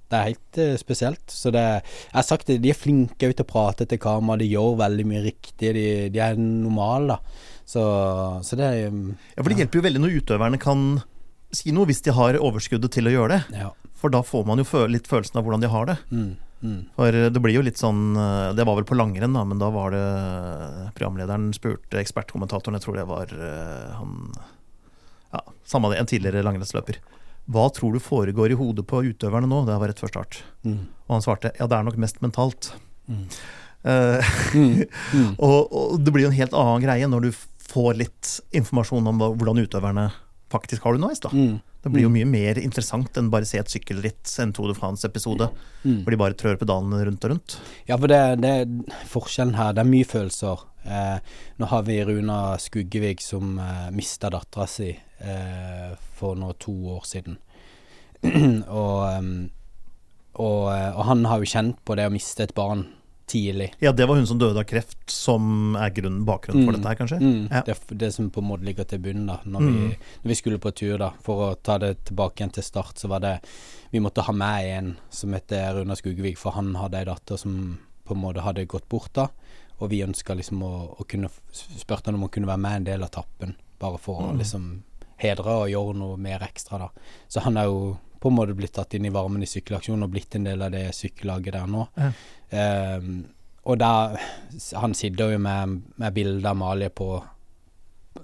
Det 0.08 0.18
er 0.18 0.30
helt 0.30 0.60
uh, 0.64 0.74
spesielt. 0.80 1.26
Så 1.32 1.52
det, 1.56 1.66
jeg 1.84 2.16
har 2.16 2.26
sagt 2.28 2.48
det, 2.48 2.62
de 2.64 2.72
er 2.72 2.80
flinke 2.80 3.32
til 3.32 3.44
å 3.44 3.50
prate 3.50 3.88
til 3.90 4.02
kamera, 4.02 4.40
de 4.42 4.50
gjør 4.50 4.80
veldig 4.80 5.06
mye 5.10 5.26
riktig, 5.26 5.74
de, 5.76 5.86
de 6.14 6.24
er 6.24 6.40
normale, 6.40 7.18
da. 7.18 7.46
Så, 7.68 7.84
så 8.48 8.56
det 8.56 8.68
er 8.72 8.94
um, 8.94 9.10
Ja, 9.36 9.42
for 9.44 9.52
det 9.52 9.60
hjelper 9.60 9.82
jo 9.82 9.88
veldig 9.90 10.02
når 10.06 10.20
utøverne 10.22 10.60
kan 10.62 10.84
si 11.56 11.74
noe, 11.76 11.88
hvis 11.90 12.04
de 12.06 12.14
har 12.16 12.40
overskuddet 12.40 12.94
til 12.96 13.10
å 13.10 13.14
gjøre 13.14 13.38
det. 13.38 13.62
Ja. 13.64 13.72
For 13.98 14.14
da 14.14 14.22
får 14.26 14.46
man 14.48 14.62
jo 14.62 14.68
føle 14.68 14.94
litt 14.96 15.08
følelsen 15.10 15.40
av 15.40 15.48
hvordan 15.48 15.64
de 15.64 15.72
har 15.74 15.90
det. 15.90 15.98
Mm, 16.12 16.30
mm. 16.62 16.80
For 16.98 17.20
det 17.34 17.42
blir 17.44 17.58
jo 17.58 17.66
litt 17.66 17.82
sånn 17.82 18.18
eh, 18.20 18.54
Det 18.58 18.66
var 18.68 18.78
vel 18.78 18.88
på 18.88 18.98
langrenn, 18.98 19.36
da, 19.36 19.44
men 19.48 19.62
da 19.62 19.72
var 19.74 19.96
det 19.96 20.04
Programlederen 20.98 21.50
spurte 21.56 22.02
ekspertkommentatoren, 22.02 22.78
jeg 22.78 22.86
tror 22.86 23.00
det 23.00 23.08
var 23.10 23.34
eh, 23.34 23.96
han 23.98 24.18
Ja, 25.34 25.44
samme 25.68 25.92
det, 25.92 26.02
en 26.02 26.10
tidligere 26.10 26.46
langrennsløper. 26.46 27.02
Hva 27.48 27.68
tror 27.72 27.96
du 27.96 28.04
foregår 28.04 28.52
i 28.52 28.58
hodet 28.60 28.84
på 28.88 29.04
utøverne 29.08 29.48
nå? 29.50 29.64
Det 29.68 29.78
var 29.80 29.92
rett 29.92 30.02
før 30.04 30.12
start. 30.12 30.42
Mm. 30.68 30.82
Og 31.08 31.16
han 31.16 31.24
svarte 31.24 31.54
ja, 31.56 31.68
det 31.70 31.78
er 31.78 31.88
nok 31.88 32.00
mest 32.04 32.20
mentalt. 32.24 32.74
Mm. 33.08 33.24
Uh, 33.88 34.32
og, 35.46 35.60
og 35.72 36.00
det 36.04 36.12
blir 36.12 36.28
jo 36.28 36.32
en 36.34 36.40
helt 36.42 36.56
annen 36.58 36.84
greie 36.84 37.08
når 37.08 37.30
du 37.30 37.32
får 37.68 38.00
litt 38.02 38.34
informasjon 38.56 39.08
om 39.12 39.22
hvordan 39.24 39.64
utøverne 39.64 40.10
faktisk 40.52 40.84
har 40.84 40.96
det 40.96 41.02
underveis. 41.02 41.24
da. 41.24 41.32
Mm. 41.32 41.58
Det 41.84 41.92
blir 41.94 42.04
jo 42.04 42.12
mye 42.12 42.28
mer 42.28 42.60
interessant 42.60 43.18
enn 43.20 43.30
bare 43.32 43.48
se 43.48 43.60
et 43.62 43.72
sykkelritt, 43.72 44.28
en 44.44 44.52
Tour 44.56 44.72
de 44.72 44.76
France-episode, 44.76 45.46
hvor 45.84 46.12
de 46.12 46.20
bare 46.20 46.36
trør 46.36 46.58
pedalene 46.60 47.00
rundt 47.08 47.24
og 47.24 47.32
rundt. 47.32 47.58
Ja, 47.88 47.96
for 47.96 48.12
det, 48.12 48.20
det 48.44 48.52
er 48.52 49.06
forskjellen 49.08 49.56
her. 49.56 49.76
Det 49.76 49.86
er 49.86 49.92
mye 49.92 50.08
følelser. 50.08 50.66
Eh, 50.88 51.18
nå 51.60 51.66
har 51.68 51.84
vi 51.84 51.98
Runa 52.08 52.58
Skuggevik 52.58 53.22
som 53.22 53.58
eh, 53.60 53.90
mista 53.92 54.30
dattera 54.34 54.68
si 54.72 54.90
eh, 55.20 55.96
for 56.16 56.36
nå 56.40 56.54
to 56.64 56.72
år 56.96 57.04
siden. 57.06 57.38
og, 58.68 59.02
og, 60.38 60.62
eh, 60.74 60.92
og 60.96 61.04
han 61.10 61.26
har 61.28 61.42
jo 61.44 61.50
kjent 61.50 61.82
på 61.86 61.98
det 61.98 62.08
å 62.08 62.14
miste 62.14 62.46
et 62.48 62.56
barn 62.58 62.86
tidlig. 63.28 63.74
Ja, 63.84 63.92
det 63.92 64.06
var 64.08 64.16
hun 64.16 64.28
som 64.30 64.40
døde 64.40 64.62
av 64.62 64.68
kreft, 64.70 64.96
som 65.12 65.76
er 65.76 65.92
grunnen, 65.92 66.22
bakgrunnen 66.26 66.64
for 66.64 66.72
Mm. 66.72 66.78
dette 66.78 66.88
her, 66.94 66.96
kanskje? 67.02 67.18
Mm, 67.20 67.50
Ja. 67.52 67.62
det, 67.68 67.76
det 68.00 68.14
som 68.16 68.30
på 68.32 68.40
en 68.40 68.48
måte 68.48 68.64
ligger 68.64 68.88
til 68.88 69.00
bunnen 69.04 69.28
da 69.28 69.40
når, 69.44 69.60
vi, 69.66 69.74
Mm. 69.90 69.96
når 70.24 70.30
vi 70.32 70.36
skulle 70.40 70.60
på 70.64 70.72
tur, 70.74 70.98
da. 70.98 71.10
For 71.22 71.36
å 71.52 71.56
ta 71.62 71.78
det 71.78 72.06
tilbake 72.06 72.40
igjen 72.40 72.54
til 72.54 72.64
start, 72.64 72.96
så 72.96 73.10
var 73.10 73.20
det 73.20 73.40
Vi 73.92 74.00
måtte 74.00 74.22
ha 74.24 74.34
med 74.34 74.66
en 74.78 74.98
som 75.10 75.32
heter 75.34 75.74
Runa 75.76 75.96
Skugevik, 75.96 76.38
for 76.38 76.52
han 76.52 76.74
hadde 76.76 76.98
ei 77.00 77.06
datter 77.06 77.38
som 77.38 77.80
på 78.06 78.12
en 78.16 78.22
måte 78.22 78.42
hadde 78.44 78.66
gått 78.68 78.88
bort 78.90 79.14
da. 79.14 79.28
Og 79.80 79.90
vi 79.92 80.04
ønska 80.04 80.34
liksom 80.34 80.64
å, 80.66 80.74
å 80.98 81.06
kunne 81.08 81.30
Spurte 81.54 82.10
han 82.10 82.18
om 82.18 82.26
å 82.28 82.32
kunne 82.34 82.50
være 82.50 82.62
med 82.64 82.76
en 82.76 82.88
del 82.88 83.04
av 83.06 83.12
tappen, 83.14 83.56
bare 83.80 83.98
for 84.02 84.24
å 84.24 84.32
Mm. 84.32 84.38
liksom 84.42 84.84
hedre 85.18 85.54
og 85.64 85.70
gjøre 85.70 85.96
noe 85.98 86.18
mer 86.18 86.44
ekstra, 86.46 86.78
da. 86.78 86.90
Så 87.28 87.42
han 87.42 87.58
er 87.58 87.66
jo 87.66 87.98
på 88.20 88.30
en 88.30 88.36
måte 88.36 88.56
blitt 88.58 88.74
tatt 88.74 88.94
inn 88.94 89.06
i 89.06 89.14
varmen 89.14 89.44
i 89.44 89.50
sykkelaksjonen 89.50 90.04
og 90.04 90.12
blitt 90.12 90.36
en 90.36 90.44
del 90.44 90.62
av 90.62 90.72
det 90.72 90.94
sykkellaget 90.94 91.54
der 91.54 91.68
nå. 91.68 91.88
Ja. 91.98 92.12
Um, 92.98 93.26
og 93.68 93.78
da 93.80 94.16
Han 94.80 94.94
sitter 94.94 95.34
jo 95.34 95.40
med, 95.40 95.82
med 95.98 96.14
bilde 96.14 96.48
av 96.48 96.56
Amalie 96.56 96.90
på 96.90 97.24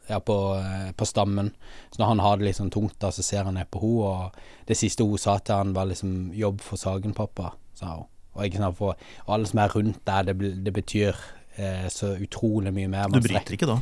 ja, 0.07 0.19
på, 0.19 0.55
eh, 0.55 0.91
på 0.91 1.05
stammen. 1.05 1.51
Så 1.91 1.99
når 2.01 2.07
han 2.07 2.19
har 2.19 2.37
det 2.37 2.47
litt 2.47 2.57
sånn 2.57 2.71
tungt, 2.73 2.95
da, 2.99 3.11
så 3.11 3.23
ser 3.23 3.43
han 3.43 3.53
ned 3.59 3.69
på 3.71 3.81
henne, 3.83 4.07
og 4.09 4.67
det 4.67 4.77
siste 4.79 5.05
hun 5.05 5.21
sa 5.21 5.37
til 5.37 5.55
han 5.55 5.73
var 5.73 5.85
liksom 5.85 6.31
'jobb 6.33 6.61
for 6.61 6.77
saken, 6.77 7.13
pappa', 7.13 7.53
sa 7.75 7.95
hun. 7.97 8.07
Og, 8.33 8.53
sant, 8.57 8.77
for, 8.77 8.95
og 9.27 9.33
alle 9.35 9.45
som 9.45 9.59
er 9.59 9.69
rundt 9.75 10.05
der, 10.05 10.23
det, 10.23 10.63
det 10.65 10.73
betyr 10.73 11.13
eh, 11.57 11.87
så 11.93 12.13
utrolig 12.17 12.73
mye 12.73 12.89
mer. 12.91 13.09
Du 13.13 13.19
bryter 13.23 13.57
ikke 13.57 13.69
da? 13.69 13.79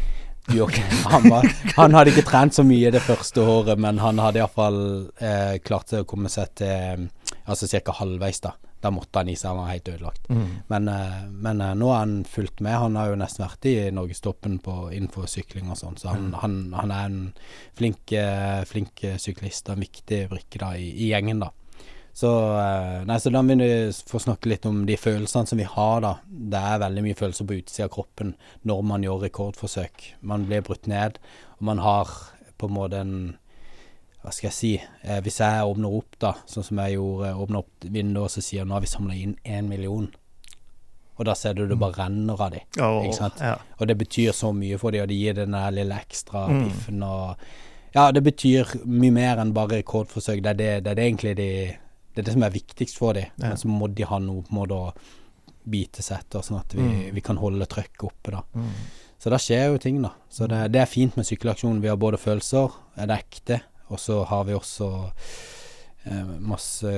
Jo, 0.55 0.65
han, 1.05 1.27
var, 1.29 1.45
han 1.77 1.93
hadde 1.93 2.09
ikke 2.15 2.25
trent 2.25 2.55
så 2.57 2.63
mye 2.65 2.89
det 2.91 3.03
første 3.05 3.43
året, 3.45 3.77
men 3.79 3.99
han 4.01 4.17
hadde 4.19 4.41
iallfall 4.41 4.79
eh, 5.21 5.59
klart 5.61 5.93
å 5.93 6.03
komme 6.09 6.31
seg 6.33 6.49
til 6.57 7.07
Altså 7.51 7.67
ca. 7.83 7.93
halvveis, 7.99 8.39
da. 8.41 8.51
Da 8.81 8.89
måtte 8.89 9.19
han 9.21 9.29
i 9.29 9.35
seg, 9.37 9.51
han 9.51 9.59
var 9.61 9.69
helt 9.69 9.89
ødelagt. 9.91 10.25
Mm. 10.33 10.47
Men, 10.71 10.87
eh, 10.89 11.19
men 11.45 11.61
eh, 11.61 11.73
nå 11.77 11.89
har 11.91 11.99
han 12.03 12.15
fulgt 12.25 12.61
med. 12.65 12.73
Han 12.81 12.95
har 12.97 13.11
jo 13.11 13.19
nesten 13.21 13.43
vært 13.45 13.67
i 13.69 13.75
norgestoppen 13.93 14.57
på- 14.65 14.89
innenfor 14.93 15.27
sykling 15.29 15.69
og 15.69 15.77
sånn, 15.77 15.97
så 16.01 16.09
han, 16.15 16.31
han, 16.41 16.55
han 16.73 16.93
er 16.95 17.05
en 17.09 17.19
flink, 17.77 18.11
eh, 18.17 18.63
flink 18.69 19.03
eh, 19.05 19.17
syklist 19.21 19.69
og 19.69 19.77
en 19.77 19.85
viktig 19.85 20.23
brikke 20.33 20.61
da 20.63 20.71
i, 20.77 20.89
i 21.05 21.11
gjengen, 21.13 21.43
da. 21.45 21.51
Så, 22.13 22.29
eh, 22.59 23.03
nei, 23.07 23.17
så 23.23 23.31
da 23.31 23.41
vil 23.47 23.61
vi 23.63 23.91
få 24.11 24.19
snakke 24.19 24.49
litt 24.51 24.65
om 24.67 24.81
de 24.85 24.97
følelsene 24.99 25.47
som 25.47 25.57
vi 25.57 25.63
har, 25.63 26.01
da. 26.03 26.15
Det 26.27 26.59
er 26.59 26.81
veldig 26.83 27.03
mye 27.05 27.15
følelser 27.15 27.47
på 27.47 27.59
utsida 27.61 27.85
av 27.87 27.93
kroppen 27.95 28.33
når 28.67 28.81
man 28.83 29.05
gjør 29.05 29.21
rekordforsøk. 29.27 30.09
Man 30.21 30.45
blir 30.49 30.61
brutt 30.67 30.87
ned, 30.91 31.19
og 31.57 31.63
man 31.71 31.79
har 31.79 32.11
på 32.57 32.67
en 32.67 32.75
måte 32.75 32.99
en 33.01 33.37
Hva 34.21 34.29
skal 34.29 34.51
jeg 34.51 34.53
si 34.53 34.71
eh, 34.77 35.17
Hvis 35.25 35.39
jeg 35.41 35.63
åpner 35.65 35.95
opp, 35.97 36.13
da, 36.21 36.35
sånn 36.45 36.63
som 36.67 36.77
jeg 36.77 36.93
gjorde, 36.99 37.31
åpner 37.41 37.63
opp 37.63 37.87
vinduet 37.89 38.27
og 38.27 38.29
så 38.29 38.43
sier 38.45 38.67
nå 38.69 38.75
har 38.75 38.83
vi 38.83 38.91
samla 38.91 39.15
inn 39.17 39.31
én 39.43 39.65
million. 39.71 40.11
Og 41.17 41.25
da 41.25 41.33
ser 41.33 41.55
du 41.57 41.63
det 41.67 41.77
bare 41.81 42.03
renner 42.03 42.37
av 42.37 42.51
dem. 42.53 42.67
Oh, 42.77 42.99
og, 42.99 43.07
Ikke 43.07 43.17
sant? 43.17 43.41
Ja. 43.41 43.55
Og 43.79 43.87
det 43.89 43.97
betyr 43.97 44.31
så 44.37 44.51
mye 44.53 44.77
for 44.77 44.93
dem, 44.93 45.01
og 45.01 45.09
det 45.09 45.17
gir 45.17 45.33
den 45.39 45.57
der 45.57 45.71
lille 45.73 45.97
ekstra 45.97 46.47
Mm. 46.49 46.63
piffen 46.67 47.03
og 47.03 47.35
Ja, 47.95 48.11
det 48.11 48.21
betyr 48.23 48.69
mye 48.85 49.11
mer 49.11 49.37
enn 49.41 49.53
bare 49.53 49.81
rekordforsøk. 49.81 50.43
Det 50.43 50.49
er 50.49 50.53
det, 50.53 50.83
det, 50.83 50.91
er 50.91 50.95
det 50.95 51.03
egentlig 51.09 51.35
de 51.37 51.77
det 52.13 52.21
er 52.21 52.27
det 52.27 52.33
som 52.33 52.43
er 52.43 52.51
viktigst 52.55 52.97
for 52.97 53.13
dem. 53.13 53.29
Ja. 53.37 53.47
Men 53.49 53.57
så 53.57 53.67
må 53.71 53.87
de 53.93 54.03
ha 54.03 54.19
noe 54.19 54.41
på 54.43 54.51
en 54.51 54.57
måte 54.61 54.77
å 54.77 54.93
bite 55.71 56.01
seg 56.03 56.19
etter, 56.19 56.41
sånn 56.43 56.59
at 56.59 56.73
vi, 56.73 56.81
Mm. 56.81 57.13
vi 57.13 57.21
kan 57.21 57.37
holde 57.37 57.65
trøkket 57.69 58.03
oppe, 58.03 58.31
da. 58.31 58.41
Mm. 58.55 58.71
Så 59.21 59.29
da 59.29 59.37
skjer 59.37 59.67
jo 59.71 59.77
ting, 59.77 60.01
da. 60.01 60.09
Så 60.29 60.47
det, 60.49 60.71
det 60.73 60.81
er 60.81 60.89
fint 60.89 61.15
med 61.15 61.25
sykkelaksjonen. 61.27 61.81
Vi 61.83 61.87
har 61.91 61.97
både 62.01 62.17
følelser, 62.17 62.71
er 62.97 63.05
det 63.07 63.19
ekte, 63.19 63.59
og 63.89 63.99
så 63.99 64.23
har 64.25 64.43
vi 64.47 64.53
også 64.57 65.11
eh, 66.05 66.23
masse 66.39 66.91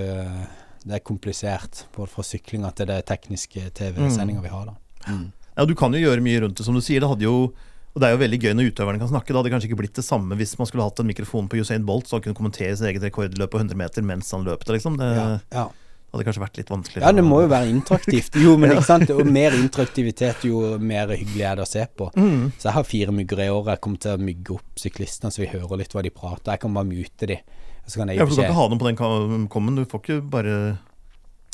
Det 0.83 0.95
er 0.97 0.99
komplisert, 0.99 1.85
både 1.95 2.09
fra 2.11 2.23
syklinga 2.27 2.73
til 2.75 2.89
det 2.89 3.05
tekniske 3.07 3.69
TV-sendinga 3.77 4.41
vi 4.43 4.49
har, 4.51 4.65
da. 4.65 4.73
Mm. 5.13 5.31
Ja, 5.55 5.65
du 5.65 5.75
kan 5.75 5.93
jo 5.93 5.99
gjøre 6.01 6.23
mye 6.25 6.41
rundt 6.43 6.57
det, 6.57 6.65
som 6.65 6.75
du 6.75 6.81
sier. 6.83 6.99
Det 6.99 7.07
hadde 7.07 7.23
jo 7.23 7.53
og 7.93 8.01
det 8.01 8.07
er 8.09 8.15
jo 8.15 8.21
veldig 8.23 8.39
gøy 8.41 8.53
når 8.57 8.71
utøverne 8.73 8.99
kan 9.03 9.09
snakke. 9.11 9.27
Det 9.29 9.37
hadde 9.37 9.51
kanskje 9.53 9.67
ikke 9.69 9.77
blitt 9.83 9.93
det 9.99 10.05
samme 10.07 10.35
hvis 10.39 10.55
man 10.57 10.65
skulle 10.69 10.83
hatt 10.87 10.99
en 11.03 11.07
mikrofon 11.11 11.47
på 11.51 11.59
Usain 11.61 11.85
Bolt, 11.85 12.07
så 12.09 12.17
han 12.17 12.23
kunne 12.25 12.35
kommentere 12.39 12.73
sitt 12.75 12.87
eget 12.89 13.03
rekordløp 13.05 13.51
på 13.53 13.59
100 13.61 13.77
meter 13.77 14.01
mens 14.01 14.31
han 14.33 14.43
løp 14.47 14.65
det, 14.65 14.79
liksom. 14.79 14.97
Det 14.97 15.09
Ja, 15.13 15.25
ja. 15.53 15.65
hadde 16.13 16.25
kanskje 16.25 16.41
vært 16.43 16.57
litt 16.57 16.69
vanskeligere. 16.73 17.05
ja, 17.05 17.11
det 17.17 17.23
må 17.25 17.41
jo 17.43 17.47
være 17.49 17.69
interaktivt. 17.73 18.35
Jo, 18.41 18.55
men 18.57 18.71
ikke 18.75 18.85
sant. 18.85 19.09
Og 19.13 19.25
mer 19.29 19.53
interaktivitet, 19.57 20.43
jo 20.49 20.77
mer 20.79 21.13
hyggelig 21.13 21.45
er 21.51 21.55
det 21.61 21.65
å 21.65 21.69
se 21.69 21.85
på. 21.97 22.09
Mm. 22.17 22.51
Så 22.57 22.69
jeg 22.69 22.73
har 22.79 22.83
fire 22.89 23.11
mygger 23.17 23.43
i 23.45 23.49
år. 23.53 23.69
Jeg 23.73 23.81
kommer 23.85 24.01
til 24.05 24.13
å 24.17 24.21
mygge 24.21 24.57
opp 24.57 24.81
syklistene, 24.81 25.31
så 25.33 25.41
vi 25.45 25.51
hører 25.53 25.81
litt 25.81 25.93
hva 25.93 26.03
de 26.05 26.13
prater. 26.13 26.53
Jeg 26.53 26.61
kan 26.65 26.73
bare 26.73 26.89
mute 26.89 27.29
de. 27.33 27.39
Så 27.85 27.99
kan 27.99 28.09
jeg 28.09 28.17
Ja, 28.21 28.25
for 28.25 28.33
du 28.33 28.41
kan 28.41 28.45
ikke 28.49 28.57
ha 28.61 28.67
noen 28.69 28.79
på 28.81 28.89
den 28.89 29.47
kommen. 29.53 29.75
Du 29.75 29.85
får 29.89 30.01
ikke 30.05 30.19
bare 30.33 30.57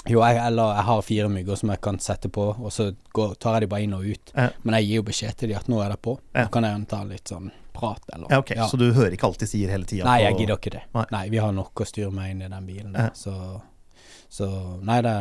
Jo, 0.08 0.22
jeg, 0.24 0.38
eller 0.40 0.76
jeg 0.78 0.86
har 0.88 1.02
fire 1.04 1.30
mygger 1.32 1.60
som 1.60 1.72
jeg 1.74 1.82
kan 1.84 2.00
sette 2.02 2.30
på, 2.32 2.46
og 2.56 2.72
så 2.74 2.92
går, 3.16 3.34
tar 3.42 3.58
jeg 3.58 3.66
de 3.66 3.72
bare 3.74 3.86
inn 3.86 3.96
og 3.98 4.06
ut. 4.08 4.32
Ja. 4.34 4.48
Men 4.64 4.78
jeg 4.80 4.88
gir 4.88 5.02
jo 5.02 5.08
beskjed 5.10 5.42
til 5.42 5.52
de 5.52 5.58
at 5.60 5.68
nå 5.72 5.82
er 5.84 5.92
det 5.94 6.00
på. 6.06 6.16
Ja. 6.34 6.46
Nå 6.48 6.54
kan 6.54 6.68
jeg 6.68 6.86
ta 6.92 7.02
litt 7.08 7.34
sånn 7.34 7.52
prat, 7.76 8.08
eller 8.14 8.32
Ja, 8.32 8.40
ok. 8.40 8.56
Så 8.72 8.80
du 8.80 8.88
hører 8.96 9.16
ikke 9.16 9.28
alt 9.30 9.44
de 9.44 9.50
sier 9.50 9.72
hele 9.72 9.88
tida? 9.90 10.08
Nei, 10.08 10.22
jeg 10.26 10.40
gidder 10.40 10.56
ikke 10.60 10.74
det. 10.78 10.86
Nei. 10.96 11.06
Nei. 11.16 11.26
vi 11.36 11.44
har 11.44 11.54
nok 11.56 11.84
å 11.84 11.88
styre 11.88 12.14
med 12.16 12.34
inn 12.34 12.48
i 12.48 12.50
den 12.52 12.66
bilen. 12.72 12.96
Ja. 12.96 13.12
Så, 13.16 13.36
så 14.32 14.50
Nei, 14.88 15.02
det, 15.06 15.16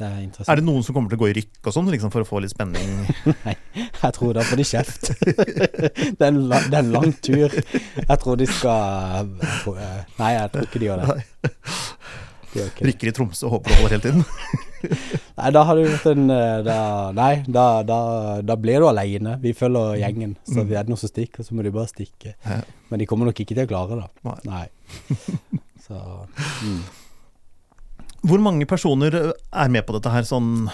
det 0.00 0.08
er 0.08 0.18
interessant. 0.24 0.52
Er 0.52 0.60
det 0.60 0.66
noen 0.66 0.84
som 0.86 0.96
kommer 0.96 1.12
til 1.12 1.20
å 1.20 1.22
gå 1.22 1.30
i 1.30 1.36
rykk 1.40 1.70
og 1.70 1.76
sånn, 1.76 1.90
liksom 1.94 2.12
for 2.14 2.26
å 2.26 2.28
få 2.28 2.42
litt 2.42 2.54
spenning? 2.54 3.06
Nei, 3.46 3.56
jeg 3.78 4.16
tror 4.18 4.34
da 4.38 4.44
får 4.50 4.60
de 4.60 4.66
kjeft. 4.66 5.10
det, 6.18 6.18
er 6.18 6.28
en 6.32 6.42
lang, 6.50 6.66
det 6.66 6.74
er 6.74 6.82
en 6.82 6.92
lang 6.98 7.14
tur. 7.22 7.56
Jeg 8.02 8.20
tror 8.24 8.40
de 8.40 8.50
skal 8.50 9.32
Nei, 10.18 10.34
jeg 10.36 10.52
tror 10.54 10.68
ikke 10.68 10.82
de 10.82 10.90
gjør 10.90 11.04
det. 11.04 11.16
Nei. 11.16 11.50
Rykker 12.56 13.08
i 13.10 13.12
Tromsø 13.14 13.46
og 13.46 13.52
håper 13.58 13.70
å 13.72 13.76
holder 13.80 13.94
hele 13.94 14.04
tiden? 14.04 14.24
Nei, 15.40 15.50
da 15.54 15.62
har 15.68 15.76
du 15.76 15.82
gjort 15.84 16.06
en 16.10 16.30
eh, 16.34 16.60
da, 16.66 16.76
Nei, 17.16 17.32
da, 17.46 17.64
da, 17.86 17.98
da 18.42 18.56
blir 18.58 18.80
du 18.82 18.88
aleine. 18.88 19.36
Vi 19.42 19.52
følger 19.56 19.98
gjengen. 20.00 20.36
Så 20.48 20.64
Mm. 20.64 20.72
er 20.72 20.82
det 20.82 20.88
noen 20.90 20.98
som 21.02 21.12
stikker, 21.12 21.44
så 21.46 21.54
må 21.54 21.62
du 21.62 21.70
bare 21.74 21.90
stikke. 21.92 22.34
Ja. 22.44 22.60
Men 22.90 22.98
de 23.02 23.06
kommer 23.10 23.28
nok 23.28 23.38
ikke 23.44 23.54
til 23.54 23.66
å 23.66 23.70
klare 23.70 24.00
det. 24.00 24.08
Nei. 24.26 24.38
Nei. 24.50 24.66
Så 25.86 25.96
mm. 26.64 26.80
Hvor 28.28 28.42
mange 28.44 28.66
personer 28.68 29.14
er 29.32 29.68
med 29.72 29.86
på 29.88 29.94
dette 29.96 30.10
her 30.12 30.26
sånn 30.28 30.68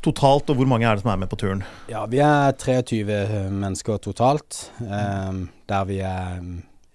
totalt, 0.00 0.48
og 0.48 0.56
hvor 0.56 0.68
mange 0.70 0.86
er 0.88 0.96
det 0.96 1.02
som 1.04 1.10
er 1.12 1.18
med 1.20 1.28
på 1.28 1.36
turen? 1.40 1.60
Ja, 1.92 2.06
vi 2.08 2.22
er 2.24 2.54
23 2.56 3.04
mennesker 3.52 3.98
totalt. 4.00 4.70
um, 4.80 5.48
der 5.68 5.84
vi 5.90 5.98
er 6.00 6.38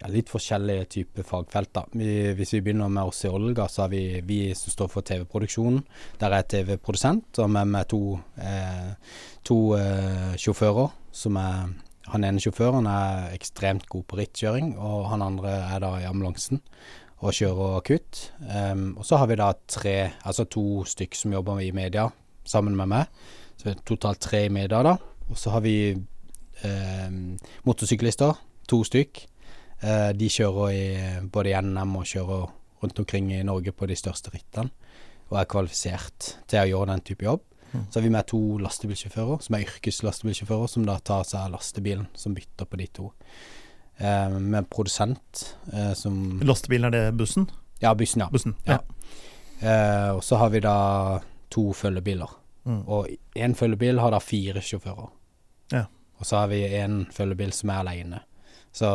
ja, 0.01 0.09
litt 0.11 0.31
forskjellige 0.31 0.87
typer 0.97 1.27
fagfelt. 1.27 1.71
da. 1.75 1.85
Vi, 1.93 2.33
hvis 2.37 2.53
vi 2.57 2.61
begynner 2.65 2.91
med 2.91 3.11
oss 3.11 3.23
i 3.25 3.31
Olga, 3.31 3.67
så 3.71 3.85
har 3.85 3.93
vi 3.93 4.21
vi 4.25 4.39
som 4.57 4.73
står 4.73 4.91
for 4.91 5.07
TV-produksjonen. 5.07 5.81
Der 6.19 6.35
er 6.35 6.47
TV-produsent, 6.51 7.39
og 7.39 7.49
med 7.49 7.71
meg 7.71 7.87
to, 7.91 8.19
eh, 8.37 8.93
to 9.43 9.59
eh, 9.79 10.35
sjåfører. 10.37 10.91
som 11.11 11.37
er 11.37 11.73
Han 12.07 12.23
ene 12.23 12.37
sjåføren 12.37 12.85
er 12.85 13.33
ekstremt 13.33 13.87
god 13.89 14.03
på 14.03 14.17
rittkjøring, 14.19 14.77
og 14.77 15.09
han 15.09 15.23
andre 15.23 15.49
er 15.49 15.79
da 15.79 15.97
i 15.97 16.05
ambulansen 16.05 16.61
og 17.17 17.33
kjører 17.33 17.79
akutt. 17.79 18.31
Um, 18.41 18.97
og 18.99 19.05
så 19.05 19.17
har 19.17 19.27
vi 19.27 19.35
da 19.39 19.53
tre, 19.67 20.11
altså 20.23 20.45
to 20.45 20.83
stykk 20.85 21.15
som 21.15 21.33
jobber 21.33 21.63
i 21.63 21.71
media 21.71 22.09
sammen 22.45 22.75
med 22.77 22.91
meg. 22.91 23.07
Så 23.57 23.73
totalt 23.87 24.21
tre 24.21 24.45
i 24.45 24.53
media 24.53 24.83
da. 24.85 24.97
Og 25.29 25.37
så 25.39 25.55
har 25.55 25.63
vi 25.65 25.95
eh, 25.95 27.09
motorsyklister, 27.65 28.35
to 28.69 28.83
stykk. 28.85 29.25
Eh, 29.81 30.11
de 30.17 30.29
kjører 30.31 30.71
i, 30.71 30.85
både 31.31 31.51
i 31.51 31.57
NM 31.61 31.97
og 31.99 32.07
kjører 32.09 32.47
rundt 32.83 33.01
omkring 33.01 33.33
i 33.33 33.43
Norge 33.43 33.73
på 33.75 33.87
de 33.89 33.97
største 33.97 34.31
rittene. 34.33 34.71
Og 35.31 35.39
er 35.41 35.49
kvalifisert 35.49 36.35
til 36.47 36.61
å 36.61 36.69
gjøre 36.69 36.93
den 36.93 37.05
type 37.07 37.25
jobb. 37.25 37.43
Så 37.89 37.99
har 37.99 38.05
vi 38.05 38.09
med 38.13 38.27
to 38.29 38.39
lastebilsjåfører, 38.61 39.41
som 39.43 39.55
er 39.57 39.65
yrkeslastebilsjåfører, 39.65 40.67
som 40.71 40.85
da 40.87 40.97
tar 41.03 41.25
seg 41.27 41.41
av 41.41 41.55
lastebilen, 41.57 42.07
som 42.15 42.35
bytter 42.37 42.69
på 42.69 42.79
de 42.79 42.87
to. 42.99 43.09
Eh, 43.97 44.29
med 44.39 44.69
produsent 44.71 45.57
eh, 45.73 45.93
som 45.93 46.39
Lastebilen, 46.43 46.89
er 46.89 46.95
det 46.95 47.17
bussen? 47.19 47.49
Ja, 47.83 47.93
bussen, 47.95 48.23
ja. 48.25 48.29
Bussen, 48.31 48.55
Ja. 48.67 48.79
Eh, 49.59 50.09
og 50.11 50.23
så 50.23 50.35
har 50.35 50.49
vi 50.51 50.59
da 50.59 51.19
to 51.49 51.69
følgebiler. 51.73 52.31
Mm. 52.65 52.81
Og 52.87 53.07
én 53.35 53.55
følgebil 53.55 53.99
har 53.99 54.11
da 54.11 54.19
fire 54.19 54.61
sjåfører. 54.61 55.11
Ja. 55.71 55.85
Og 56.19 56.25
så 56.27 56.41
har 56.41 56.47
vi 56.51 56.63
en 56.75 57.05
følgebil 57.11 57.53
som 57.53 57.71
er 57.71 57.83
aleine. 57.83 58.19
Så 58.75 58.87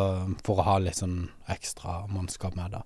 for 0.44 0.60
å 0.60 0.66
ha 0.66 0.78
litt 0.82 0.98
sånn 1.00 1.22
ekstra 1.48 2.02
mannskap 2.12 2.52
med, 2.58 2.74
da. 2.76 2.82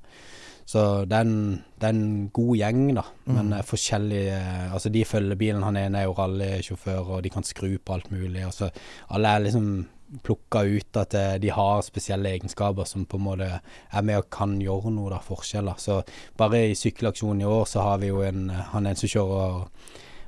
Så 0.64 1.04
det 1.10 1.16
er 1.18 1.26
en, 1.26 1.62
det 1.82 1.88
er 1.90 1.96
en 1.96 2.28
god 2.32 2.54
gjeng, 2.56 2.84
da. 2.96 3.02
Men 3.26 3.50
Mm. 3.50 3.56
eh, 3.58 3.64
forskjellige 3.68 4.36
Altså 4.72 4.90
de 4.94 5.02
følger 5.04 5.36
bilen. 5.36 5.62
han 5.62 5.76
ene 5.76 5.98
er 6.00 6.04
jo 6.06 6.14
rallysjåfør, 6.14 7.10
og 7.16 7.22
de 7.22 7.30
kan 7.34 7.42
skru 7.42 7.76
på 7.78 7.92
alt 7.94 8.10
mulig. 8.10 8.46
Og 8.46 8.52
så 8.54 8.70
alle 9.10 9.26
er 9.34 9.40
liksom 9.44 9.88
plukka 10.22 10.62
ut 10.62 10.96
at 10.96 11.14
eh, 11.14 11.38
de 11.38 11.48
har 11.50 11.82
spesielle 11.82 12.30
egenskaper 12.30 12.86
som 12.86 13.04
på 13.04 13.16
en 13.18 13.24
måte 13.26 13.60
er 13.92 14.02
med 14.02 14.16
og 14.18 14.30
kan 14.30 14.60
gjøre 14.60 14.92
noe, 14.94 15.10
da, 15.10 15.18
forskjeller. 15.18 15.74
Så 15.76 16.02
bare 16.38 16.70
i 16.70 16.74
sykkelaksjonen 16.78 17.42
i 17.42 17.44
år 17.50 17.64
så 17.66 17.82
har 17.82 17.98
vi 17.98 18.06
jo 18.12 18.22
en 18.22 18.48
Han 18.50 18.64
Han 18.72 18.86
en 18.86 18.96
som 18.96 19.08
kjører 19.08 19.66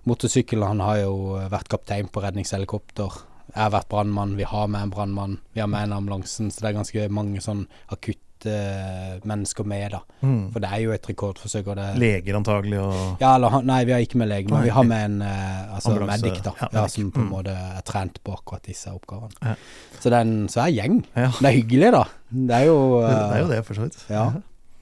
motorsykkel, 0.06 0.62
han 0.66 0.80
har 0.80 0.96
jo 1.04 1.14
vært 1.50 1.68
kaptein 1.68 2.08
på 2.08 2.22
redningshelikopter. 2.22 3.22
Jeg 3.54 3.62
har 3.62 3.70
vært 3.72 3.88
brannmann, 3.88 4.36
vi 4.36 4.44
har 4.44 4.66
med 4.68 4.82
en 4.82 4.90
brannmann, 4.92 5.38
vi 5.54 5.60
har 5.62 5.68
med 5.70 5.86
en 5.88 5.92
ambulansen, 6.00 6.50
så 6.50 6.60
det 6.64 6.70
er 6.72 6.78
ganske 6.80 7.04
mange 7.14 7.40
sånn 7.44 7.62
akutte 7.94 8.50
eh, 8.52 9.14
mennesker 9.24 9.64
med, 9.64 9.94
da. 9.94 10.00
Mm. 10.20 10.50
For 10.52 10.60
det 10.64 10.70
er 10.74 10.82
jo 10.82 10.92
et 10.92 11.06
rekordforsøk, 11.08 11.70
og 11.72 11.78
det 11.78 11.86
Leger 12.02 12.36
antagelig 12.36 12.80
og 12.82 13.22
ja, 13.22 13.30
eller 13.38 13.56
Nei, 13.64 13.78
vi 13.88 13.94
har 13.94 14.04
ikke 14.04 14.18
med 14.20 14.28
lege, 14.28 14.50
men 14.50 14.58
Nei, 14.58 14.64
vi 14.66 14.74
har 14.76 14.84
med 14.90 15.04
en 15.08 15.16
eh, 15.24 15.74
altså 15.78 15.94
medic, 16.02 16.42
da. 16.44 16.52
ja, 16.60 16.68
Ja, 16.74 16.84
som 16.92 17.08
på 17.14 17.22
en 17.22 17.28
Mm. 17.30 17.32
måte 17.32 17.54
er 17.56 17.80
trent 17.88 18.20
på 18.26 18.34
akkurat 18.36 18.66
disse 18.68 18.92
oppgavene. 18.92 19.32
Ja. 19.42 19.54
Så 20.00 20.10
det 20.12 20.18
er 20.18 20.26
en 20.26 20.48
svær 20.52 20.68
gjeng. 20.74 20.98
Det 21.14 21.48
er 21.48 21.56
hyggelig, 21.56 21.92
da. 21.96 22.04
Det 22.30 22.58
er 22.60 22.66
jo 22.68 22.78
Det 23.06 23.14
eh, 23.14 23.36
er 23.38 23.40
jo 23.46 23.48
det, 23.54 23.62
for 23.70 23.74
så 23.80 23.86
vidt. 23.86 24.02
Ja. 24.10 24.26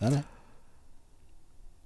Det 0.00 0.08
er 0.10 0.16
det. 0.18 0.24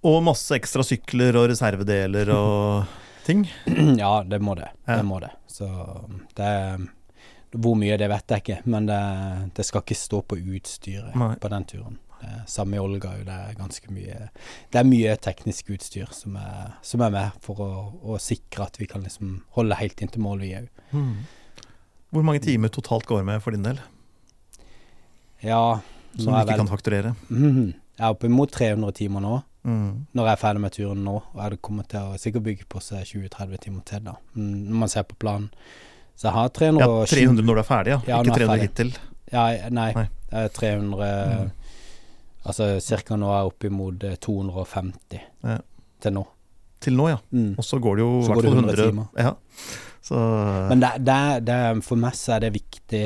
Og 0.09 0.21
masse 0.23 0.55
ekstra 0.55 0.85
sykler 0.87 1.37
og 1.41 1.49
reservedeler 1.51 2.31
og 2.33 2.87
ting. 3.29 3.45
ja, 4.03 4.12
det 4.27 4.41
må 4.43 4.57
det. 4.59 4.71
Ja. 4.88 4.99
Det 4.99 5.07
må 5.07 5.21
det. 5.25 5.31
Så 5.51 5.69
det 6.38 6.49
er 6.49 6.87
Hvor 7.55 7.79
mye, 7.81 7.97
det 7.97 8.11
vet 8.12 8.29
jeg 8.35 8.43
ikke, 8.45 8.59
men 8.69 8.85
det, 8.91 8.99
det 9.57 9.64
skal 9.64 9.81
ikke 9.85 9.97
stå 9.97 10.19
på 10.29 10.37
utstyret 10.37 11.14
Nei. 11.17 11.35
på 11.41 11.49
den 11.53 11.64
turen. 11.71 11.97
Samme 12.51 12.75
i 12.77 12.81
Olga, 12.83 13.12
det 13.23 13.31
er 13.31 13.55
ganske 13.55 13.93
mye 13.95 14.17
Det 14.73 14.81
er 14.81 14.87
mye 14.88 15.12
teknisk 15.23 15.69
utstyr 15.71 16.11
som 16.12 16.35
er, 16.41 16.73
som 16.83 17.05
er 17.07 17.12
med 17.14 17.37
for 17.45 17.62
å, 17.62 17.69
å 18.03 18.19
sikre 18.19 18.67
at 18.67 18.81
vi 18.81 18.88
kan 18.91 19.05
liksom 19.07 19.37
holde 19.55 19.79
helt 19.79 20.03
inn 20.03 20.11
til 20.11 20.25
mål, 20.25 20.43
vi 20.43 20.51
òg. 20.59 20.67
Mm. 20.91 21.12
Hvor 22.11 22.27
mange 22.27 22.43
timer 22.43 22.73
totalt 22.75 23.07
går 23.07 23.23
med 23.29 23.38
for 23.45 23.55
din 23.55 23.62
del? 23.69 23.79
Ja, 25.45 25.79
Som 26.17 26.33
du 26.33 26.41
ikke 26.41 26.51
vel 26.51 26.61
kan 26.64 26.71
fakturere? 26.73 27.14
Mm, 27.31 27.75
Jeg 27.99 28.05
er 28.05 28.14
oppimot 28.17 28.51
300 28.53 28.93
timer 28.99 29.23
nå. 29.23 29.37
Mm. 29.64 30.07
Når 30.14 30.25
jeg 30.29 30.33
er 30.33 30.40
ferdig 30.40 30.61
med 30.62 30.73
turen 30.73 31.05
nå, 31.05 31.16
og 31.35 31.40
jeg 31.42 31.61
kommer 31.66 31.87
til 31.90 32.01
å 32.01 32.18
sikkert 32.21 32.44
bygge 32.47 32.66
på 32.71 32.81
seg 32.81 33.05
20-30 33.05 33.59
timer 33.64 33.83
til, 33.85 34.05
da. 34.07 34.14
Mm, 34.35 34.68
Når 34.71 34.79
man 34.85 34.88
ser 34.92 35.03
på 35.03 35.16
planen. 35.18 35.51
Så 36.18 36.29
jeg 36.29 36.33
har 36.35 36.49
320 36.49 36.81
Ja, 36.81 37.05
300 37.07 37.44
når 37.47 37.55
du 37.55 37.61
er 37.61 37.68
ferdig, 37.68 37.90
ja. 37.92 38.01
Ja, 38.09 38.21
ikke 38.23 38.33
er 38.33 38.38
300 38.38 38.49
ferdig. 38.49 38.68
hittil. 38.68 38.92
Ja, 39.33 39.44
nei. 39.71 39.92
Nei. 39.94 40.07
Det 40.31 40.44
er 40.44 40.49
300 40.49 41.11
Mm. 41.29 41.51
Altså 42.49 42.81
cirka 42.81 43.16
nå 43.18 43.29
er 43.29 43.42
jeg 43.42 43.51
oppimot 43.51 44.05
eh, 44.09 44.16
250 44.25 45.21
Ja. 45.44 45.59
til 46.01 46.12
nå. 46.16 46.23
Til 46.81 46.94
nå, 46.97 47.09
ja. 47.11 47.18
Mm. 47.35 47.55
Og 47.59 47.64
så 47.66 47.79
går 47.83 47.97
det 47.99 48.03
jo 48.07 48.12
i 48.23 48.27
hvert 48.29 48.42
fall 48.42 48.55
100 48.55 48.73
100 48.73 48.87
timer. 48.88 49.07
Ja. 49.18 49.35
Så 50.09 50.16
Men 50.71 50.81
det, 50.81 50.90
det, 51.05 51.44
det, 51.44 51.59
for 51.85 51.97
meg 52.01 52.14
så 52.16 52.37
er 52.37 52.40
det 52.47 52.53
viktig 52.55 53.03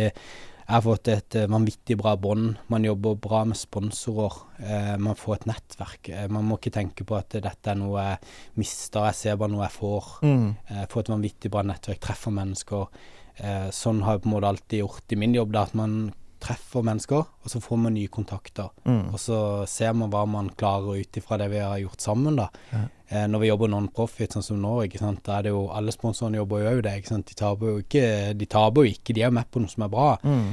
Jeg 0.63 0.75
har 0.77 0.85
fått 0.85 1.09
et 1.13 1.37
eh, 1.37 1.49
vanvittig 1.51 1.97
bra 2.01 2.15
bånd. 2.17 2.57
Man 2.73 2.87
jobber 2.87 3.17
bra 3.21 3.43
med 3.49 3.59
sponsorer. 3.59 4.39
Eh, 4.63 4.95
man 5.03 5.19
får 5.19 5.41
et 5.41 5.49
nettverk. 5.51 6.09
Eh, 6.13 6.29
man 6.33 6.47
må 6.47 6.59
ikke 6.61 6.75
tenke 6.79 7.07
på 7.09 7.19
at 7.19 7.35
dette 7.35 7.73
er 7.73 7.81
noe 7.81 8.05
jeg 8.07 8.63
mister, 8.63 9.09
jeg 9.11 9.19
ser 9.19 9.41
bare 9.41 9.53
noe 9.53 9.67
jeg 9.67 9.77
får. 9.81 10.13
mm. 10.23 10.49
Eh, 10.69 10.87
får 10.93 11.05
et 11.05 11.13
vanvittig 11.17 11.53
bra 11.53 11.65
nettverk, 11.67 12.01
treffer 12.07 12.35
mennesker. 12.39 12.89
Eh, 13.37 13.69
sånn 13.75 14.03
har 14.07 14.17
jeg 14.19 14.25
på 14.25 14.31
en 14.31 14.37
måte 14.37 14.51
alltid 14.53 14.85
gjort 14.85 15.13
i 15.13 15.19
min 15.19 15.35
jobb, 15.35 15.53
da, 15.53 15.67
at 15.67 15.75
man 15.79 16.13
treffer 16.43 16.83
mennesker, 16.83 17.23
og 17.23 17.51
så 17.51 17.61
får 17.63 17.79
man 17.79 17.95
nye 17.95 18.11
kontakter. 18.11 18.73
Mm. 18.85 19.13
Og 19.13 19.19
så 19.23 19.39
ser 19.71 19.93
man 19.95 20.11
hva 20.11 20.25
man 20.27 20.51
klarer 20.59 20.99
ut 20.99 21.19
ifra 21.21 21.39
det 21.39 21.49
vi 21.53 21.61
har 21.63 21.79
gjort 21.79 22.03
sammen, 22.03 22.39
da. 22.41 22.49
Ja. 22.73 22.87
Eh, 23.13 23.27
når 23.29 23.43
vi 23.43 23.49
jobber 23.51 23.69
non-profit, 23.69 24.33
sånn 24.33 24.45
som 24.47 24.61
nå, 24.63 24.71
ikke 24.87 25.01
sant, 25.03 25.19
da 25.27 25.35
er 25.39 25.43
det 25.47 25.51
jo 25.53 25.67
alle 25.77 25.93
sponsorene 25.93 26.39
jobber 26.41 26.63
jo 26.63 26.71
òg 26.71 26.83
det, 26.87 26.93
ikke 27.03 27.11
sant. 27.13 27.27
De 27.29 27.35
taper 27.37 27.69
jo 27.75 27.81
ikke, 27.83 28.05
de 28.41 28.47
taper 28.49 28.87
jo 28.87 28.95
ikke, 28.95 29.13
de 29.19 29.21
er 29.25 29.29
jo 29.29 29.37
med 29.37 29.51
på 29.53 29.61
noe 29.61 29.69
som 29.73 29.85
er 29.85 29.91
bra. 29.93 30.07
Mm. 30.25 30.47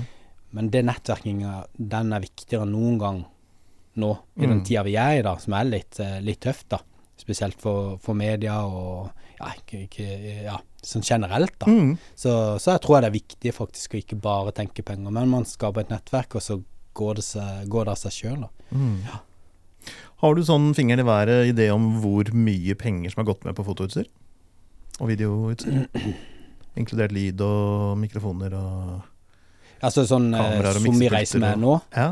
Men 0.57 0.69
det 0.73 0.81
nettverkinga, 0.89 1.53
den 1.95 2.11
er 2.17 2.23
viktigere 2.25 2.65
enn 2.67 2.73
noen 2.75 2.97
gang 2.99 3.21
nå, 3.99 4.09
i 4.35 4.45
den 4.47 4.59
Mm. 4.59 4.65
tida 4.67 4.83
vi 4.83 4.95
er 4.99 5.19
i 5.19 5.23
da, 5.23 5.37
som 5.39 5.53
er 5.53 5.69
litt, 5.69 5.99
eh, 6.03 6.19
litt 6.25 6.41
tøft, 6.41 6.67
da. 6.75 6.79
Spesielt 7.19 7.55
for, 7.59 7.97
for 8.03 8.13
media 8.15 8.57
og 8.65 9.09
ja, 9.39 9.53
ikke, 9.55 9.85
ikke, 9.87 10.43
ja, 10.43 10.57
sånn 10.83 11.03
generelt, 11.03 11.55
da. 11.59 11.67
Mm. 11.71 11.97
Så, 12.15 12.33
så 12.59 12.73
jeg 12.75 12.81
tror 12.83 13.01
det 13.01 13.09
er 13.09 13.15
viktig 13.19 13.53
faktisk 13.55 13.93
å 13.95 14.01
ikke 14.01 14.19
bare 14.19 14.51
tenke 14.51 14.83
penger, 14.83 15.11
men 15.15 15.29
man 15.31 15.45
skaper 15.47 15.81
et 15.85 15.89
nettverk, 15.93 16.35
og 16.35 16.41
så 16.43 16.59
går 16.99 17.15
det, 17.21 17.23
seg, 17.23 17.67
går 17.71 17.85
det 17.87 17.91
av 17.95 17.99
seg 18.03 18.11
sjøl. 18.17 18.45
Mm. 18.71 18.97
Har 20.19 20.35
du 20.35 20.41
sånn 20.43 20.73
fingeren 20.75 20.99
i 20.99 21.07
været 21.07 21.51
idé 21.53 21.69
om 21.73 22.01
hvor 22.03 22.27
mye 22.35 22.75
penger 22.75 23.13
som 23.13 23.21
har 23.23 23.29
gått 23.33 23.45
med 23.47 23.55
på 23.55 23.63
fotoutstyr? 23.67 24.07
Og 24.99 25.07
videoutstyr? 25.13 25.85
Inkludert 26.79 27.11
lyd 27.15 27.39
og 27.41 27.97
mikrofoner 27.99 28.53
og 28.59 28.99
Altså 29.79 30.03
sånn 30.03 30.33
eh, 30.35 30.57
og 30.59 30.75
som 30.75 30.97
vi 30.99 31.07
reiser 31.07 31.39
med 31.39 31.55
og- 31.55 31.61
nå. 31.63 31.77
Ja, 31.95 32.09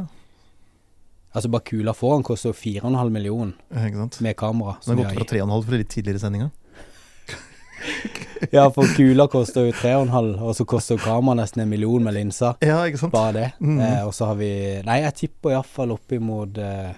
Altså 1.35 1.49
bare 1.53 1.61
kula 1.67 1.93
foran 1.93 2.23
koster 2.25 2.49
jo 2.49 2.53
4,5 2.55 3.11
millioner 3.13 3.53
med 4.23 4.35
kamera. 4.39 4.77
Den 4.85 4.97
har 4.97 5.03
gått 5.03 5.29
fra 5.29 5.37
i. 5.37 5.41
3,5 5.41 5.65
fra 5.67 5.77
litt 5.77 5.89
tidligere 5.91 6.15
i 6.15 6.23
sendinga. 6.23 6.51
Ja, 8.51 8.69
for 8.73 8.85
kula 8.95 9.27
koster 9.27 9.65
jo 9.67 9.73
3,5, 9.73 10.39
og 10.41 10.55
så 10.55 10.65
koster 10.65 10.97
kameraet 10.97 11.03
kamera 11.03 11.35
nesten 11.41 11.61
en 11.63 11.69
million 11.69 12.03
med 12.05 12.13
linser. 12.13 12.55
Ja, 12.61 12.79
ikke 12.85 12.99
sant. 13.01 13.13
Bare 13.13 13.33
det. 13.33 13.47
Mm. 13.59 13.79
Eh, 13.81 14.01
og 14.07 14.13
så 14.13 14.25
har 14.31 14.35
vi 14.39 14.49
Nei, 14.85 14.99
jeg 15.03 15.15
tipper 15.21 15.55
iallfall 15.55 15.93
oppimot 15.95 16.57
eh, 16.61 16.91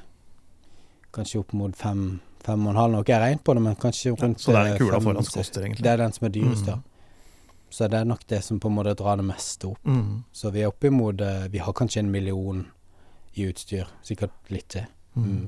Kanskje 1.16 1.42
opp 1.42 1.54
mot 1.58 1.76
fem, 1.76 2.20
fem 2.46 2.68
og 2.68 2.74
en 2.74 2.82
halv. 2.84 2.96
noe 2.98 3.08
jeg 3.08 3.22
regnet 3.22 3.44
på 3.44 3.56
det, 3.58 3.64
men 3.66 3.76
kanskje 3.80 4.14
rundt 4.16 4.42
Så 4.42 4.54
det 4.54 4.60
er 4.60 4.66
eh, 4.66 4.72
den 4.76 4.82
kula 4.84 5.02
foran 5.02 5.26
som 5.26 5.40
koster, 5.40 5.66
egentlig. 5.66 5.86
Det 5.86 5.92
er 5.94 6.04
den 6.04 6.16
som 6.16 6.28
er 6.30 6.34
dyrest, 6.36 6.68
ja. 6.70 6.80
Mm. 6.80 6.86
Så 7.70 7.88
det 7.88 8.00
er 8.00 8.06
nok 8.10 8.26
det 8.28 8.42
som 8.44 8.60
på 8.60 8.70
en 8.70 8.76
måte 8.80 8.96
drar 8.98 9.20
det 9.20 9.26
meste 9.28 9.70
opp. 9.70 9.86
Mm. 9.86 10.24
Så 10.34 10.50
vi 10.54 10.64
er 10.64 10.72
oppimot 10.72 11.22
eh, 11.22 11.48
Vi 11.54 11.62
har 11.62 11.74
kanskje 11.78 12.02
en 12.02 12.12
million 12.12 12.66
i 13.38 13.46
utstyr. 13.46 13.90
Sikkert 14.04 14.34
litt 14.50 14.70
til. 14.74 14.88
Mm. 15.16 15.26
Mm. 15.26 15.48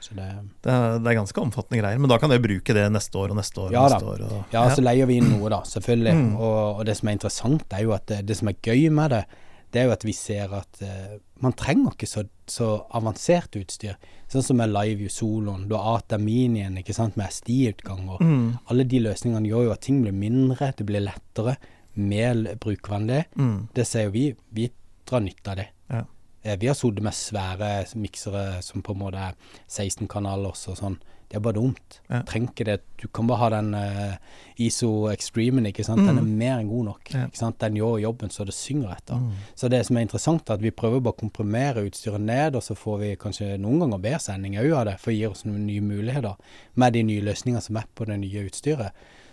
Så 0.00 0.14
det 0.14 0.26
Det, 0.62 0.72
er, 0.72 0.98
det 0.98 1.10
er 1.10 1.18
ganske 1.20 1.40
omfattende 1.40 1.80
greier, 1.82 2.00
men 2.00 2.10
da 2.10 2.18
kan 2.18 2.32
dere 2.32 2.42
bruke 2.44 2.74
det 2.76 2.86
neste 2.92 3.18
år 3.20 3.32
og 3.32 3.36
neste 3.40 3.60
år. 3.60 3.72
Ja 3.72 3.84
neste 3.88 4.08
år 4.08 4.24
og, 4.28 4.42
Ja, 4.52 4.64
så 4.74 4.84
leier 4.84 5.08
vi 5.08 5.20
inn 5.20 5.28
noe, 5.34 5.50
da, 5.52 5.60
selvfølgelig. 5.68 6.14
Mm. 6.16 6.32
Og, 6.36 6.80
og 6.80 6.84
det 6.88 6.96
som 6.98 7.08
er 7.08 7.16
interessant, 7.18 7.64
er 7.76 7.84
jo 7.84 7.94
at 7.96 8.06
det, 8.08 8.22
det 8.28 8.36
som 8.40 8.48
er 8.52 8.58
gøy 8.64 8.88
med 8.96 9.16
det, 9.16 9.24
det 9.70 9.80
er 9.80 9.88
jo 9.88 9.94
at 9.94 10.04
vi 10.06 10.14
ser 10.16 10.52
at 10.56 10.80
uh, 10.82 11.18
man 11.42 11.54
trenger 11.58 11.94
ikke 11.94 12.08
så, 12.10 12.24
så 12.50 12.70
avansert 12.96 13.56
utstyr. 13.58 13.98
Sånn 14.30 14.44
som 14.46 14.60
med 14.60 14.72
Live 14.74 15.10
Soloen, 15.12 15.68
du 15.70 15.76
har 15.78 16.00
Ataminien 16.00 16.78
ikke 16.80 16.96
sant, 16.96 17.18
med 17.18 17.30
SD-utganger. 17.30 18.22
Mm. 18.22 18.46
Alle 18.70 18.86
de 18.90 19.02
løsningene 19.06 19.50
gjør 19.50 19.68
jo 19.68 19.74
at 19.74 19.84
ting 19.86 20.02
blir 20.04 20.16
mindre, 20.16 20.72
det 20.76 20.86
blir 20.88 21.04
lettere, 21.06 21.56
mer 21.94 22.44
brukervennlig. 22.62 23.24
Mm. 23.38 23.56
Det 23.74 23.86
ser 23.86 24.08
jo 24.08 24.14
vi. 24.14 24.26
Vi 24.54 24.70
drar 25.08 25.24
nytte 25.24 25.54
av 25.54 25.62
det. 25.62 25.70
Eh, 26.42 26.56
Vi 26.58 26.66
har 26.66 26.74
sittet 26.74 27.02
med 27.02 27.12
svære 27.12 27.86
miksere 27.96 28.62
som 28.62 28.82
på 28.82 28.92
en 28.92 28.98
måte 29.02 29.16
er 29.30 29.34
16 29.68 30.08
kanaler 30.08 30.48
og 30.54 30.56
sånn. 30.56 30.98
Det 31.30 31.36
er 31.36 31.40
bare 31.44 31.54
dumt. 31.60 32.00
Ja. 32.10 32.22
Trenger 32.26 32.48
ikke 32.50 32.64
det. 32.66 32.80
Du 32.98 33.06
kan 33.06 33.28
bare 33.28 33.38
ha 33.38 33.48
den 33.50 33.68
uh, 33.74 34.16
ISO 34.58 35.06
Extremen, 35.12 35.64
ikke 35.68 35.84
sant. 35.86 36.00
Den 36.02 36.18
er 36.18 36.22
Mm. 36.24 36.32
mer 36.38 36.58
enn 36.58 36.68
god 36.68 36.84
nok. 36.88 37.10
Ja. 37.14 37.26
Ikke 37.28 37.36
sant? 37.38 37.58
Den 37.60 37.76
gjør 37.76 38.00
jobben 38.02 38.30
så 38.30 38.44
det 38.44 38.54
synger 38.54 38.96
etter. 38.96 39.14
Mm. 39.14 39.30
Så 39.54 39.68
det 39.70 39.86
som 39.86 39.96
er 39.96 40.00
interessant, 40.00 40.50
er 40.50 40.54
at 40.54 40.60
vi 40.60 40.70
prøver 40.72 41.00
bare 41.00 41.14
å 41.14 41.20
komprimere 41.20 41.84
utstyret 41.86 42.20
ned, 42.20 42.56
og 42.56 42.62
så 42.62 42.74
får 42.74 42.98
vi 42.98 43.14
kanskje 43.16 43.60
noen 43.60 43.78
ganger 43.78 43.98
bedre 44.02 44.18
sending 44.20 44.56
òg 44.58 44.74
av 44.74 44.84
det, 44.86 44.98
for 44.98 45.12
det 45.12 45.18
gir 45.20 45.30
oss 45.30 45.44
noen 45.44 45.66
nye 45.66 45.80
muligheter 45.80 46.34
med 46.74 46.92
de 46.94 47.02
nye 47.04 47.20
løsningene 47.22 47.62
som 47.62 47.76
er 47.76 47.84
på 47.94 48.06
det 48.06 48.18
nye 48.18 48.46
utstyret. 48.50 48.90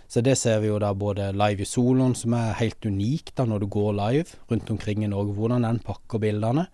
Så 0.08 0.22
det 0.24 0.38
ser 0.40 0.62
vi 0.62 0.70
jo 0.70 0.78
da 0.80 0.94
både 0.96 1.28
live 1.36 1.62
i 1.62 1.68
soloen, 1.68 2.14
som 2.16 2.32
er 2.36 2.56
helt 2.62 2.84
unik 2.84 3.34
da 3.36 3.44
når 3.44 3.60
du 3.60 3.68
går 3.74 3.92
live 3.98 4.38
rundt 4.48 4.70
omkring 4.72 5.04
i 5.04 5.10
Norge, 5.12 5.34
hvordan 5.36 5.66
den 5.68 5.82
pakker 5.84 6.22
bildene. 6.22 6.64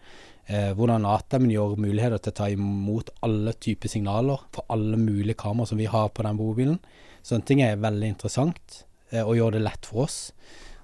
Eh, 0.47 0.70
hvordan 0.76 1.07
ATM 1.09 1.49
gjør 1.51 1.78
muligheter 1.80 2.20
til 2.20 2.35
å 2.35 2.37
ta 2.37 2.47
imot 2.53 3.11
alle 3.24 3.55
typer 3.57 3.91
signaler 3.91 4.43
for 4.55 4.68
alle 4.70 4.99
mulige 5.01 5.39
kameraer 5.41 5.70
som 5.70 5.80
vi 5.80 5.89
har 5.91 6.12
på 6.12 6.26
den 6.26 6.39
bobilen. 6.39 6.76
Sånne 7.24 7.49
ting 7.49 7.62
er 7.64 7.80
veldig 7.80 8.12
interessant, 8.12 8.85
eh, 9.11 9.24
og 9.24 9.39
gjør 9.39 9.57
det 9.57 9.64
lett 9.64 9.89
for 9.89 10.05
oss. 10.05 10.18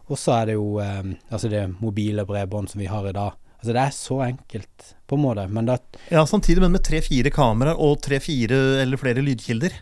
Og 0.09 0.18
så 0.18 0.40
er 0.40 0.51
det 0.51 0.57
jo 0.57 0.80
eh, 0.82 1.12
altså 1.30 1.53
det 1.53 1.66
mobile 1.78 2.24
bredbånd 2.26 2.72
som 2.72 2.82
vi 2.82 2.88
har 2.90 3.07
i 3.07 3.14
dag. 3.14 3.36
Altså 3.61 3.76
det 3.76 3.82
er 3.84 3.92
så 3.92 4.16
enkelt, 4.24 4.90
på 5.07 5.18
en 5.18 5.22
måte, 5.26 5.44
men 5.53 5.68
da 5.68 5.76
Ja, 6.09 6.24
samtidig, 6.26 6.64
men 6.64 6.72
med 6.72 6.82
tre-fire 6.82 7.30
kameraer 7.30 7.78
og 7.78 8.01
tre-fire 8.03 8.80
eller 8.80 8.98
flere 8.98 9.22
lydkilder, 9.22 9.76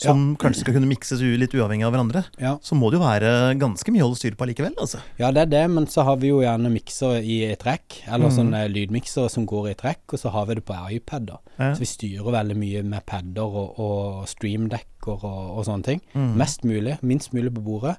som 0.00 0.22
kanskje 0.40 0.64
skal 0.64 0.76
kunne 0.76 0.88
mikses 0.90 1.20
litt 1.20 1.54
uavhengig 1.56 1.84
av 1.86 1.92
hverandre, 1.94 2.24
Ja. 2.40 2.54
så 2.62 2.74
må 2.78 2.90
det 2.90 2.98
jo 2.98 3.04
være 3.04 3.58
ganske 3.60 3.92
mye 3.92 4.02
å 4.02 4.08
holde 4.08 4.20
styr 4.20 4.36
på 4.38 4.48
likevel, 4.48 4.74
altså. 4.80 5.00
Ja, 5.20 5.30
det 5.30 5.42
er 5.42 5.50
det, 5.52 5.64
men 5.70 5.86
så 5.86 6.04
har 6.08 6.16
vi 6.16 6.30
jo 6.32 6.40
gjerne 6.40 6.72
mikser 6.72 7.20
i 7.20 7.42
et 7.50 7.60
trekk, 7.60 8.00
eller 8.06 8.30
mm. 8.30 8.36
sånne 8.38 8.62
lydmiksere 8.72 9.30
som 9.30 9.46
går 9.46 9.70
i 9.70 9.74
trekk, 9.74 10.04
og 10.14 10.22
så 10.22 10.32
har 10.34 10.46
vi 10.48 10.56
det 10.58 10.64
på 10.64 10.78
iPad, 10.96 11.28
da. 11.28 11.38
Ja. 11.58 11.74
Så 11.74 11.84
vi 11.84 11.90
styrer 11.92 12.32
veldig 12.38 12.56
mye 12.56 12.82
med 12.82 13.06
padder 13.06 13.60
og, 13.64 13.78
og 13.78 14.28
streamdekker 14.30 15.20
og, 15.20 15.58
og 15.58 15.64
sånne 15.68 15.84
ting. 15.84 16.02
Mm. 16.14 16.32
Mest 16.40 16.64
mulig, 16.64 16.96
minst 17.02 17.32
mulig 17.36 17.52
på 17.54 17.64
bordet. 17.64 17.96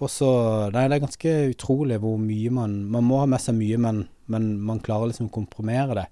Og 0.00 0.08
så 0.08 0.28
Nei, 0.72 0.86
det 0.88 0.96
er 0.96 1.02
ganske 1.04 1.32
utrolig 1.52 1.98
hvor 2.00 2.14
mye 2.16 2.48
man 2.56 2.76
Man 2.88 3.04
må 3.04 3.18
ha 3.20 3.26
med 3.28 3.42
seg 3.42 3.58
mye, 3.58 3.76
men, 3.76 4.06
men 4.32 4.54
man 4.64 4.80
klarer 4.80 5.10
liksom 5.10 5.28
å 5.28 5.34
komprimere 5.34 5.98
det. 5.98 6.06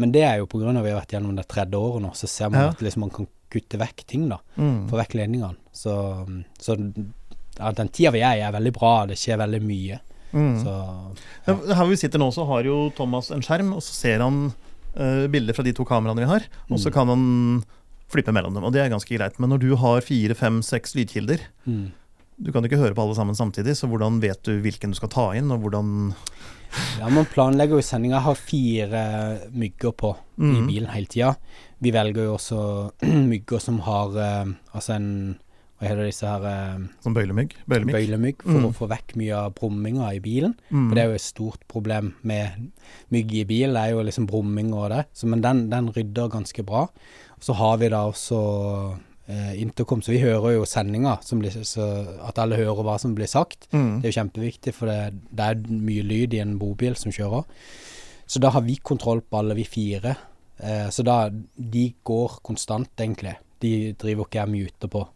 Men 0.00 0.14
det 0.14 0.22
er 0.26 0.40
jo 0.40 0.48
av 0.48 0.64
at 0.70 0.84
vi 0.84 0.90
har 0.90 1.00
vært 1.00 1.12
gjennom 1.14 1.36
det 1.36 1.46
tredje 1.50 1.78
året 1.78 2.02
nå, 2.02 2.10
så 2.14 2.26
ser 2.30 2.50
man 2.50 2.60
Ja. 2.60 2.70
at 2.70 2.82
liksom 2.82 3.00
man 3.06 3.10
kan 3.14 3.28
kutte 3.50 3.78
vekk 3.80 4.04
ting, 4.06 4.28
da. 4.30 4.38
Mm. 4.56 4.86
Få 4.90 4.98
vekk 5.00 5.16
ledningene. 5.18 5.56
Så, 5.74 5.92
så 6.60 6.76
ja, 7.58 7.72
den 7.76 7.88
tida 7.92 8.12
vi 8.14 8.22
er 8.24 8.38
i, 8.38 8.44
er 8.46 8.54
veldig 8.54 8.72
bra. 8.76 8.92
Det 9.10 9.18
skjer 9.20 9.40
veldig 9.42 9.60
mye. 9.66 9.98
Mm. 10.32 10.52
Så 10.62 10.74
Ja, 11.48 11.56
her 11.74 11.86
vi 11.90 11.96
sitter 11.98 12.22
nå, 12.22 12.30
så 12.34 12.44
har 12.46 12.62
jo 12.68 12.90
Thomas 12.96 13.30
en 13.34 13.42
skjerm, 13.42 13.72
og 13.74 13.82
så 13.82 13.92
ser 13.96 14.22
han 14.22 14.52
uh, 14.94 15.26
bilder 15.32 15.56
fra 15.56 15.64
de 15.66 15.72
to 15.74 15.84
kameraene 15.88 16.22
vi 16.22 16.30
har, 16.30 16.46
og 16.70 16.78
så 16.78 16.88
Mm. 16.90 16.94
kan 16.94 17.08
han 17.08 17.24
flippe 18.10 18.32
mellom 18.34 18.54
dem, 18.54 18.64
og 18.66 18.72
det 18.74 18.80
er 18.82 18.90
ganske 18.90 19.14
greit. 19.18 19.36
Men 19.38 19.50
når 19.50 19.60
du 19.62 19.76
har 19.78 20.00
fire, 20.02 20.34
fem, 20.34 20.60
seks 20.66 20.94
lydkilder, 20.98 21.42
mm. 21.66 21.92
Du 22.42 22.50
kan 22.52 22.62
jo 22.64 22.68
ikke 22.70 22.80
høre 22.80 22.94
på 22.96 23.02
alle 23.04 23.14
sammen 23.18 23.34
samtidig, 23.36 23.74
så 23.76 23.88
hvordan 23.90 24.20
vet 24.22 24.42
du 24.46 24.60
hvilken 24.64 24.90
du 24.94 24.96
skal 24.96 25.08
ta 25.12 25.26
inn, 25.36 25.50
og 25.52 25.60
hvordan 25.64 26.14
Ja, 27.00 27.08
man 27.10 27.26
planlegger 27.26 27.80
jo 27.80 27.82
sendinga. 27.82 28.20
Har 28.22 28.34
fire 28.38 29.00
mygger 29.50 29.90
på 29.92 30.12
i 30.38 30.42
Mhm. 30.42 30.66
bilen 30.68 30.88
hele 30.92 31.06
tida. 31.06 31.32
Vi 31.82 31.90
velger 31.90 32.24
jo 32.28 32.34
også 32.36 32.92
mygger 33.32 33.58
som 33.60 33.80
har 33.80 34.16
eh, 34.16 34.52
altså 34.74 34.94
en 34.94 35.38
Hva 35.80 35.88
heter 35.88 36.04
disse 36.10 36.28
her 36.28 36.42
eh, 36.44 36.78
Sånn 37.02 37.14
bøylemygg? 37.16 37.54
Bøylemygg? 37.66 37.94
bøylemygg, 37.96 38.42
for 38.44 38.58
Mm. 38.60 38.64
å 38.68 38.72
få 38.76 38.86
vekk 38.90 39.14
mye 39.16 39.32
av 39.34 39.54
brumminga 39.54 40.10
i 40.14 40.20
bilen. 40.20 40.52
Mm. 40.70 40.88
For 40.90 40.94
det 40.94 41.02
er 41.02 41.08
jo 41.08 41.14
et 41.14 41.24
stort 41.24 41.62
problem 41.72 42.14
med 42.22 42.70
mygg 43.10 43.32
i 43.32 43.44
bil, 43.48 43.72
det 43.72 43.80
er 43.86 43.90
jo 43.94 44.02
liksom 44.04 44.26
brumming 44.28 44.74
og 44.74 44.90
det. 44.90 45.06
Så, 45.14 45.24
men 45.26 45.40
den, 45.40 45.70
den 45.70 45.88
rydder 45.90 46.28
ganske 46.28 46.62
bra. 46.68 46.86
Så 47.40 47.54
har 47.56 47.78
vi 47.78 47.88
da 47.88 48.02
også 48.12 48.98
intercom, 49.56 50.00
så 50.02 50.12
vi 50.12 50.18
hører 50.22 50.54
jo 50.56 50.64
sendinga, 50.66 51.18
som 51.22 51.40
blir- 51.40 51.64
så 51.64 51.84
at 52.28 52.38
alle 52.38 52.56
hører 52.56 52.82
hva 52.84 52.98
som 52.98 53.14
blir 53.14 53.26
sagt. 53.30 53.68
Mm. 53.72 54.00
Det 54.02 54.08
er 54.08 54.12
jo 54.12 54.18
kjempeviktig, 54.20 54.74
for 54.74 54.86
det, 54.86 55.14
det 55.32 55.40
er 55.50 55.54
mye 55.70 56.02
lyd 56.02 56.34
i 56.34 56.40
en 56.42 56.58
bobil 56.58 56.94
som 56.96 57.12
kjører. 57.12 57.44
Så 58.26 58.40
da 58.40 58.50
har 58.50 58.60
vi 58.62 58.76
kontroll 58.82 59.20
på 59.22 59.38
alle 59.38 59.54
vi 59.54 59.64
fire. 59.64 60.16
Eh, 60.62 60.88
så 60.90 61.02
da 61.04 61.28
De 61.30 61.94
går 62.04 62.40
konstant, 62.42 62.88
egentlig. 62.96 63.36
De 63.60 63.92
driver 63.92 64.24
ikke 64.26 64.40
jeg 64.46 64.48
muter 64.48 64.88
på. 64.88 65.06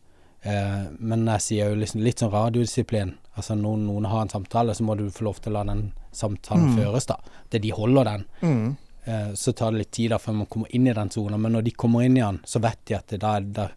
Eh, 0.45 0.87
men 1.01 1.25
jeg 1.27 1.41
sier 1.41 1.69
jo 1.71 1.77
liksom 1.81 2.03
litt 2.03 2.19
sånn 2.21 2.33
radiodisiplin. 2.33 3.15
Altså 3.37 3.55
når 3.57 3.79
noen 3.87 4.05
har 4.07 4.23
en 4.23 4.29
samtale, 4.29 4.75
så 4.75 4.83
må 4.85 4.97
du 4.97 5.09
få 5.11 5.25
lov 5.25 5.41
til 5.41 5.53
å 5.53 5.55
la 5.55 5.65
den 5.73 5.93
samtalen 6.13 6.75
Mm. 6.75 6.77
føres, 6.79 7.07
da. 7.07 7.17
Det 7.51 7.63
de 7.63 7.71
holder 7.71 8.05
den. 8.05 8.25
Mm. 8.43 8.77
Eh, 9.07 9.33
så 9.35 9.55
tar 9.55 9.71
det 9.73 9.79
litt 9.79 9.91
tid 9.93 10.11
da 10.11 10.19
før 10.19 10.35
man 10.35 10.47
kommer 10.47 10.67
inn 10.75 10.87
i 10.87 10.93
den 10.93 11.11
sona, 11.11 11.37
Men 11.39 11.53
når 11.53 11.65
de 11.65 11.71
kommer 11.73 12.03
inn 12.05 12.17
i 12.17 12.21
den, 12.21 12.41
så 12.45 12.61
vet 12.61 12.79
de 12.87 12.95
at 12.95 13.07
det, 13.09 13.21
da, 13.21 13.69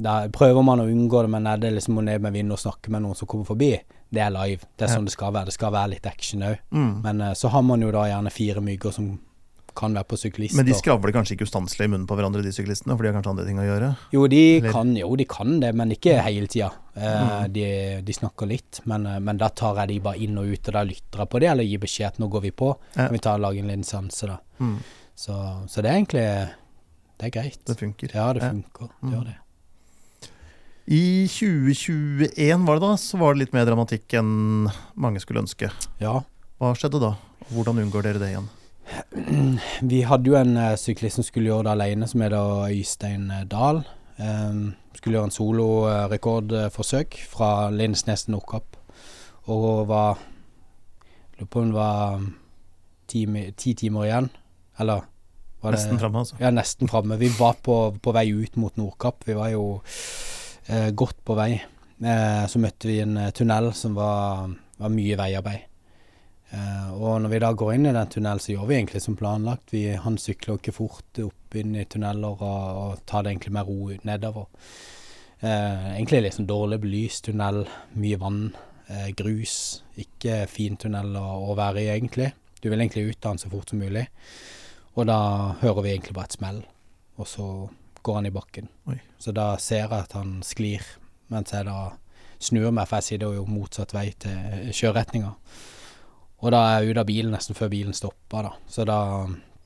da, 0.00 0.28
prøver 0.28 0.62
man 0.64 0.80
å 0.80 0.88
unngå 0.90 1.22
det, 1.22 1.30
men 1.30 1.46
er 1.46 1.56
det 1.58 1.72
liksom 1.74 1.98
å 1.98 2.04
ned 2.04 2.20
med 2.22 2.32
vind 2.32 2.52
og 2.52 2.58
snakke 2.58 2.88
med 2.90 3.02
noen 3.02 3.16
som 3.16 3.26
kommer 3.28 3.44
forbi, 3.48 3.72
det 4.10 4.20
er 4.24 4.30
live. 4.30 4.60
Det 4.76 4.86
er 4.86 4.88
Ja. 4.92 4.96
sånn 4.98 5.04
det 5.06 5.12
skal 5.12 5.32
være. 5.32 5.44
Det 5.46 5.54
skal 5.54 5.72
være 5.72 5.90
litt 5.90 6.06
action 6.06 6.40
òg. 6.42 6.58
Mm. 6.72 7.02
Men 7.02 7.20
eh, 7.20 7.32
så 7.34 7.48
har 7.50 7.62
man 7.62 7.80
jo 7.80 7.90
da 7.90 8.04
gjerne 8.08 8.30
fire 8.32 8.60
mygger 8.60 8.92
som 8.92 9.18
kan 9.76 9.94
være 9.94 10.04
på 10.10 10.16
syklister. 10.18 10.56
Men 10.56 10.66
de 10.66 10.72
skravler 10.74 11.12
kanskje 11.14 11.36
ikke 11.36 11.46
ustanselig 11.46 11.84
i 11.86 11.88
munnen 11.92 12.06
på 12.10 12.16
hverandre, 12.18 12.42
de 12.42 12.50
syklistene, 12.50 12.96
for 12.96 13.02
de 13.04 13.12
har 13.12 13.22
kanskje 13.22 13.30
andre 13.30 13.44
ting 13.46 13.58
å 13.62 13.66
gjøre? 13.68 13.96
Jo, 14.12 14.26
de 14.26 14.60
kan, 14.66 14.96
jo, 14.98 15.14
de 15.16 15.24
kan 15.30 15.60
det, 15.60 15.74
men 15.78 15.90
ikke 15.94 16.16
hele 16.26 16.48
tida. 16.50 16.72
Eh, 16.96 17.46
de, 17.48 18.02
de 18.02 18.12
snakker 18.12 18.48
litt, 18.50 18.80
men, 18.84 19.06
eh, 19.06 19.20
men 19.20 19.36
da 19.38 19.48
tar 19.48 19.76
jeg 19.76 19.88
de 19.88 20.00
bare 20.00 20.18
inn 20.18 20.36
og 20.36 20.50
ut, 20.50 20.68
og 20.68 20.74
da 20.74 20.82
lytter 20.82 21.18
jeg 21.22 21.30
på 21.30 21.40
det, 21.40 21.48
eller 21.52 21.62
gir 21.64 21.78
beskjed 21.78 22.06
at 22.08 22.18
nå 22.18 22.28
går 22.28 22.42
vi 22.42 22.50
på. 22.50 22.72
Ja. 22.96 23.06
Kan 23.06 23.12
vi 23.12 23.18
ta 23.18 23.34
og 23.34 23.40
lage 23.46 23.58
en 23.62 23.68
liten 23.70 23.84
seanse, 23.86 24.26
da. 24.26 24.38
Mm. 24.58 24.78
Så, 25.14 25.36
så 25.70 25.82
det 25.82 25.90
er 25.90 26.00
egentlig 26.00 26.26
Det 27.20 27.26
er 27.28 27.30
greit. 27.42 27.58
Det 27.68 27.76
funker. 27.78 28.10
Ja, 28.14 28.32
det 28.32 28.42
Ja. 28.42 28.50
funker. 28.50 28.88
Det 28.88 29.02
Mm. 29.04 29.12
gjør 29.12 29.24
det. 29.26 29.36
I 30.90 31.28
2021 31.30 32.64
var 32.66 32.74
det 32.80 32.82
da, 32.82 32.96
så 32.98 33.18
var 33.20 33.34
det 33.36 33.44
litt 33.44 33.52
mer 33.54 33.66
dramatikk 33.68 34.16
enn 34.18 34.30
mange 34.98 35.20
skulle 35.22 35.44
ønske. 35.44 35.68
Ja. 36.02 36.16
Hva 36.58 36.72
skjedde 36.74 36.98
da? 37.02 37.12
Hvordan 37.54 37.78
unngår 37.84 38.02
dere 38.08 38.18
det 38.22 38.30
igjen? 38.32 38.48
Vi 39.92 40.00
hadde 40.08 40.32
jo 40.32 40.34
en 40.40 40.56
uh, 40.58 40.74
syklist 40.80 41.20
som 41.20 41.26
skulle 41.26 41.46
gjøre 41.52 41.68
det 41.68 41.74
alene, 41.76 42.08
som 42.10 42.24
heter 42.24 42.64
Øystein 42.74 43.28
eh, 43.30 43.44
Dahl. 43.50 43.84
Um, 44.18 44.72
skulle 44.98 45.14
gjøre 45.20 45.30
en 45.30 45.36
solorekordforsøk 45.36 47.20
fra 47.30 47.52
Lindesnes 47.70 48.26
til 48.26 48.34
Nordkapp. 48.34 48.74
Og 49.46 49.86
var 49.88 50.18
Lurer 51.38 51.48
på 51.54 51.62
om 51.62 51.70
det 51.70 51.78
var 51.78 52.18
um, 52.18 52.26
ti, 53.08 53.22
ti 53.56 53.76
timer 53.78 54.08
igjen. 54.10 54.28
Eller 54.82 55.06
Var 55.62 55.70
det- 55.70 55.78
Nesten 55.78 55.98
framme, 56.02 56.18
altså. 56.24 56.36
Ja, 56.40 56.50
nesten 56.50 56.88
framme. 56.90 57.16
Vi 57.20 57.28
var 57.38 57.54
på, 57.62 57.78
på 58.02 58.12
vei 58.16 58.26
ut 58.32 58.56
mot 58.56 58.76
Nordkapp. 58.80 59.22
Vi 59.28 59.34
var 59.38 59.50
jo 59.54 59.64
eh, 59.84 60.00
godt 60.94 61.24
på 61.26 61.34
vei. 61.38 61.52
Eh, 62.00 62.44
så 62.48 62.60
møtte 62.62 62.88
vi 62.88 63.00
en 63.02 63.16
eh, 63.20 63.32
tunnel 63.36 63.72
som 63.76 63.96
var, 63.98 64.48
var 64.80 64.92
mye 64.94 65.18
veiarbeid. 65.20 65.66
Eh, 66.50 66.92
og 66.96 67.20
når 67.22 67.34
vi 67.34 67.40
da 67.44 67.50
går 67.54 67.74
inn 67.74 67.90
i 67.90 67.92
den 67.94 68.08
tunnelen, 68.10 68.40
så 68.42 68.54
gjør 68.54 68.70
vi 68.70 68.78
egentlig 68.78 69.02
som 69.04 69.18
planlagt. 69.18 69.74
Vi, 69.74 69.84
han 69.94 70.16
sykler 70.18 70.58
ikke 70.58 70.74
fort 70.74 71.20
opp 71.22 71.58
inn 71.60 71.76
i 71.78 71.84
tunneler 71.90 72.40
og, 72.40 72.46
og 72.46 73.04
tar 73.06 73.26
det 73.26 73.34
egentlig 73.34 73.54
med 73.54 73.68
ro 73.68 73.90
nedover. 74.08 74.48
Eh, 75.40 75.86
egentlig 75.98 76.32
sånn 76.34 76.48
dårlig 76.48 76.80
belyst 76.82 77.28
tunnel, 77.28 77.62
mye 78.00 78.20
vann, 78.20 78.42
eh, 78.88 79.10
grus. 79.16 79.82
Ikke 80.00 80.42
fin 80.50 80.80
tunnel 80.80 81.14
å, 81.20 81.26
å 81.52 81.58
være 81.58 81.84
i, 81.84 81.90
egentlig. 81.92 82.32
Du 82.60 82.70
vil 82.70 82.80
egentlig 82.80 83.10
ut 83.10 83.24
av 83.24 83.34
den 83.36 83.44
så 83.44 83.52
fort 83.52 83.70
som 83.70 83.80
mulig. 83.80 84.06
Og 84.96 85.06
da 85.08 85.20
hører 85.60 85.84
vi 85.84 85.94
egentlig 85.94 86.16
bare 86.16 86.32
et 86.32 86.40
smell, 86.40 86.64
og 87.20 87.28
så 87.28 87.46
går 88.02 88.14
han 88.20 88.26
i 88.30 88.34
bakken. 88.34 88.68
Oi. 88.90 88.98
Så 89.20 89.32
da 89.36 89.52
ser 89.60 89.84
jeg 89.84 89.92
at 89.96 90.12
han 90.16 90.38
sklir, 90.46 90.84
mens 91.32 91.52
jeg 91.54 91.66
da 91.68 91.92
snur 92.40 92.70
meg, 92.72 92.88
for 92.88 93.00
jeg 93.00 93.08
sitter 93.12 93.36
jo 93.36 93.44
motsatt 93.48 93.92
vei 93.92 94.08
til 94.18 94.70
kjøreretninga. 94.72 95.34
Og 96.40 96.52
da 96.54 96.60
er 96.70 96.82
jeg 96.86 96.94
ute 96.94 97.02
av 97.04 97.08
bilen 97.10 97.34
nesten 97.36 97.56
før 97.58 97.68
bilen 97.72 97.92
stoppa, 97.96 98.40
da. 98.46 98.52
Så 98.72 98.86
da, 98.88 98.96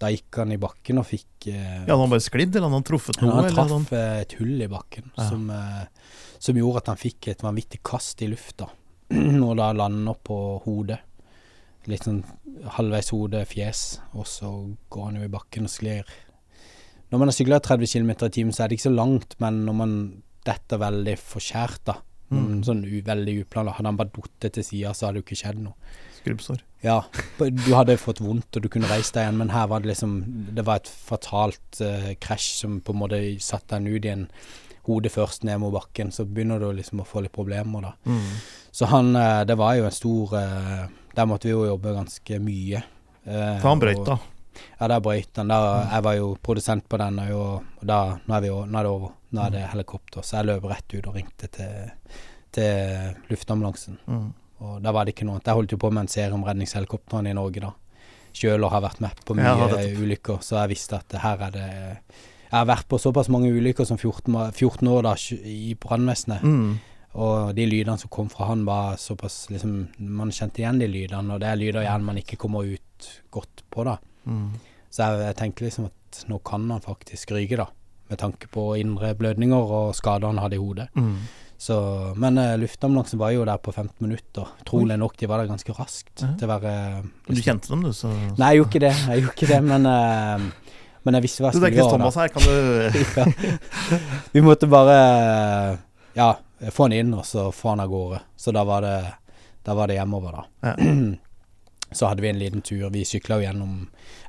da 0.03 0.11
gikk 0.11 0.41
han 0.43 0.53
i 0.57 0.59
bakken 0.59 0.99
og 0.99 1.07
fikk 1.07 1.47
eh, 1.53 1.85
Ja, 1.87 1.93
Hadde 1.95 2.01
han 2.03 2.11
bare 2.17 2.25
sklidd, 2.25 2.51
eller 2.57 2.67
hadde 2.67 2.81
han 2.81 2.87
truffet 2.89 3.21
noe? 3.23 3.31
han 3.37 3.45
eller 3.47 3.61
han... 3.63 3.71
traff 3.87 3.93
eh, 3.95 4.21
et 4.25 4.35
hull 4.41 4.57
i 4.67 4.71
bakken 4.73 5.07
Ja. 5.15 5.29
som, 5.29 5.45
eh, 5.55 6.11
som 6.43 6.59
gjorde 6.59 6.83
at 6.83 6.91
han 6.91 6.99
fikk 7.01 7.29
et 7.31 7.45
vanvittig 7.47 7.79
kast 7.87 8.25
i 8.27 8.31
lufta. 8.33 8.67
og 9.47 9.53
da 9.61 9.71
landa 9.77 10.17
på 10.19 10.39
hodet. 10.67 10.99
Litt 11.87 12.07
sånn 12.09 12.23
halvveis 12.75 13.11
hode, 13.13 13.45
fjes, 13.47 13.85
og 14.17 14.27
så 14.27 14.51
går 14.91 15.05
han 15.11 15.19
jo 15.21 15.27
i 15.29 15.33
bakken 15.33 15.69
og 15.69 15.73
sklir. 15.73 16.09
Når 17.13 17.21
man 17.21 17.31
har 17.31 17.37
sykla 17.37 17.61
30 17.63 17.87
km 17.93 18.11
i 18.11 18.33
timen, 18.33 18.53
så 18.55 18.65
er 18.65 18.69
det 18.69 18.79
ikke 18.79 18.89
så 18.91 18.95
langt, 18.97 19.37
men 19.43 19.65
når 19.67 19.77
man 19.79 19.95
detter 20.45 20.81
veldig 20.83 21.17
forskjært, 21.21 21.85
da, 21.89 22.01
Mm. 22.33 22.63
sånn 22.65 22.81
u, 22.89 23.03
veldig 23.05 23.35
uplanlagt 23.45 23.77
Hadde 23.79 23.91
han 23.91 23.99
bare 23.99 24.11
datt 24.41 24.55
til 24.57 24.65
sida, 24.65 24.95
så 24.97 25.07
hadde 25.07 25.21
det 25.21 25.23
jo 25.23 25.27
ikke 25.29 25.37
skjedd 25.43 25.59
noe. 25.61 25.75
Skrubbsår. 26.19 26.63
Ja, 26.83 27.03
du 27.39 27.71
hadde 27.75 27.99
fått 28.01 28.21
vondt, 28.25 28.57
og 28.57 28.65
du 28.65 28.69
kunne 28.73 28.89
reist 28.91 29.15
deg 29.15 29.27
igjen, 29.27 29.39
men 29.39 29.53
her 29.55 29.69
var 29.71 29.85
det 29.85 29.91
liksom 29.93 30.17
Det 30.57 30.65
var 30.65 30.81
et 30.81 30.89
fatalt 30.89 31.81
eh, 31.85 32.15
krasj 32.21 32.49
som 32.63 32.81
på 32.81 32.95
en 32.95 33.01
måte 33.03 33.21
satte 33.45 33.77
den 33.77 33.87
ut 33.93 34.05
i 34.09 34.13
en 34.13 34.27
hode 34.89 35.13
først 35.13 35.45
ned 35.45 35.61
mot 35.63 35.73
bakken, 35.73 36.11
så 36.13 36.27
begynner 36.29 36.61
du 36.61 36.73
liksom 36.73 37.01
å 37.01 37.09
få 37.09 37.23
litt 37.25 37.33
problemer, 37.33 37.87
da. 37.87 37.95
Mm. 38.05 38.35
Så 38.73 38.89
han 38.91 39.15
uh, 39.17 39.45
Det 39.45 39.57
var 39.57 39.77
jo 39.79 39.85
en 39.87 39.95
stor 39.95 40.35
uh, 40.35 40.87
Der 41.15 41.27
måtte 41.31 41.47
vi 41.49 41.55
jo 41.55 41.65
jobbe 41.69 41.95
ganske 41.95 42.41
mye. 42.43 42.83
For 43.25 43.69
han 43.69 43.81
brøyta? 43.81 44.17
og-. 44.19 44.34
Ja, 44.79 44.89
der 44.91 45.03
brøyt 45.05 45.33
den. 45.37 45.51
Da, 45.53 45.59
jeg 45.91 46.07
var 46.07 46.17
jo 46.19 46.31
produsent 46.43 46.89
på 46.89 47.01
den, 47.01 47.21
og, 47.35 47.67
da 47.83 48.01
Nå 48.25 48.37
er, 48.37 48.45
vi, 48.45 48.53
nå 48.53 48.81
er 48.81 48.87
det 48.87 48.93
over. 48.93 49.13
Nå 49.35 49.43
er 49.45 49.55
det 49.57 49.67
helikopter. 49.73 50.23
Så 50.23 50.39
jeg 50.39 50.51
løp 50.51 50.69
rett 50.71 50.97
ut 50.97 51.11
og 51.11 51.19
ringte 51.19 51.51
til, 51.53 51.93
til 52.55 53.17
luftambulansen. 53.33 53.99
Mm. 54.07 54.29
Og 54.65 54.77
da 54.85 54.93
var 54.95 55.07
det 55.07 55.15
ikke 55.15 55.27
noe 55.27 55.39
annet. 55.39 55.51
Jeg 55.51 55.59
holdt 55.59 55.75
jo 55.75 55.81
på 55.83 55.91
med 55.91 56.07
en 56.07 56.13
serie 56.13 56.37
om 56.37 56.45
redningshelikoptrene 56.47 57.33
i 57.33 57.37
Norge 57.37 57.65
da. 57.65 57.73
Sjøl 58.35 58.67
og 58.67 58.73
har 58.75 58.83
vært 58.83 59.03
med 59.03 59.21
på 59.27 59.37
mye 59.39 59.47
Ja, 59.47 59.83
ulykker, 60.01 60.41
så 60.43 60.59
jeg 60.63 60.73
visste 60.73 60.99
at 60.99 61.15
her 61.23 61.43
er 61.47 61.53
det 61.55 61.67
Jeg 61.69 62.57
har 62.57 62.67
vært 62.67 62.89
på 62.91 62.99
såpass 62.99 63.31
mange 63.31 63.53
ulykker 63.55 63.87
som 63.87 63.99
14, 63.99 64.51
14 64.51 64.91
år 64.91 65.07
da 65.07 65.15
i 65.51 65.77
brannvesenet. 65.79 66.43
Mm. 66.43 66.73
Og 67.15 67.55
de 67.55 67.67
lydene 67.69 67.99
som 67.99 68.11
kom 68.11 68.31
fra 68.31 68.49
han 68.51 68.65
var 68.67 68.97
såpass 68.99 69.45
liksom 69.53 69.77
Man 69.99 70.33
kjente 70.35 70.63
igjen 70.63 70.81
de 70.83 70.91
lydene, 70.91 71.35
og 71.37 71.43
det 71.43 71.51
er 71.51 71.61
lyder 71.61 71.87
gjerne 71.87 72.11
man 72.11 72.19
ikke 72.19 72.41
kommer 72.41 72.67
ut 72.67 73.11
godt 73.35 73.65
på, 73.71 73.87
da. 73.87 73.99
Mm. 74.27 74.51
Så 74.95 75.03
jeg, 75.07 75.23
jeg 75.27 75.37
tenkte 75.41 75.65
liksom 75.67 75.89
at 75.91 76.21
nå 76.31 76.39
kan 76.47 76.69
han 76.71 76.83
faktisk 76.85 77.33
ryke, 77.35 77.59
da. 77.59 77.67
Med 78.11 78.21
tanke 78.21 78.47
på 78.53 78.75
indre 78.79 79.15
blødninger 79.19 79.73
og 79.79 79.95
skader 79.97 80.29
han 80.31 80.39
hadde 80.43 80.59
i 80.59 80.63
hodet. 80.63 80.89
Mm. 80.95 81.17
Så, 81.65 81.77
men 82.21 82.37
uh, 82.39 82.57
luftambulansen 82.61 83.19
var 83.19 83.31
jo 83.33 83.45
der 83.49 83.57
på 83.63 83.73
15 83.73 83.95
minutter. 84.05 84.51
Trolig 84.69 84.99
nok, 85.01 85.15
de 85.17 85.29
var 85.31 85.41
der 85.41 85.49
ganske 85.49 85.73
raskt 85.79 86.21
Ja. 86.21 86.33
til 86.39 86.51
å 86.51 86.59
være 86.59 86.73
Du 87.31 87.41
kjente 87.41 87.71
dem, 87.71 87.85
du, 87.87 87.93
så 87.97 88.11
Nei, 88.11 88.51
jeg 88.53 88.61
gjorde 88.61 88.71
ikke 88.73 88.83
det, 88.85 88.93
jeg 89.09 89.23
gjorde 89.23 89.35
ikke 89.39 89.51
det, 89.53 89.61
men, 89.65 89.87
uh, 89.89 90.75
men 91.07 91.19
jeg 91.19 91.25
visste 91.25 91.45
hva 91.45 91.53
jeg 91.53 91.57
skulle 91.57 91.71
er 91.71 91.77
Du 91.77 91.81
tenker. 91.81 91.97
Thomas 91.97 92.19
her, 92.21 92.29
kan 92.29 92.43
du. 92.45 92.55
Ja. 93.19 94.01
Vi 94.35 94.43
måtte 94.45 94.69
bare 94.71 94.99
ja, 96.19 96.29
få 96.75 96.89
han 96.89 96.97
inn, 97.01 97.15
og 97.17 97.25
så 97.27 97.49
få 97.55 97.73
han 97.73 97.83
av 97.87 97.89
gårde. 97.95 98.21
Så 98.37 98.53
da 98.55 98.63
var 98.69 98.85
det, 98.85 98.97
da 99.65 99.75
var 99.79 99.89
det 99.89 99.97
hjemover, 99.99 100.41
da. 100.43 100.45
Ja. 100.69 100.75
Så 101.95 102.09
hadde 102.11 102.25
vi 102.25 102.29
en 102.33 102.39
liten 102.41 102.63
tur. 102.67 102.89
Vi 102.91 103.05
sykla 103.07 103.39
gjennom 103.43 103.85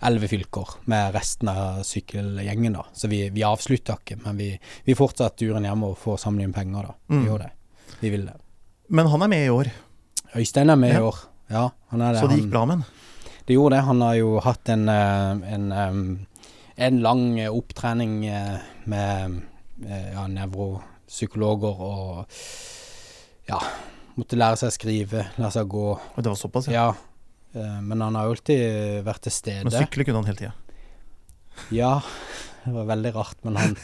elleve 0.05 0.29
fylker 0.29 0.75
med 0.91 1.15
resten 1.15 1.49
av 1.49 1.81
sykkelgjengen, 1.87 2.77
da. 2.77 2.85
Så 2.93 3.09
vi, 3.11 3.23
vi 3.33 3.45
avslutta 3.47 3.97
ikke, 3.99 4.19
men 4.23 4.37
vi, 4.37 4.51
vi 4.85 4.95
fortsatte 4.97 5.41
turen 5.41 5.65
hjemover 5.65 5.97
og 5.97 6.01
får 6.03 6.19
samle 6.27 6.45
inn 6.45 6.53
penger, 6.55 6.91
da. 6.91 6.97
Mm. 7.09 7.17
Vi 7.23 7.31
gjorde 7.31 7.47
det. 7.49 7.95
Vi 8.03 8.11
ville 8.13 8.31
det. 8.35 8.41
Men 8.93 9.09
han 9.09 9.25
er 9.25 9.31
med 9.31 9.47
i 9.47 9.49
år, 9.49 9.71
Øystein 10.35 10.69
er 10.69 10.77
med 10.77 10.93
Ja. 10.93 10.99
i 10.99 11.07
år. 11.09 11.17
Ja, 11.49 11.69
han 11.89 11.99
det. 11.99 12.19
så 12.19 12.27
det 12.27 12.37
gikk 12.39 12.51
bra 12.51 12.65
med 12.65 12.77
han. 12.81 12.85
Det 13.45 13.53
gjorde 13.53 13.75
det. 13.75 13.83
Han 13.85 14.01
har 14.01 14.15
jo 14.17 14.39
hatt 14.41 14.69
en, 14.73 14.89
eh, 14.89 15.53
en, 15.53 15.71
eh, 15.71 16.45
en 16.87 17.01
lang 17.01 17.25
opptrening 17.49 18.25
eh, 18.25 18.57
med 18.85 19.41
ja, 19.85 20.23
nevropsykologer 20.27 21.81
og 21.83 22.25
ja, 23.49 23.59
måtte 24.15 24.37
lære 24.39 24.57
seg 24.57 24.71
å 24.71 24.75
skrive, 24.75 25.25
lære 25.37 25.51
seg 25.51 25.67
å 25.67 25.73
gå. 25.75 25.89
Og 26.15 26.23
det 26.23 26.31
var 26.31 26.39
såpass, 26.39 26.69
ja. 26.71 26.73
Ja, 26.73 26.93
men 27.55 28.01
han 28.03 28.15
har 28.19 28.29
alltid 28.31 29.03
vært 29.07 29.25
til 29.27 29.35
stede. 29.35 29.63
Men 29.67 29.75
sykle 29.75 30.05
kunne 30.07 30.21
han 30.21 30.29
hele 30.29 30.41
tida. 30.41 30.53
Ja, 31.71 31.93
det 32.65 32.73
var 32.75 32.89
veldig 32.89 33.13
rart, 33.15 33.37
men 33.47 33.55
han 33.61 33.75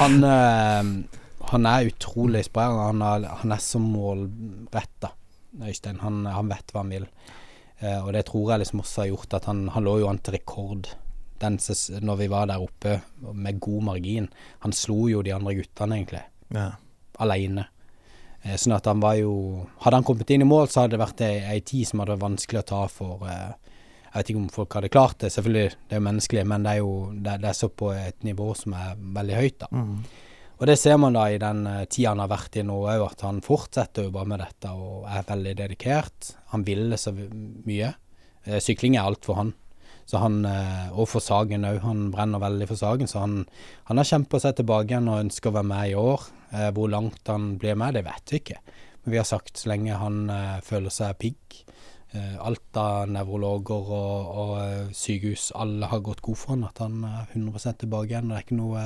Han, 0.00 0.24
eh, 0.24 1.18
han 1.50 1.66
er 1.66 1.88
utrolig 1.90 2.44
inspirerende. 2.44 3.04
Han, 3.04 3.28
han 3.42 3.52
er 3.52 3.62
så 3.64 3.80
målretta, 3.82 5.12
Øystein. 5.60 6.00
Han, 6.04 6.24
han 6.26 6.50
vet 6.52 6.72
hva 6.72 6.84
han 6.84 6.92
vil. 6.94 7.06
Eh, 7.80 7.98
og 8.04 8.12
det 8.16 8.26
tror 8.28 8.52
jeg 8.52 8.62
liksom 8.64 8.82
også 8.84 9.02
har 9.04 9.10
gjort 9.12 9.36
at 9.40 9.48
han, 9.50 9.66
han 9.74 9.86
lå 9.86 9.98
jo 10.02 10.10
an 10.10 10.20
til 10.20 10.36
rekord 10.36 10.90
den 11.40 11.56
når 12.04 12.18
vi 12.20 12.26
var 12.28 12.50
der 12.50 12.60
oppe, 12.60 12.98
med 13.32 13.60
god 13.64 13.82
margin. 13.86 14.26
Han 14.60 14.74
slo 14.76 15.06
jo 15.08 15.22
de 15.24 15.32
andre 15.32 15.54
guttene, 15.56 15.96
egentlig, 15.96 16.22
Ja. 16.52 16.70
aleine. 17.18 17.64
Eh, 18.42 18.56
sånn 18.56 18.76
at 18.76 18.88
han 18.88 19.02
var 19.02 19.18
jo 19.20 19.34
Hadde 19.84 19.98
han 19.98 20.06
kommet 20.06 20.30
inn 20.32 20.46
i 20.46 20.48
mål, 20.48 20.68
så 20.68 20.84
hadde 20.84 20.96
det 20.96 21.02
vært 21.02 21.24
ei, 21.26 21.34
ei 21.44 21.60
tid 21.60 21.88
som 21.88 22.00
hadde 22.00 22.14
vært 22.14 22.24
vanskelig 22.24 22.62
å 22.62 22.68
ta 22.70 22.80
for 22.88 23.26
eh, 23.28 23.76
Jeg 24.06 24.14
vet 24.14 24.32
ikke 24.32 24.40
om 24.40 24.48
folk 24.54 24.76
hadde 24.78 24.92
klart 24.92 25.20
det, 25.20 25.32
selvfølgelig, 25.34 25.76
det 25.86 25.96
er 25.96 26.00
jo 26.00 26.06
menneskelig, 26.08 26.44
men 26.48 26.64
det 26.66 26.72
er 26.72 26.80
jo 26.80 26.94
det, 27.12 27.36
det 27.44 27.50
er 27.52 27.58
så 27.60 27.68
på 27.70 27.92
et 27.94 28.26
nivå 28.26 28.48
som 28.58 28.74
er 28.74 28.96
veldig 28.98 29.36
høyt, 29.38 29.58
da. 29.60 29.68
Mm. 29.70 29.92
Og 30.60 30.66
det 30.68 30.76
ser 30.76 30.98
man 31.00 31.14
da 31.16 31.22
i 31.30 31.38
den 31.40 31.62
tida 31.88 32.10
han 32.10 32.20
har 32.20 32.28
vært 32.28 32.58
i 32.60 32.64
nå 32.66 32.74
òg, 32.82 33.04
at 33.06 33.22
han 33.24 33.38
fortsetter 33.44 34.08
jo 34.08 34.12
bare 34.12 34.28
med 34.28 34.42
dette 34.42 34.72
og 34.74 35.06
er 35.08 35.22
veldig 35.30 35.54
dedikert. 35.56 36.32
Han 36.52 36.66
ville 36.66 36.98
så 37.00 37.14
mye. 37.14 37.94
Eh, 38.44 38.58
sykling 38.60 38.98
er 38.98 39.08
alt 39.08 39.24
for 39.24 39.40
han. 39.40 39.54
Så 40.08 40.18
han, 40.18 40.44
eh, 40.44 40.90
og 40.90 41.08
for 41.10 41.22
Sagen 41.22 41.66
òg, 41.68 41.80
han 41.84 42.08
brenner 42.14 42.42
veldig 42.42 42.68
for 42.70 42.80
Sagen. 42.80 43.10
Så 43.10 43.22
han, 43.22 43.44
han 43.90 44.00
har 44.00 44.08
kjempa 44.08 44.40
seg 44.42 44.58
tilbake 44.58 44.92
igjen 44.92 45.10
og 45.10 45.22
ønsker 45.24 45.50
å 45.50 45.58
være 45.58 45.70
med 45.70 45.90
i 45.90 45.98
år. 45.98 46.28
Eh, 46.50 46.70
hvor 46.74 46.90
langt 46.90 47.30
han 47.30 47.54
blir 47.62 47.78
med, 47.78 47.94
det 47.94 48.04
vet 48.08 48.32
vi 48.32 48.40
ikke. 48.42 48.58
Men 49.04 49.14
vi 49.14 49.20
har 49.20 49.28
sagt 49.28 49.60
så 49.60 49.70
lenge 49.70 49.98
han 50.00 50.24
eh, 50.30 50.56
føler 50.66 50.94
seg 50.94 51.18
pigg. 51.20 51.60
Alt 52.42 52.74
av 52.74 53.04
nevrologer 53.06 53.90
og, 53.94 54.30
og 54.42 54.54
eh, 54.58 54.88
sykehus, 54.98 55.52
alle 55.54 55.86
har 55.86 56.00
gått 56.02 56.24
god 56.26 56.40
for 56.40 56.56
han 56.56 56.64
at 56.66 56.80
han 56.82 57.04
er 57.06 57.36
100 57.36 57.76
tilbake 57.84 58.10
igjen. 58.10 58.32
Det 58.32 58.40
er 58.40 58.46
ikke 58.48 58.58
noe 58.58 58.82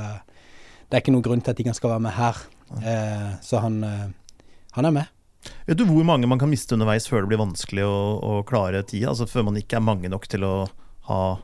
det 0.84 0.98
er 0.98 1.00
ikke 1.00 1.14
noen 1.14 1.24
grunn 1.24 1.40
til 1.40 1.54
at 1.54 1.62
ikke 1.62 1.72
han 1.72 1.78
skal 1.78 1.94
være 1.94 2.04
med 2.04 2.12
her. 2.18 2.42
Eh, 2.84 3.30
så 3.40 3.62
han, 3.64 3.78
han 4.76 4.90
er 4.90 4.92
med. 4.92 5.08
Vet 5.64 5.80
du 5.80 5.86
hvor 5.88 6.04
mange 6.04 6.28
man 6.28 6.40
kan 6.40 6.52
miste 6.52 6.76
underveis 6.76 7.08
før 7.08 7.24
det 7.24 7.32
blir 7.32 7.40
vanskelig 7.40 7.86
å, 7.88 7.96
å 8.20 8.32
klare 8.44 8.84
tida? 8.84 9.08
Altså 9.14 9.28
før 9.28 9.48
man 9.48 9.56
ikke 9.60 9.80
er 9.80 9.88
mange 9.88 10.12
nok 10.12 10.28
til 10.28 10.44
å 10.44 10.54
ha 11.08 11.38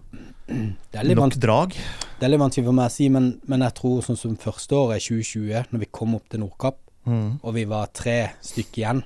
nok 0.49 1.37
drag? 1.41 1.75
det 2.21 2.27
er 2.27 2.33
litt 2.33 2.41
vanskelig 2.43 2.67
for 2.67 2.77
meg 2.77 2.87
å 2.91 2.93
si, 2.95 3.09
men, 3.09 3.41
men 3.49 3.61
jeg 3.65 3.75
tror 3.79 4.01
sånn 4.05 4.19
som 4.19 4.37
første 4.37 4.77
året, 4.77 5.03
2020, 5.07 5.71
når 5.73 5.79
vi 5.85 5.89
kom 5.93 6.15
opp 6.19 6.29
til 6.33 6.41
Nordkapp, 6.45 6.79
Mm. 7.09 7.39
og 7.43 7.55
vi 7.57 7.63
var 7.65 7.87
tre 7.97 8.33
stykker 8.45 8.77
igjen, 8.83 8.99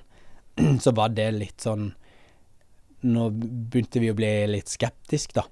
så 0.83 0.91
var 0.99 1.13
det 1.15 1.29
litt 1.37 1.63
sånn 1.63 1.93
Nå 3.07 3.29
begynte 3.31 4.01
vi 4.03 4.09
å 4.11 4.17
bli 4.17 4.31
litt 4.49 4.67
skeptisk 4.73 5.35
da. 5.37 5.43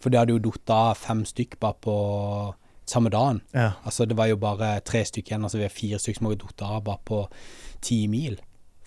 For 0.00 0.10
det 0.10 0.18
hadde 0.18 0.32
jo 0.34 0.40
datt 0.50 0.70
av 0.74 0.96
fem 0.98 1.22
stykk 1.28 1.58
bare 1.60 1.76
på 1.84 1.94
samme 2.88 3.10
dagen. 3.12 3.42
Ja. 3.54 3.74
Altså 3.84 4.06
det 4.08 4.16
var 4.18 4.26
jo 4.32 4.38
bare 4.40 4.80
tre 4.80 5.04
stykker 5.06 5.34
igjen, 5.36 5.44
altså 5.44 5.60
vi 5.60 5.66
har 5.68 5.74
fire 5.76 6.00
stykker 6.02 6.18
som 6.22 6.26
har 6.30 6.38
datt 6.40 6.64
av 6.66 6.80
bare 6.88 7.04
på 7.06 7.20
ti 7.84 8.06
mil. 8.10 8.38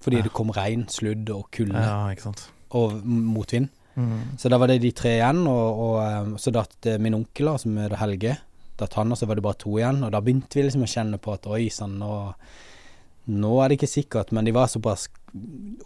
Fordi 0.02 0.18
Ja. 0.18 0.24
det 0.28 0.34
kom 0.34 0.50
regn, 0.52 0.88
sludd 0.90 1.30
og 1.30 1.48
kulde 1.56 1.78
ja, 1.80 2.34
og 2.72 3.00
motvind. 3.06 3.70
Mm. 3.96 4.36
Så 4.40 4.52
da 4.52 4.60
var 4.62 4.72
det 4.72 4.82
de 4.84 4.92
tre 4.96 5.16
igjen, 5.18 5.44
og, 5.50 5.82
og 5.86 5.98
eh, 6.04 6.32
så 6.42 6.54
datt 6.56 6.90
eh, 6.90 7.02
min 7.02 7.18
onkel, 7.18 7.52
som 7.62 7.78
heter 7.80 8.00
Helge, 8.02 8.38
datt 8.80 8.98
han, 9.00 9.14
og 9.14 9.20
så 9.20 9.28
var 9.30 9.40
det 9.40 9.46
bare 9.46 9.62
to 9.64 9.78
igjen. 9.80 10.04
Og 10.06 10.14
da 10.14 10.22
begynte 10.24 10.60
vi 10.60 10.66
liksom 10.66 10.86
å 10.86 10.92
kjenne 10.92 11.22
på 11.22 11.36
at 11.36 11.48
oi 11.52 11.68
sann, 11.74 11.96
nå, 12.02 12.12
nå 13.32 13.54
er 13.62 13.72
det 13.72 13.80
ikke 13.80 13.92
sikkert. 13.92 14.34
Men 14.36 14.48
de 14.48 14.56
var 14.56 14.72
såpass 14.72 15.08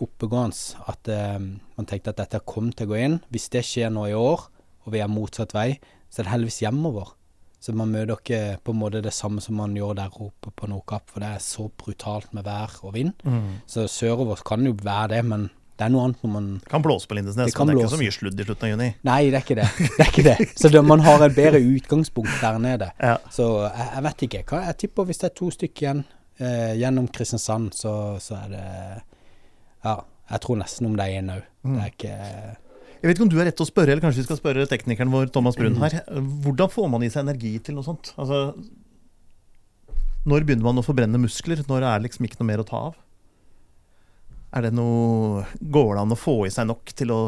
oppegående 0.01 0.89
at 0.91 1.11
eh, 1.13 1.37
man 1.39 1.89
tenkte 1.89 2.13
at 2.13 2.23
dette 2.23 2.43
kom 2.49 2.73
til 2.73 2.89
å 2.89 2.93
gå 2.93 2.99
inn. 3.05 3.21
Hvis 3.33 3.49
det 3.53 3.65
skjer 3.67 3.93
nå 3.93 4.09
i 4.09 4.17
år, 4.17 4.49
og 4.85 4.93
vi 4.95 5.03
er 5.03 5.11
motsatt 5.11 5.53
vei, 5.57 5.71
så 6.09 6.21
er 6.21 6.27
det 6.27 6.33
heldigvis 6.33 6.63
hjemover. 6.65 7.13
Så 7.59 7.73
man 7.75 7.91
møter 7.91 8.15
ikke 8.15 8.59
på 8.63 8.71
en 8.71 8.79
måte 8.79 9.01
det 9.03 9.11
samme 9.11 9.43
som 9.43 9.57
man 9.59 9.73
gjør 9.75 9.97
der 9.99 10.13
oppe 10.23 10.51
på 10.55 10.69
Nordkapp, 10.71 11.09
for 11.11 11.21
det 11.23 11.33
er 11.35 11.43
så 11.43 11.67
brutalt 11.81 12.31
med 12.35 12.47
vær 12.47 12.77
og 12.87 12.95
vind. 12.95 13.11
Mm. 13.27 13.59
Så 13.67 13.83
sørover 13.91 14.39
kan 14.47 14.63
jo 14.63 14.77
være 14.79 15.09
det, 15.17 15.23
men 15.27 15.49
det 15.79 15.85
er 15.87 15.91
noe 15.93 16.03
annet 16.09 16.23
når 16.25 16.31
man 16.33 16.47
Det 16.59 16.69
kan 16.73 16.83
blåse 16.83 17.07
på 17.07 17.15
Lindesnes, 17.15 17.47
Det 17.47 17.55
kan 17.55 17.69
men 17.69 17.77
det 17.77 17.81
er 17.81 17.87
ikke 17.87 17.95
så 17.95 18.01
mye 18.01 18.15
sludd 18.17 18.39
i 18.43 18.45
slutten 18.49 18.65
av 18.67 18.71
juni. 18.73 18.87
Nei, 19.07 19.19
det 19.31 19.37
er 19.39 19.43
ikke 19.45 19.55
det. 19.61 19.67
Det 19.79 20.03
er 20.03 20.09
ikke 20.11 20.25
det. 20.27 20.37
Så 20.59 20.71
det, 20.73 20.81
man 20.83 21.03
har 21.05 21.23
et 21.23 21.35
bedre 21.37 21.61
utgangspunkt 21.63 22.35
der 22.43 22.57
nede. 22.59 22.89
Ja. 23.09 23.13
Så 23.31 23.45
jeg, 23.63 23.85
jeg 23.95 24.03
vet 24.09 24.23
ikke. 24.27 24.41
Hva- 24.51 24.63
Jeg 24.67 24.77
tipper 24.83 25.07
hvis 25.07 25.21
det 25.23 25.29
er 25.29 25.35
to 25.39 25.47
stykker 25.55 25.85
igjen 25.85 26.01
eh, 26.43 26.73
gjennom 26.81 27.07
Kristiansand, 27.15 27.71
så, 27.79 27.93
så 28.19 28.35
er 28.43 28.49
det 28.57 28.65
Ja, 29.87 29.95
jeg 30.35 30.43
tror 30.43 30.59
nesten 30.59 30.89
om 30.91 30.97
det 30.99 31.07
er 31.07 31.21
én 31.23 31.31
òg. 31.37 31.47
Mm. 31.63 31.77
Det 31.77 31.85
er 31.87 31.93
ikke 31.95 32.11
Jeg 32.99 33.07
vet 33.07 33.15
ikke 33.15 33.25
om 33.29 33.31
du 33.31 33.39
er 33.39 33.47
rett 33.47 33.55
til 33.61 33.63
å 33.69 33.71
spørre, 33.71 33.93
eller 33.95 34.03
kanskje 34.03 34.19
vi 34.25 34.27
skal 34.27 34.41
spørre 34.43 34.67
teknikeren 34.67 35.15
vår, 35.15 35.31
Thomas 35.31 35.55
Brun 35.55 35.79
her. 35.79 35.95
Hvordan 36.43 36.69
får 36.75 36.89
man 36.91 37.07
i 37.07 37.09
seg 37.13 37.23
energi 37.23 37.55
til 37.63 37.79
noe 37.79 37.87
sånt? 37.87 38.11
Altså, 38.19 38.49
når 40.27 40.43
begynner 40.43 40.67
man 40.67 40.81
å 40.81 40.83
forbrenne 40.85 41.21
muskler? 41.23 41.61
Når 41.71 41.85
er 41.87 42.01
det 42.01 42.09
liksom 42.09 42.27
ikke 42.27 42.41
noe 42.43 42.49
mer 42.51 42.61
å 42.63 42.67
ta 42.67 42.81
av? 42.89 42.97
Er 44.55 44.65
det 44.65 44.73
noe 44.73 45.43
Går 45.61 45.95
det 45.95 46.01
an 46.03 46.15
å 46.15 46.19
få 46.19 46.35
i 46.47 46.53
seg 46.53 46.69
nok 46.69 46.93
til 46.97 47.13
å 47.13 47.19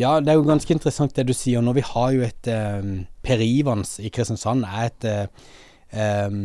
Ja, 0.00 0.16
det 0.20 0.32
er 0.32 0.38
jo 0.38 0.48
ganske 0.48 0.72
interessant 0.72 1.12
det 1.16 1.26
du 1.28 1.34
sier. 1.36 1.60
Når 1.60 1.76
vi 1.76 1.84
har 1.84 2.12
jo 2.16 2.24
et 2.24 2.48
um, 2.48 3.04
Per 3.22 3.42
Ivans 3.44 3.98
i 4.00 4.08
Kristiansand 4.12 4.64
er 4.64 4.88
et 4.88 5.06
eh, 5.10 6.26
um, 6.26 6.38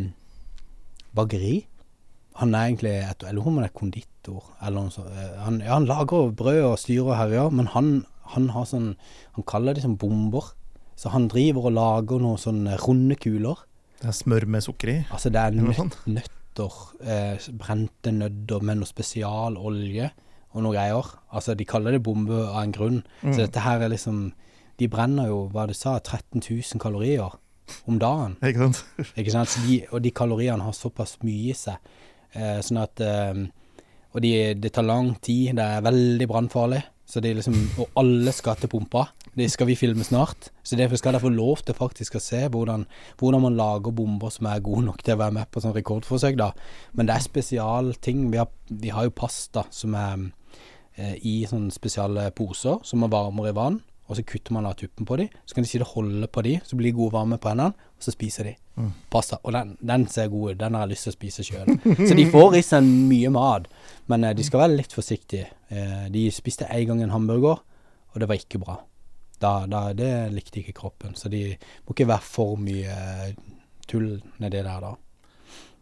bakeri. 1.15 1.61
Han 2.41 2.51
er 2.53 2.67
egentlig 2.67 2.91
et, 2.99 3.23
Eller 3.23 3.47
om 3.47 3.57
han 3.57 3.65
er 3.65 3.73
konditor, 3.73 4.43
eller 4.61 4.83
noe 4.89 4.93
sånt. 4.93 5.09
Eh, 5.15 5.39
Han, 5.45 5.61
ja, 5.63 5.73
han 5.77 5.87
lager 5.89 6.29
brød 6.37 6.61
og 6.73 6.77
styrer 6.81 7.07
og 7.07 7.17
herjer, 7.21 7.55
men 7.55 7.71
han, 7.73 7.89
han 8.35 8.51
har 8.53 8.67
sånn 8.69 8.91
Han 9.39 9.47
kaller 9.47 9.73
det 9.77 9.85
sånn 9.87 9.97
bomber. 9.97 10.51
Så 10.99 11.13
han 11.13 11.29
driver 11.31 11.69
og 11.69 11.77
lager 11.77 12.21
noen 12.21 12.41
sånne 12.41 12.75
runde 12.83 13.15
kuler. 13.21 13.63
Det 14.01 14.11
er 14.11 14.17
smør 14.17 14.45
med 14.49 14.65
sukker 14.65 14.91
i? 14.91 14.97
Altså 15.13 15.31
det 15.33 15.41
er 15.41 15.55
nøtt, 15.57 15.95
nøtt? 16.09 16.33
Nøtter, 16.57 16.93
eh, 17.03 17.37
brente 17.53 18.11
nødder 18.11 18.61
med 18.61 18.77
noe 18.77 18.87
spesialolje 18.87 20.11
og 20.53 20.63
noe 20.63 20.73
greier. 20.73 21.05
Altså 21.31 21.55
de 21.55 21.65
kaller 21.65 21.91
det 21.91 22.03
bombe 22.03 22.33
av 22.33 22.63
en 22.63 22.71
grunn. 22.71 23.03
Mm. 23.21 23.33
Så 23.33 23.45
dette 23.45 23.59
her 23.59 23.81
er 23.81 23.89
liksom 23.89 24.33
De 24.77 24.87
brenner 24.87 25.25
jo, 25.25 25.49
hva 25.49 25.65
du 25.65 25.73
sa, 25.73 25.97
13 25.97 26.37
000 26.37 26.79
kalorier 26.79 27.31
om 27.87 27.97
dagen. 27.97 28.35
Ikke 28.45 28.59
sant? 28.59 28.85
Ikke 29.17 29.31
sant? 29.31 29.55
De, 29.65 29.87
og 29.89 30.03
de 30.03 30.11
kaloriene 30.11 30.61
har 30.61 30.71
såpass 30.71 31.17
mye 31.23 31.49
i 31.49 31.55
seg. 31.57 31.79
Eh, 32.35 32.59
sånn 32.61 32.77
at 32.77 33.01
eh, 33.01 33.47
Og 34.13 34.21
de, 34.21 34.53
det 34.53 34.71
tar 34.73 34.85
lang 34.85 35.15
tid, 35.19 35.55
det 35.57 35.63
er 35.65 35.81
veldig 35.81 36.27
brannfarlig. 36.29 36.83
Så 37.09 37.19
det 37.19 37.31
er 37.31 37.39
liksom 37.39 37.57
Og 37.79 37.97
alle 37.97 38.31
skal 38.31 38.55
til 38.61 38.69
pumpa. 38.69 39.07
Det 39.37 39.45
skal 39.53 39.69
vi 39.69 39.77
filme 39.77 40.05
snart. 40.05 40.49
Så 40.65 40.77
derfor 40.79 40.97
skal 40.97 41.13
dere 41.13 41.21
få 41.21 41.29
lov 41.29 41.61
til 41.65 41.77
faktisk 41.77 42.17
å 42.17 42.23
se 42.23 42.39
hvordan, 42.49 42.87
hvordan 43.19 43.43
man 43.43 43.59
lager 43.59 43.93
bomber 43.93 44.33
som 44.33 44.49
er 44.49 44.63
gode 44.65 44.87
nok 44.87 45.03
til 45.05 45.13
å 45.13 45.21
være 45.21 45.35
med 45.37 45.51
på 45.53 45.61
sånn 45.61 45.75
rekordforsøk, 45.77 46.39
da. 46.39 46.49
Men 46.97 47.09
det 47.09 47.17
er 47.17 47.27
spesialting. 47.27 48.31
Vi 48.33 48.41
har, 48.41 48.49
vi 48.69 48.93
har 48.93 49.05
jo 49.05 49.13
pasta 49.17 49.67
som 49.69 49.93
er 49.97 50.25
eh, 50.97 51.19
i 51.21 51.35
sånne 51.49 51.73
spesiale 51.75 52.31
poser 52.37 52.81
som 52.87 53.05
man 53.05 53.13
varmer 53.13 53.51
i 53.51 53.55
vann. 53.57 53.77
Og 54.07 54.15
så 54.15 54.23
kutter 54.23 54.55
man 54.55 54.65
av 54.65 54.77
tuppen 54.79 55.05
på 55.05 55.17
de. 55.19 55.27
Så 55.45 55.53
kan 55.53 55.65
de 55.65 55.69
sitte 55.69 55.83
og 55.83 55.97
holde 55.97 56.29
på 56.31 56.41
de, 56.45 56.55
så 56.63 56.77
blir 56.79 56.89
de 56.89 56.95
gode 56.95 57.11
varme 57.17 57.37
på 57.43 57.51
hendene, 57.51 57.75
og 57.75 58.05
så 58.05 58.13
spiser 58.13 58.47
de. 58.47 58.53
Mm. 58.79 58.91
Pasta. 59.11 59.41
Og 59.43 59.51
den, 59.53 59.73
den 59.83 60.05
ser 60.07 60.29
god 60.31 60.53
ut. 60.53 60.59
Den 60.61 60.77
har 60.77 60.85
jeg 60.85 60.93
lyst 60.93 61.07
til 61.07 61.13
å 61.13 61.17
spise 61.17 61.45
sjøl. 61.45 61.73
Så 62.07 62.15
de 62.15 62.27
får 62.31 62.55
i 62.55 62.63
seg 62.65 62.87
mye 62.87 63.31
mat, 63.35 63.67
men 64.07 64.23
eh, 64.23 64.35
de 64.37 64.47
skal 64.47 64.63
være 64.63 64.77
litt 64.79 64.95
forsiktige. 64.95 65.49
Eh, 65.67 66.05
de 66.13 66.29
spiste 66.31 66.69
en 66.71 66.85
gang 66.93 67.03
en 67.03 67.15
hamburger, 67.17 67.59
og 68.13 68.23
det 68.23 68.31
var 68.31 68.39
ikke 68.39 68.63
bra. 68.63 68.79
Da, 69.39 69.65
da, 69.69 69.81
det 69.93 70.11
likte 70.33 70.61
ikke 70.63 70.73
kroppen. 70.79 71.13
Så 71.15 71.29
de 71.29 71.43
må 71.85 71.93
ikke 71.93 72.07
være 72.09 72.25
for 72.25 72.55
mye 72.57 72.95
tull 73.87 74.15
nedi 74.41 74.63
der, 74.65 74.79
da. 74.81 74.95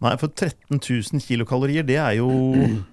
Nei, 0.04 0.16
for 0.20 0.28
13 0.28 0.82
000 0.82 1.22
kilokalorier, 1.24 1.86
det 1.88 1.96
er 1.98 2.18
jo 2.20 2.28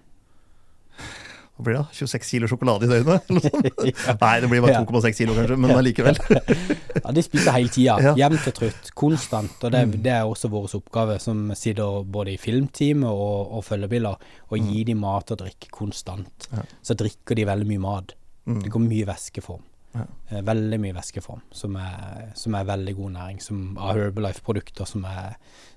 Hva 1.53 1.65
blir 1.67 1.75
det? 1.77 1.83
da? 1.83 1.89
26 1.93 2.31
kilo 2.31 2.49
sjokolade 2.49 2.87
i 2.87 2.91
døgnet? 2.91 3.27
Eller 3.29 3.37
noe 3.37 3.43
sånt? 3.45 3.67
Ja. 4.07 4.15
Nei, 4.23 4.31
det 4.41 4.49
blir 4.49 4.63
bare 4.65 4.79
2,6 4.87 5.19
kilo 5.19 5.35
kanskje, 5.37 5.57
men 5.61 5.75
allikevel. 5.77 6.17
Ja, 7.03 7.11
de 7.17 7.23
spiser 7.27 7.57
hele 7.57 7.73
tida. 7.75 7.97
Jevnt 8.17 8.47
og 8.49 8.55
trutt. 8.57 8.91
Konstant. 8.99 9.59
Og 9.67 9.73
det, 9.75 9.83
Mm. 9.89 9.93
det 10.07 10.13
er 10.15 10.25
også 10.31 10.49
vår 10.53 10.71
oppgave, 10.79 11.19
som 11.21 11.51
sitter 11.59 12.05
både 12.09 12.33
i 12.37 12.39
filmteamet 12.41 13.09
og, 13.11 13.53
og 13.59 13.65
følgebiler, 13.67 14.17
å 14.49 14.61
gi 14.63 14.85
dem 14.89 15.03
mat 15.05 15.35
og 15.35 15.43
drikke 15.43 15.69
konstant. 15.75 16.49
Så 16.87 16.97
drikker 16.99 17.37
de 17.39 17.45
veldig 17.51 17.69
mye 17.75 17.83
mat. 17.85 18.15
Mm. 18.49 18.63
Det 18.65 18.73
går 18.73 18.85
mye 18.87 19.11
væskeform. 19.13 19.63
Ja. 19.93 20.07
Eh, 20.31 20.41
Veldig 20.47 20.79
mye 20.81 20.95
væskeform, 20.97 21.43
som 21.53 21.77
er, 21.77 22.31
som 22.39 22.55
er 22.57 22.65
veldig 22.69 22.95
god 22.97 23.13
næring. 23.19 23.41
Som 23.45 23.77
av 23.77 23.93
Herbalife-produkter 23.99 24.89
som 24.89 25.05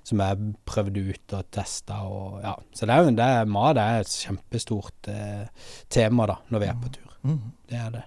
som 0.06 0.20
er 0.22 0.36
prøvd 0.64 0.96
ut 1.02 1.34
og 1.36 1.48
testa. 1.50 2.00
Og, 2.06 2.38
ja. 2.44 2.54
Så 2.72 2.86
det 2.86 2.94
er 2.94 3.02
jo 3.04 3.16
det 3.18 3.30
mat 3.50 3.76
er 3.82 4.00
et 4.04 4.12
kjempestort 4.22 5.08
eh, 5.12 5.48
tema 5.90 6.26
da, 6.30 6.38
når 6.48 6.62
vi 6.62 6.68
er 6.70 6.78
på 6.84 6.92
tur. 6.94 7.16
Mm. 7.26 7.40
Det 7.68 7.80
er 7.80 7.90
det. 7.98 8.04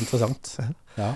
Interessant. 0.00 0.56
Ja. 0.94 1.08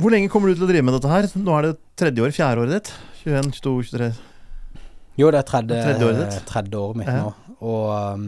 Hvor 0.00 0.08
lenge 0.08 0.30
kommer 0.32 0.48
du 0.48 0.54
til 0.56 0.64
å 0.64 0.68
drive 0.70 0.84
med 0.88 0.94
dette 0.96 1.08
her? 1.10 1.26
Nå 1.36 1.52
er 1.58 1.66
det 1.66 1.72
tredje 2.00 2.22
år, 2.24 2.30
fjerde 2.32 2.62
året 2.62 2.72
ditt? 2.78 2.88
21, 3.26 3.50
22, 3.58 3.72
23 3.90 4.06
Jo, 5.20 5.28
det 5.32 5.40
er 5.42 5.44
tredje, 5.50 5.80
tredje 5.84 6.06
året 6.06 6.20
ditt. 6.22 6.38
tredje 6.48 6.80
året 6.80 6.96
mitt 7.02 7.10
nå. 7.12 7.34
Og 7.60 7.90
um, 8.16 8.24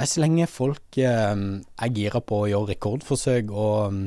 Nei, 0.00 0.06
så 0.08 0.22
lenge 0.22 0.46
folk 0.48 0.96
um, 0.96 1.58
er 1.76 1.90
gira 1.92 2.22
på 2.24 2.38
å 2.40 2.46
gjøre 2.48 2.70
rekordforsøk, 2.70 3.50
og, 3.52 3.92
um, 3.92 3.98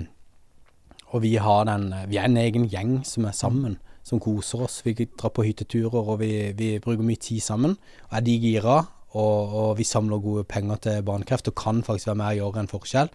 og 1.13 1.21
vi 1.21 1.35
den 1.37 1.83
Vi 2.09 2.17
er 2.17 2.25
en 2.25 2.39
egen 2.41 2.65
gjeng 2.65 3.03
som 3.05 3.27
er 3.29 3.35
sammen, 3.37 3.75
som 4.01 4.17
koser 4.19 4.63
oss. 4.65 4.79
Vi 4.81 4.95
drar 5.05 5.29
på 5.29 5.45
hytteturer, 5.45 6.01
og 6.01 6.17
vi, 6.23 6.49
vi 6.57 6.79
bruker 6.81 7.05
mye 7.05 7.21
tid 7.21 7.45
sammen. 7.45 7.77
Og 8.09 8.17
er 8.17 8.25
de 8.25 8.39
gira, 8.41 8.79
og, 9.13 9.53
og 9.53 9.77
vi 9.77 9.85
samler 9.85 10.17
gode 10.17 10.47
penger 10.49 10.81
til 10.81 11.05
barnekreft 11.05 11.51
og 11.53 11.55
kan 11.61 11.83
faktisk 11.85 12.09
være 12.09 12.21
med 12.23 12.25
og 12.31 12.39
gjøre 12.41 12.65
en 12.65 12.73
forskjell, 12.73 13.13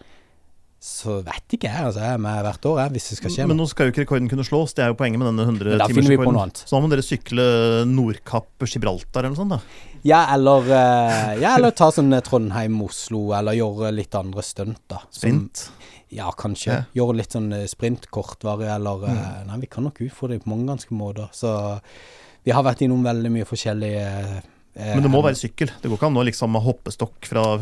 så 0.78 1.16
vet 1.26 1.56
ikke 1.56 1.66
jeg. 1.66 1.84
Altså, 1.88 2.00
jeg 2.04 2.14
er 2.14 2.20
med 2.22 2.42
hvert 2.46 2.66
år, 2.70 2.76
jeg, 2.84 2.92
hvis 2.94 3.08
det 3.10 3.16
skal 3.18 3.32
skje 3.34 3.46
Men 3.50 3.58
nå 3.58 3.64
skal 3.66 3.88
jo 3.88 3.92
ikke 3.92 4.04
rekorden 4.04 4.28
kunne 4.30 4.44
slås, 4.46 4.74
det 4.78 4.84
er 4.84 4.92
jo 4.92 4.98
poenget 5.00 5.18
med 5.18 5.26
denne 5.32 5.46
Men 5.50 5.80
da 5.80 5.88
finner 5.90 6.12
vi 6.12 6.18
på 6.20 6.28
100-timersrekorden. 6.30 6.62
Så 6.70 6.76
da 6.76 6.80
må 6.84 6.90
dere 6.92 7.06
sykle 7.06 7.46
Nordkapp 7.90 8.66
Gibraltar 8.70 9.26
eller 9.26 9.34
noe 9.34 9.40
sånt, 9.40 9.56
da. 9.56 9.94
Ja, 10.06 10.20
eller, 10.36 10.68
eh, 10.70 11.32
ja, 11.42 11.56
eller 11.58 11.74
ta 11.74 11.90
sånn 11.90 12.14
eh, 12.14 12.22
Trondheim-Oslo, 12.22 13.24
eller 13.34 13.58
gjøre 13.58 13.90
litt 13.96 14.14
andre 14.14 14.44
stunt, 14.46 14.78
da. 14.86 15.02
Som- 15.10 15.18
Sprint. 15.18 15.64
Ja, 16.14 16.30
kanskje. 16.32 16.70
Ja. 16.72 16.84
Gjøre 17.02 17.18
litt 17.18 17.34
sånn 17.34 17.50
eh, 17.52 17.66
sprint, 17.68 18.06
kortvarig, 18.14 18.70
eller 18.70 19.02
Mm. 19.08 19.46
Nei, 19.50 19.58
vi 19.58 19.66
kan 19.66 19.84
nok 19.84 19.98
utfordre 20.00 20.38
det 20.38 20.44
på 20.44 20.54
mange 20.54 20.70
ganske 20.70 20.94
måter. 20.94 21.28
Så 21.34 21.80
vi 22.44 22.52
har 22.54 22.62
vært 22.62 22.80
innom 22.86 23.02
veldig 23.02 23.30
mye 23.34 23.44
forskjellige 23.44 24.06
eh, 24.78 24.94
Men 24.94 25.02
det 25.02 25.10
må 25.10 25.22
være 25.22 25.36
sykkel. 25.36 25.68
Det 25.82 25.90
går 25.90 25.98
ikke 25.98 26.06
an 26.06 26.16
å 26.22 26.24
liksom 26.24 26.54
hoppestokk 26.62 27.26
fra 27.26 27.58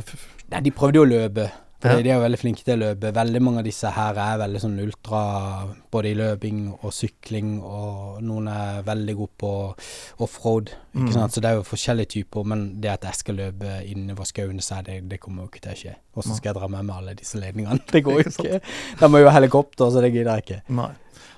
Nei, 0.52 0.60
de 0.60 0.70
prøvde 0.70 1.00
jo 1.00 1.06
å 1.06 1.10
løpe. 1.10 1.50
For 1.80 1.92
Ja. 1.92 2.02
De 2.02 2.10
er 2.10 2.20
veldig 2.22 2.38
flinke 2.40 2.64
til 2.64 2.78
å 2.78 2.82
løpe. 2.86 3.12
Veldig 3.12 3.40
mange 3.44 3.60
av 3.60 3.64
disse 3.64 3.90
her 3.92 4.16
er 4.16 4.38
veldig 4.40 4.60
sånn 4.62 4.78
ultra, 4.80 5.20
både 5.92 6.10
i 6.10 6.14
løping 6.16 6.60
og 6.80 6.92
sykling, 6.92 7.60
og 7.60 8.22
noen 8.24 8.48
er 8.48 8.82
veldig 8.86 9.16
gode 9.18 9.36
på 9.38 9.52
offroad. 10.24 10.72
Mm. 10.94 11.10
Så 11.12 11.40
det 11.40 11.50
er 11.50 11.58
jo 11.58 11.66
forskjellige 11.68 12.12
typer, 12.16 12.44
men 12.48 12.80
det 12.80 12.94
at 12.94 13.04
jeg 13.10 13.20
skal 13.20 13.40
løpe 13.42 13.80
innover 13.84 14.24
skauen, 14.24 14.60
så 14.64 14.80
det, 14.86 15.02
det 15.10 15.20
kommer 15.20 15.44
jo 15.44 15.52
ikke 15.52 15.66
til 15.66 15.74
å 15.74 15.80
skje. 15.82 15.96
Og 16.16 16.24
så 16.24 16.36
skal 16.36 16.54
jeg 16.54 16.60
dra 16.62 16.68
med 16.72 16.88
meg 16.88 16.96
alle 16.96 17.16
disse 17.18 17.40
ledningene. 17.40 17.82
Det 17.92 18.02
går 18.06 18.20
jo 18.24 18.30
ikke. 18.32 18.62
Da 19.00 19.10
må 19.12 19.20
jo 19.20 19.28
ha 19.28 19.36
helikopter, 19.36 19.92
så 19.92 20.00
det 20.00 20.14
gidder 20.14 20.38
jeg 20.38 20.46
ikke. 20.48 20.62
Nei. 20.80 20.94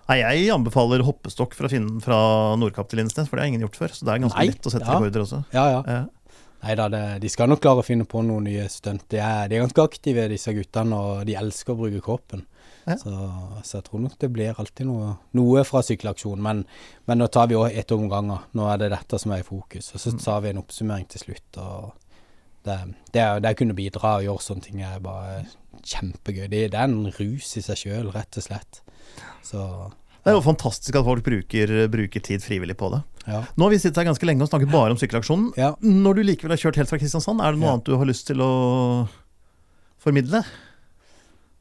Nei, 0.09 0.23
jeg 0.23 0.53
anbefaler 0.55 1.03
hoppestokk 1.05 1.53
fra, 1.53 1.69
Finn, 1.69 1.99
fra 2.01 2.17
Nordkapp 2.57 2.89
til 2.89 3.03
Lindesnes, 3.03 3.27
for 3.29 3.37
det 3.37 3.45
har 3.45 3.51
ingen 3.51 3.67
gjort 3.67 3.77
før. 3.77 3.93
Så 3.93 4.07
det 4.09 4.15
er 4.15 4.23
ganske 4.23 4.41
Nei, 4.41 4.47
lett 4.49 4.69
å 4.69 4.73
sette 4.73 4.87
ja. 4.87 4.95
rekorder 4.97 5.25
også. 5.27 5.41
Ja, 5.53 5.65
ja. 5.75 5.99
Nei 6.63 6.75
da, 6.75 6.89
de 7.23 7.29
skal 7.31 7.49
nok 7.53 7.61
klare 7.63 7.83
å 7.83 7.87
finne 7.87 8.05
på 8.09 8.19
noen 8.27 8.49
nye 8.49 8.65
stunt. 8.73 9.05
De 9.13 9.21
er, 9.23 9.47
de 9.49 9.55
er 9.57 9.63
ganske 9.63 9.83
aktive, 9.85 10.25
disse 10.33 10.51
guttene, 10.57 10.97
og 10.99 11.27
de 11.29 11.37
elsker 11.39 11.73
å 11.77 11.79
bruke 11.79 12.01
kroppen. 12.03 12.43
Ja. 12.89 12.97
Så, 12.99 13.13
så 13.63 13.77
jeg 13.79 13.85
tror 13.87 14.01
nok 14.03 14.17
det 14.19 14.31
blir 14.33 14.59
alltid 14.59 14.89
noe, 14.89 15.13
noe 15.39 15.63
fra 15.69 15.83
sykkelaksjonen. 15.87 16.43
Men, 16.43 16.65
men 17.07 17.21
nå 17.23 17.29
tar 17.31 17.47
vi 17.51 17.59
òg 17.61 17.77
ett 17.79 17.93
om 17.95 18.09
gangen. 18.11 18.43
Nå 18.59 18.67
er 18.73 18.81
det 18.83 18.91
dette 18.95 19.21
som 19.23 19.35
er 19.37 19.45
i 19.45 19.47
fokus. 19.47 19.93
Og 19.95 20.01
så 20.03 20.15
Mm. 20.17 20.19
tar 20.25 20.41
vi 20.43 20.51
en 20.51 20.61
oppsummering 20.65 21.07
til 21.13 21.21
slutt. 21.21 21.61
det, 22.65 22.79
det, 23.15 23.23
det 23.45 23.53
å 23.55 23.59
kunne 23.61 23.77
bidra 23.79 24.17
og 24.19 24.25
gjøre 24.27 24.43
sånne 24.45 24.65
ting 24.67 24.83
er 24.83 24.99
bare 25.05 25.45
kjempegøy. 25.85 26.49
Det, 26.51 26.65
det 26.73 26.81
er 26.81 26.89
en 26.89 27.13
rus 27.21 27.55
i 27.57 27.63
seg 27.63 27.77
sjøl, 27.85 28.11
rett 28.17 28.37
og 28.41 28.43
slett. 28.49 28.83
Så 29.47 29.63
Det 30.29 30.35
er 30.35 30.39
jo 30.39 30.45
fantastisk 30.45 30.97
at 31.01 31.07
folk 31.09 31.25
bruker, 31.25 31.73
bruker 31.89 32.21
tid 32.29 32.45
frivillig 32.45 32.77
på 32.77 32.91
det. 32.93 33.01
ja. 33.27 33.43
Nå 33.57 33.65
har 33.65 33.71
vi 33.73 33.79
sittet 33.81 33.97
her 34.03 34.11
ganske 34.13 34.29
lenge 34.29 34.45
og 34.45 34.51
snakket 34.53 34.71
bare 34.73 34.93
om 34.93 35.01
sykkelaksjonen. 35.01 35.51
ja. 35.57 35.73
Når 35.81 36.19
du 36.21 36.23
likevel 36.29 36.53
har 36.53 36.61
kjørt 36.61 36.77
helt 36.83 36.91
fra 36.93 36.99
Kristiansand, 37.01 37.41
er 37.41 37.53
det 37.57 37.61
noe 37.63 37.69
Ja. 37.71 37.73
annet 37.79 37.85
du 37.89 37.97
har 37.97 38.05
lyst 38.09 38.27
til 38.29 38.45
å 38.45 39.09
formidle? 39.99 40.45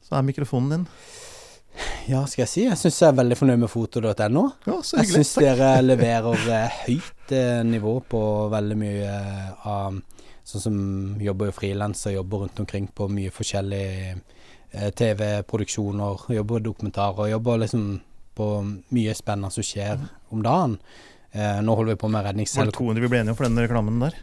Så 0.04 0.16
er 0.16 0.22
mikrofonen 0.28 0.70
din. 0.70 0.86
Ja, 2.08 2.24
skal 2.26 2.42
jeg 2.42 2.48
si. 2.48 2.62
Jeg 2.64 2.76
syns 2.80 2.96
jeg 3.00 3.08
er 3.12 3.18
veldig 3.20 3.36
fornøyd 3.38 3.58
med 3.60 3.70
foto.no. 3.70 4.44
Ja, 4.66 4.78
Jeg 4.98 5.06
syns 5.12 5.34
dere 5.38 5.80
leverer 5.84 6.48
eh, 6.48 6.78
høyt 6.86 7.32
eh, 7.36 7.62
nivå 7.68 7.98
på 8.08 8.22
veldig 8.50 8.76
mye 8.76 9.04
eh, 9.04 9.66
av 9.68 10.00
Sånn 10.48 10.62
som 10.64 10.76
jobber 11.20 11.50
jo 11.50 11.52
frilanser, 11.52 12.14
jobber 12.14 12.38
rundt 12.46 12.60
omkring 12.62 12.86
på 12.96 13.04
mye 13.12 13.28
forskjellige 13.28 14.14
TV-produksjoner, 14.96 16.22
jobber 16.32 16.60
dokumentarer, 16.64 17.28
jobber 17.34 17.58
liksom 17.66 18.00
på 18.38 18.48
mye 18.94 19.14
spennende 19.18 19.50
som 19.54 19.66
skjer 19.66 20.00
om 20.32 20.42
dagen. 20.46 20.78
Eh, 21.28 21.58
nå 21.60 21.74
holder 21.76 21.92
vi 21.92 22.00
på 22.00 22.08
med 22.08 22.22
Var 22.22 22.24
det 22.24 22.30
redningshelikopter. 22.32 22.78
200 22.78 23.02
vi 23.04 23.08
ble 23.12 23.18
enige 23.20 23.34
om 23.34 23.36
for 23.36 23.44
den 23.50 23.60
reklamen 23.60 23.98
der? 24.00 24.14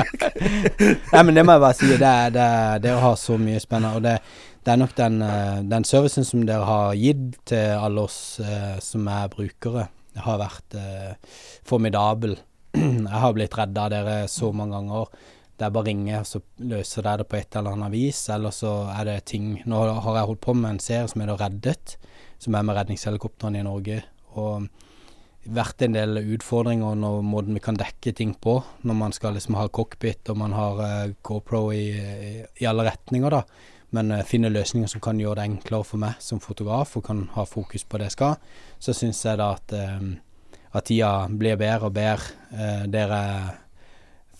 Nei, 1.12 1.22
men 1.26 1.34
det 1.36 1.44
må 1.44 1.56
jeg 1.56 1.62
bare 1.64 1.76
si. 1.76 1.88
Det, 1.90 2.12
det, 2.36 2.44
er- 2.44 2.80
dere 2.84 3.02
har 3.04 3.16
så 3.20 3.36
mye 3.40 3.60
spennende. 3.62 3.98
Og 3.98 4.04
det, 4.06 4.14
det 4.64 4.72
er 4.74 4.80
nok 4.80 4.94
den, 4.98 5.18
eh, 5.26 5.58
den 5.74 5.86
servicen 5.88 6.26
som 6.26 6.44
dere 6.48 6.66
har 6.68 6.94
gitt 6.98 7.36
til 7.52 7.74
alle 7.76 8.06
oss 8.06 8.20
eh, 8.44 8.78
som 8.84 9.08
er 9.12 9.28
brukere, 9.32 9.88
har 10.24 10.40
vært 10.40 10.78
eh, 10.80 11.12
formidabel. 11.68 12.38
Jeg 12.80 13.20
har 13.24 13.36
blitt 13.36 13.56
redda 13.58 13.86
av 13.88 13.92
dere 13.94 14.16
så 14.30 14.52
mange 14.56 14.78
ganger. 14.78 15.12
Det 15.60 15.66
er 15.68 15.72
bare 15.74 15.84
å 15.84 15.88
ringe, 15.90 16.22
så 16.24 16.40
løser 16.72 17.04
dere 17.04 17.20
det 17.20 17.28
på 17.28 17.36
et 17.36 17.56
eller 17.60 17.74
annet 17.76 17.92
vis. 17.92 18.22
Eller 18.32 18.54
så 18.56 18.70
er 18.94 19.04
det 19.10 19.18
ting 19.28 19.58
Nå 19.68 19.82
har 20.00 20.16
jeg 20.22 20.28
holdt 20.30 20.44
på 20.46 20.54
med 20.56 20.70
en 20.78 20.80
serie 20.80 21.08
som 21.12 21.20
heter 21.20 21.36
Reddet, 21.42 21.98
som 22.40 22.56
er 22.56 22.64
med 22.64 22.78
redningshelikoptrene 22.78 23.60
i 23.60 23.66
Norge. 23.66 24.00
Og 24.40 24.68
vært 25.50 25.82
en 25.84 25.94
del 25.96 26.20
utfordringer 26.20 26.98
når 27.00 27.22
måten 27.24 27.56
vi 27.56 27.62
kan 27.64 27.78
dekke 27.80 28.12
ting 28.16 28.34
på, 28.36 28.58
når 28.84 28.96
man 28.96 29.14
skal 29.16 29.36
liksom 29.36 29.56
ha 29.56 29.66
cockpit 29.72 30.28
og 30.32 30.40
man 30.42 30.52
har 30.52 30.80
uh, 30.84 31.14
GoPro 31.24 31.70
i, 31.72 31.86
i 32.60 32.68
alle 32.68 32.84
retninger, 32.90 33.32
da. 33.32 33.42
Men 33.96 34.12
uh, 34.12 34.20
finne 34.28 34.52
løsninger 34.52 34.90
som 34.92 35.02
kan 35.04 35.20
gjøre 35.20 35.40
det 35.40 35.46
enklere 35.48 35.88
for 35.88 36.02
meg 36.02 36.20
som 36.22 36.42
fotograf, 36.44 36.92
og 36.96 37.06
kan 37.08 37.24
ha 37.34 37.46
fokus 37.48 37.86
på 37.88 37.98
det 37.98 38.10
jeg 38.10 38.18
skal, 38.18 38.36
så 38.78 38.94
syns 38.96 39.24
jeg 39.24 39.40
da 39.40 39.48
at, 39.56 39.74
uh, 39.74 40.60
at 40.76 40.88
tida 40.88 41.12
blir 41.32 41.58
bedre 41.60 41.88
og 41.88 41.96
bedre. 41.96 42.36
Uh, 42.52 42.84
dere 42.92 43.24
er 43.32 43.50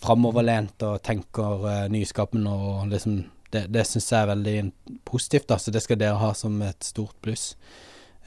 framoverlent 0.01 0.85
og 0.85 1.01
tenker 1.05 1.65
uh, 1.65 1.85
nyskapende 1.91 2.57
og 2.57 2.89
liksom 2.93 3.21
Det, 3.51 3.65
det 3.67 3.83
syns 3.83 4.05
jeg 4.13 4.23
er 4.23 4.29
veldig 4.29 4.59
positivt, 5.03 5.49
da, 5.49 5.57
så 5.59 5.73
det 5.75 5.81
skal 5.83 5.97
dere 5.99 6.15
ha 6.21 6.29
som 6.31 6.53
et 6.63 6.85
stort 6.87 7.17
pluss. 7.19 7.49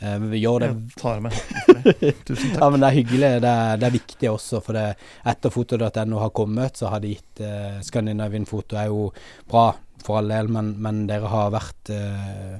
Eh, 0.02 0.18
vi 0.18 0.40
gjør 0.42 0.60
det 0.64 0.68
Jeg 0.72 0.96
tar 1.00 1.20
med 1.22 1.32
hatten 1.32 1.62
for 1.68 1.82
det. 2.02 2.12
Tusen 2.26 2.50
takk. 2.50 2.60
ja, 2.60 2.68
men 2.74 2.80
det 2.82 2.88
er 2.90 2.96
hyggelig. 2.98 3.30
Det 3.44 3.52
er, 3.54 3.76
det 3.80 3.86
er 3.88 3.94
viktig 3.94 4.30
også, 4.32 4.60
for 4.64 4.72
det, 4.78 4.86
etter 5.34 5.54
foto.no 5.54 6.18
har 6.24 6.30
kommet, 6.34 6.76
så 6.80 6.90
har 6.90 7.00
det 7.04 7.14
gitt 7.14 7.40
eh, 7.46 7.80
Scandinavian 7.86 8.46
Foto 8.50 8.76
er 8.80 8.90
jo 8.90 9.08
bra, 9.50 9.68
for 10.04 10.18
all 10.20 10.28
del, 10.34 10.48
men, 10.52 10.74
men 10.84 11.04
dere 11.08 11.30
har 11.32 11.52
vært 11.54 11.90
eh, 11.94 12.58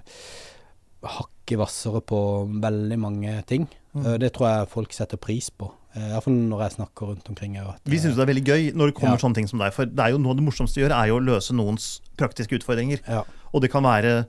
hakket 1.04 1.58
hvassere 1.60 2.00
på 2.06 2.20
veldig 2.62 2.98
mange 3.02 3.34
ting. 3.50 3.66
Mm. 3.94 4.04
Eh, 4.06 4.18
det 4.22 4.32
tror 4.36 4.48
jeg 4.50 4.70
folk 4.72 4.94
setter 4.96 5.20
pris 5.20 5.50
på. 5.52 5.68
Eh, 5.94 6.08
Iallfall 6.14 6.38
når 6.48 6.62
jeg 6.64 6.76
snakker 6.78 7.10
rundt 7.12 7.28
omkring. 7.30 7.58
Vi 7.84 7.98
syns 8.00 8.16
det 8.16 8.24
er 8.24 8.30
veldig 8.32 8.46
gøy 8.48 8.62
når 8.74 8.90
det 8.90 8.96
kommer 8.98 9.18
Ja. 9.18 9.20
sånne 9.26 9.34
ting 9.42 9.50
som 9.50 9.60
deg. 9.62 9.74
For 9.76 9.84
det 9.86 10.00
er 10.06 10.14
jo 10.14 10.22
noe 10.22 10.32
av 10.32 10.40
det 10.40 10.46
morsomste 10.48 10.80
å 10.80 10.86
gjøre, 10.86 10.96
er 11.02 11.12
jo 11.12 11.18
å 11.20 11.26
løse 11.28 11.54
noens 11.54 11.90
praktiske 12.16 12.56
utfordringer. 12.58 13.02
ja, 13.06 13.22
Og 13.52 13.60
det 13.62 13.70
kan 13.70 13.84
være 13.84 14.24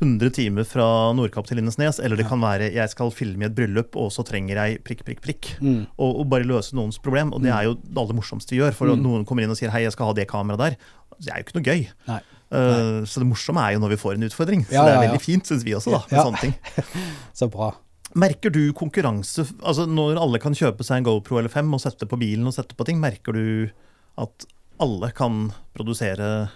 100 0.00 0.30
timer 0.36 0.64
fra 0.68 0.86
Nordkapp 1.16 1.46
til 1.48 1.56
Lindesnes, 1.56 1.98
eller 2.04 2.16
det 2.16 2.24
Ja. 2.26 2.28
kan 2.28 2.40
være 2.40 2.72
jeg 2.74 2.90
skal 2.90 3.10
filme 3.10 3.42
i 3.42 3.46
et 3.46 3.54
bryllup, 3.54 3.96
og 3.96 4.10
så 4.12 4.22
trenger 4.24 4.54
jeg 4.56 4.82
prikk, 4.84 5.04
prikk, 5.04 5.20
prikk. 5.24 5.58
mm, 5.60 5.86
Og, 5.98 6.20
og 6.20 6.28
bare 6.28 6.44
løse 6.44 6.74
noens 6.76 6.98
problem. 6.98 7.32
Og 7.32 7.40
det 7.42 7.50
er 7.52 7.64
jo 7.64 7.74
det 7.74 7.96
aller 7.96 8.14
morsomste 8.14 8.50
vi 8.50 8.58
gjør. 8.60 8.74
For 8.74 8.86
Mm. 8.86 9.02
noen 9.02 9.24
kommer 9.24 9.42
inn 9.42 9.50
og 9.50 9.56
sier 9.56 9.70
'hei, 9.70 9.82
jeg 9.84 9.92
skal 9.92 10.06
ha 10.06 10.12
det 10.12 10.28
kameraet 10.28 10.58
der'. 10.58 10.76
Det 11.20 11.32
er 11.32 11.36
jo 11.38 11.44
ikke 11.44 11.54
noe 11.56 11.64
gøy. 11.64 11.88
Nei. 12.08 12.20
Eh, 12.52 13.02
så 13.08 13.18
det 13.18 13.26
morsomme 13.26 13.58
er 13.66 13.72
jo 13.74 13.80
når 13.80 13.88
vi 13.88 13.96
får 13.96 14.14
en 14.14 14.22
utfordring. 14.28 14.64
Så 14.66 14.72
Ja, 14.72 14.84
det 14.84 14.92
er 14.92 14.94
ja, 14.96 15.02
ja. 15.02 15.08
veldig 15.08 15.20
fint, 15.22 15.44
syns 15.46 15.64
vi 15.64 15.72
også, 15.72 15.90
da. 15.90 15.98
Med 16.10 16.12
Ja. 16.12 16.24
sånne 16.24 16.40
ting. 16.40 16.54
så 17.34 17.50
bra. 17.50 17.74
Merker 18.14 18.50
du 18.52 18.72
konkurranse 18.72 19.44
Altså 19.62 19.86
Når 19.86 20.16
alle 20.18 20.38
kan 20.38 20.52
kjøpe 20.54 20.82
seg 20.84 20.98
en 20.98 21.04
GoPro 21.04 21.38
eller 21.38 21.48
5 21.50 21.74
og 21.74 21.80
sette 21.80 22.06
på 22.06 22.16
bilen 22.18 22.46
og 22.46 22.54
sette 22.54 22.74
på 22.76 22.84
ting, 22.86 22.98
merker 23.00 23.32
du 23.32 23.70
at 24.16 24.46
alle 24.80 25.10
kan 25.12 25.52
produsere 25.74 26.48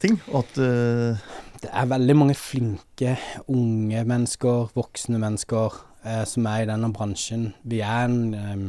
ting? 0.00 0.20
Og 0.32 0.44
at 0.44 0.58
eh, 0.58 1.16
Det 1.64 1.70
er 1.72 1.86
veldig 1.88 2.14
mange 2.20 2.34
flinke 2.36 3.14
unge 3.48 4.02
mennesker, 4.04 4.66
voksne 4.76 5.16
mennesker, 5.22 5.78
eh, 6.04 6.24
som 6.28 6.44
er 6.50 6.64
i 6.64 6.66
denne 6.68 6.90
bransjen. 6.92 7.54
Vi 7.64 7.78
er 7.80 8.04
en 8.04 8.34
eh, 8.36 8.66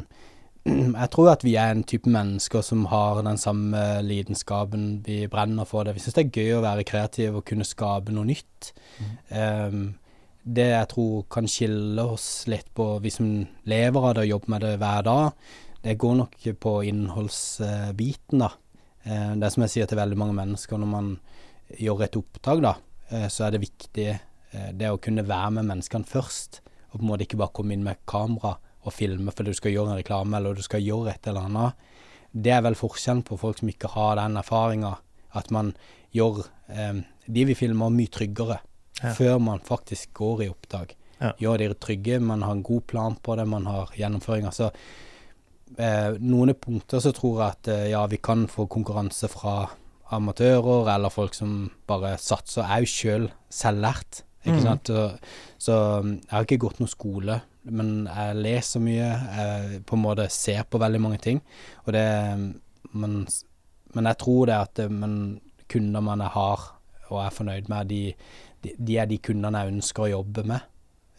Jeg 1.02 1.10
tror 1.12 1.34
at 1.34 1.44
vi 1.44 1.58
er 1.60 1.74
en 1.74 1.84
type 1.84 2.10
mennesker 2.10 2.64
som 2.64 2.86
har 2.90 3.20
den 3.28 3.38
samme 3.38 3.82
lidenskapen. 4.02 5.04
Vi 5.06 5.28
brenner 5.28 5.68
for 5.68 5.84
det. 5.84 5.98
Vi 5.98 6.06
syns 6.06 6.16
det 6.16 6.24
er 6.24 6.40
gøy 6.40 6.56
å 6.56 6.64
være 6.64 6.88
kreativ 6.88 7.36
og 7.36 7.46
kunne 7.52 7.68
skape 7.68 8.16
noe 8.16 8.26
nytt. 8.32 8.72
Em, 9.30 9.84
det 10.42 10.72
jeg 10.72 10.90
tror 10.96 11.28
kan 11.36 11.52
skille 11.52 12.08
oss 12.16 12.48
litt 12.48 12.72
på, 12.74 12.88
vi 13.04 13.12
som 13.12 13.30
lever 13.68 14.08
av 14.08 14.16
det 14.16 14.24
og 14.26 14.32
jobber 14.32 14.56
med 14.56 14.66
det 14.66 14.74
hver 14.82 15.06
dag, 15.06 15.48
det 15.84 16.00
går 16.02 16.20
nok 16.24 16.50
på 16.64 16.76
innholdsbiten, 16.90 18.42
da. 18.48 18.54
Eh, 19.04 19.34
det 19.38 19.52
som 19.54 19.68
jeg 19.68 19.76
sier 19.76 19.92
til 19.92 20.00
veldig 20.00 20.18
mange 20.24 20.40
mennesker 20.40 20.82
når 20.82 20.96
man 20.96 21.18
gjør 21.80 22.04
et 22.06 22.16
opptak, 22.20 22.62
da, 22.64 22.76
eh, 23.10 23.28
så 23.32 23.48
er 23.48 23.56
det 23.56 23.64
viktig 23.66 24.08
eh, 24.12 24.70
det 24.74 24.92
å 24.92 25.00
kunne 25.02 25.26
være 25.28 25.52
med 25.58 25.66
menneskene 25.72 26.06
først. 26.10 26.62
Og 26.92 27.00
på 27.00 27.04
en 27.04 27.10
måte 27.10 27.26
ikke 27.28 27.38
bare 27.42 27.54
komme 27.56 27.74
inn 27.76 27.84
med 27.84 27.98
kamera 28.08 28.56
og 28.86 28.94
filme 28.94 29.32
fordi 29.34 29.52
du 29.52 29.58
skal 29.58 29.74
gjøre 29.74 29.92
en 29.96 29.98
reklame 30.00 30.38
eller 30.38 30.54
du 30.56 30.62
skal 30.64 30.84
gjøre 30.86 31.16
et 31.16 31.28
eller 31.28 31.48
annet. 31.50 31.74
Det 32.36 32.52
er 32.54 32.62
vel 32.62 32.76
forskjellen 32.78 33.24
på 33.26 33.38
folk 33.40 33.58
som 33.60 33.70
ikke 33.72 33.90
har 33.96 34.16
den 34.20 34.38
erfaringa. 34.38 34.94
At 35.36 35.50
man 35.52 35.74
gjør 36.16 36.44
eh, 36.70 37.02
de 37.26 37.46
vi 37.50 37.56
filmer, 37.58 37.90
mye 37.90 38.12
tryggere 38.14 38.60
Ja. 39.04 39.12
før 39.12 39.40
man 39.44 39.60
faktisk 39.60 40.14
går 40.16 40.44
i 40.46 40.50
oppdrag. 40.54 40.94
Ja. 41.20 41.34
Gjør 41.40 41.58
de 41.60 41.74
trygge, 41.76 42.20
man 42.24 42.42
har 42.44 42.52
en 42.56 42.62
god 42.64 42.86
plan 42.88 43.16
på 43.20 43.36
det, 43.36 43.44
man 43.48 43.66
har 43.68 43.90
gjennomføringer. 43.98 44.54
Så 44.56 44.70
eh, 45.78 46.16
noen 46.24 46.54
punkter 46.56 47.02
så 47.04 47.12
tror 47.16 47.42
jeg 47.42 47.50
at 47.58 47.68
eh, 47.74 47.88
ja, 47.92 48.06
vi 48.08 48.18
kan 48.24 48.46
få 48.52 48.68
konkurranse 48.72 49.28
fra 49.32 49.66
amatører 50.14 50.92
eller 50.94 51.14
folk 51.14 51.34
som 51.38 51.72
bare 51.88 52.16
satser. 52.22 52.64
Jeg 52.64 52.76
er 52.76 52.86
jo 52.86 52.92
sjøl 52.92 53.28
selvlært, 53.50 54.22
ikke 54.44 54.60
mm. 54.60 54.66
sant. 54.68 54.92
Så, 54.92 55.06
så 55.68 55.80
um, 56.04 56.14
jeg 56.20 56.34
har 56.34 56.46
ikke 56.46 56.62
gått 56.68 56.82
noen 56.82 56.92
skole, 56.92 57.40
men 57.66 57.92
jeg 58.06 58.38
leser 58.38 58.84
mye. 58.84 59.10
Jeg 59.40 59.82
på 59.90 59.98
en 59.98 60.04
måte 60.04 60.28
ser 60.34 60.68
på 60.70 60.82
veldig 60.82 61.02
mange 61.02 61.22
ting. 61.24 61.42
Og 61.86 61.94
det 61.96 62.06
Men, 62.96 63.26
men 63.92 64.06
jeg 64.08 64.18
tror 64.22 64.46
det 64.48 64.56
at 64.56 64.74
det, 64.78 64.92
men 64.92 65.42
kunder 65.68 66.02
man 66.02 66.22
jeg 66.22 66.32
har 66.32 66.62
og 67.10 67.20
er 67.26 67.34
fornøyd 67.34 67.68
med, 67.68 67.90
de, 67.90 68.14
de, 68.64 68.72
de 68.78 68.98
er 68.98 69.10
de 69.10 69.18
kundene 69.22 69.62
jeg 69.62 69.74
ønsker 69.74 70.06
å 70.06 70.12
jobbe 70.14 70.46
med 70.48 70.62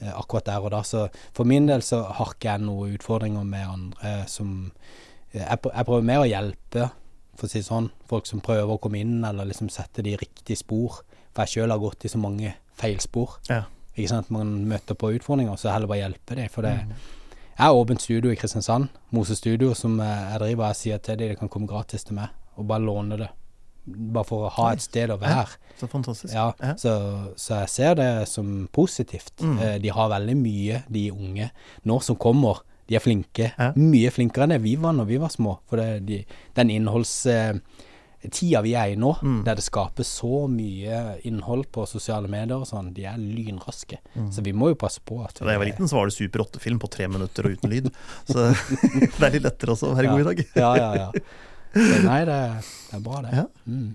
eh, 0.01 0.13
akkurat 0.13 0.47
der 0.49 0.65
og 0.65 0.73
da. 0.75 0.83
Så 0.87 1.07
for 1.37 1.49
min 1.49 1.69
del 1.69 1.85
så 1.85 2.03
har 2.19 2.33
ikke 2.35 2.55
jeg 2.55 2.65
noen 2.65 2.97
utfordringer 2.97 3.45
med 3.47 3.67
andre 3.67 4.15
som 4.31 4.55
eh, 5.33 5.43
jeg, 5.43 5.59
jeg 5.67 5.89
prøver 5.89 6.09
mer 6.09 6.25
å 6.25 6.31
hjelpe, 6.31 6.89
for 7.37 7.47
å 7.49 7.51
si 7.53 7.63
sånn, 7.63 7.91
folk 8.09 8.27
som 8.29 8.41
prøver 8.45 8.75
å 8.77 8.81
komme 8.83 9.01
inn 9.01 9.25
eller 9.25 9.49
liksom 9.49 9.69
sette 9.73 10.03
de 10.03 10.17
riktige 10.21 10.57
spor. 10.61 11.03
For 11.35 11.45
jeg 11.45 11.57
sjøl 11.63 11.71
har 11.75 11.79
gått 11.83 12.05
i 12.05 12.09
så 12.13 12.19
mange 12.21 12.55
feilspor. 12.81 13.39
Ja. 13.51 13.63
Ikke 13.97 14.09
sant? 14.13 14.31
Man 14.35 14.65
møter 14.69 14.95
på 14.99 15.13
utfordringer, 15.17 15.57
så 15.57 15.73
heller 15.73 15.89
bare 15.89 16.03
hjelpe 16.05 16.37
dem. 16.37 16.49
For 16.53 16.63
det 16.67 16.75
jeg 17.57 17.65
har 17.65 17.73
åpent 17.79 18.03
studio 18.05 18.29
i 18.33 18.37
Kristiansand, 18.37 18.91
Mose 19.17 19.33
Studio, 19.39 19.71
som 19.75 19.95
jeg 20.03 20.41
driver. 20.43 20.67
Jeg 20.75 20.77
sier 20.83 20.99
til 21.01 21.17
dem 21.17 21.31
de 21.33 21.37
kan 21.41 21.49
komme 21.49 21.67
gratis 21.71 22.05
til 22.05 22.19
meg 22.19 22.29
og 22.57 22.67
bare 22.69 22.85
låne 22.85 23.17
det. 23.17 23.31
Bare 23.87 24.27
for 24.29 24.45
å 24.45 24.51
ha 24.59 24.67
et 24.75 24.83
sted 24.85 25.09
å 25.15 25.17
være. 25.21 25.47
Så 25.81 25.87
fantastisk. 25.89 26.35
Ja, 26.35 26.51
Ja. 26.61 26.75
så, 26.77 26.93
så 27.37 27.61
jeg 27.63 27.69
ser 27.73 27.95
det 27.95 28.11
som 28.29 28.69
positivt. 28.73 29.33
Mm. 29.41 29.59
Eh, 29.63 29.79
de 29.81 29.89
har 29.89 30.09
veldig 30.13 30.37
mye, 30.37 30.83
de 30.93 31.07
unge 31.15 31.49
nå 31.85 31.99
som 32.03 32.17
kommer. 32.21 32.61
De 32.89 32.95
er 32.95 33.03
flinke. 33.03 33.53
Ja. 33.59 33.73
Mye 33.77 34.11
flinkere 34.15 34.45
enn 34.47 34.55
det 34.57 34.61
vi 34.63 34.77
var 34.79 34.93
når 34.95 35.07
vi 35.09 35.17
var 35.19 35.29
små. 35.35 35.57
For 35.67 35.77
det, 35.81 36.07
de, 36.07 36.21
den 36.55 36.71
innholdstida 36.71 38.61
vi 38.63 38.73
er 38.79 38.93
i 38.93 38.97
nå, 38.99 39.13
Mm. 39.23 39.43
der 39.45 39.55
det 39.59 39.65
skapes 39.65 40.07
så 40.21 40.47
mye 40.51 41.19
innhold 41.27 41.67
på 41.73 41.87
sosiale 41.87 42.29
medier 42.31 42.57
og 42.59 42.67
sånn, 42.67 42.93
de 42.95 43.05
er 43.07 43.19
lynraske. 43.19 43.99
Så 44.31 44.43
vi 44.43 44.53
må 44.53 44.69
jo 44.73 44.79
passe 44.79 45.01
på 45.05 45.19
at 45.25 45.39
Da 45.43 45.51
jeg 45.53 45.59
var 45.63 45.67
liten, 45.67 45.89
så 45.89 45.97
var 46.01 46.07
det 46.07 46.15
Super 46.17 46.41
8-film 46.47 46.79
på 46.83 46.91
tre 46.91 47.07
minutter 47.09 47.47
og 47.47 47.53
uten 47.59 47.71
lyd. 47.71 47.91
Så 48.31 48.49
det 49.19 49.23
er 49.27 49.37
litt 49.37 49.47
lettere 49.47 49.75
også 49.77 49.93
å 49.93 49.97
være 49.99 50.11
god 50.15 50.21
i 50.21 50.29
dag. 50.31 50.43
Ja, 50.57 50.73
ja, 50.77 50.91
ja. 50.97 51.11
Så, 51.77 52.03
nei, 52.07 52.21
det, 52.25 52.41
det 52.91 52.97
er 52.97 53.01
bra, 53.05 53.23
det. 53.27 53.33
Ja. 53.37 53.47
Mm. 53.69 53.95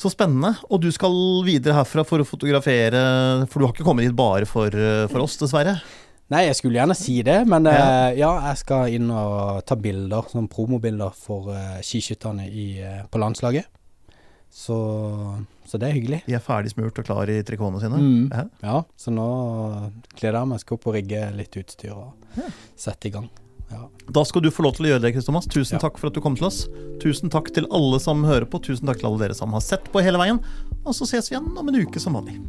Så 0.00 0.08
spennende. 0.10 0.54
Og 0.72 0.80
du 0.80 0.88
skal 0.90 1.12
videre 1.46 1.76
herfra 1.76 2.02
for 2.08 2.18
å 2.22 2.26
fotografere, 2.26 3.46
for 3.52 3.60
du 3.60 3.66
har 3.68 3.74
ikke 3.76 3.84
kommet 3.86 4.06
hit 4.08 4.16
bare 4.16 4.46
for, 4.48 4.66
eh, 4.72 5.04
for 5.12 5.20
oss, 5.26 5.36
dessverre. 5.38 5.76
Nei, 6.30 6.44
jeg 6.46 6.56
skulle 6.60 6.78
gjerne 6.78 6.94
si 6.94 7.16
det, 7.26 7.40
men 7.50 7.64
Ja. 7.66 7.72
uh, 8.10 8.18
ja 8.18 8.30
jeg 8.50 8.60
skal 8.62 8.88
inn 8.94 9.10
og 9.10 9.64
ta 9.66 9.74
bilder, 9.74 10.28
sånn 10.30 10.46
promobilder 10.48 11.10
for 11.16 11.50
uh, 11.50 11.80
skiskytterne 11.82 12.46
i, 12.46 12.68
uh, 12.82 13.00
på 13.10 13.18
landslaget. 13.18 13.66
Så, 14.50 14.76
så 15.66 15.78
det 15.78 15.88
er 15.88 15.94
hyggelig. 15.94 16.22
De 16.26 16.34
er 16.34 16.42
ferdig 16.42 16.72
smurt 16.72 16.96
og 16.98 17.06
klar 17.06 17.30
i 17.30 17.36
trikotene 17.46 17.82
sine. 17.82 17.98
Mm. 18.02 18.24
Ja. 18.34 18.44
Ja, 18.66 18.80
så 18.98 19.12
nå 19.14 19.26
gleder 20.18 20.40
jeg 20.40 20.50
meg. 20.50 20.62
Skal 20.64 20.78
opp 20.78 20.88
og 20.90 20.96
rigge 20.98 21.20
litt 21.38 21.54
utstyr 21.60 21.94
og 21.94 22.40
sette 22.78 23.06
i 23.10 23.14
gang. 23.14 23.28
Ja. 23.70 23.84
Da 24.10 24.24
skal 24.26 24.42
du 24.42 24.50
få 24.50 24.64
lov 24.66 24.74
til 24.74 24.88
å 24.88 24.90
gjøre 24.90 25.04
det, 25.06 25.12
Chris 25.14 25.28
Thomas. 25.30 25.46
Tusen 25.46 25.78
Ja. 25.78 25.84
takk 25.86 25.98
for 26.02 26.10
at 26.10 26.18
du 26.18 26.20
kom 26.20 26.34
til 26.34 26.48
oss. 26.50 26.64
Tusen 27.02 27.30
takk 27.30 27.52
til 27.54 27.66
alle 27.70 28.00
som 28.02 28.24
hører 28.26 28.50
på. 28.50 28.58
Tusen 28.66 28.90
takk 28.90 28.98
til 28.98 29.06
alle 29.12 29.22
dere 29.28 29.38
som 29.38 29.54
har 29.54 29.62
sett 29.62 29.86
på 29.94 30.02
hele 30.02 30.18
veien. 30.18 30.42
Og 30.84 30.94
så 30.98 31.06
ses 31.06 31.30
vi 31.30 31.36
igjen 31.38 31.54
om 31.56 31.68
en 31.70 31.82
uke 31.86 32.02
som 32.02 32.18
vanlig. 32.18 32.40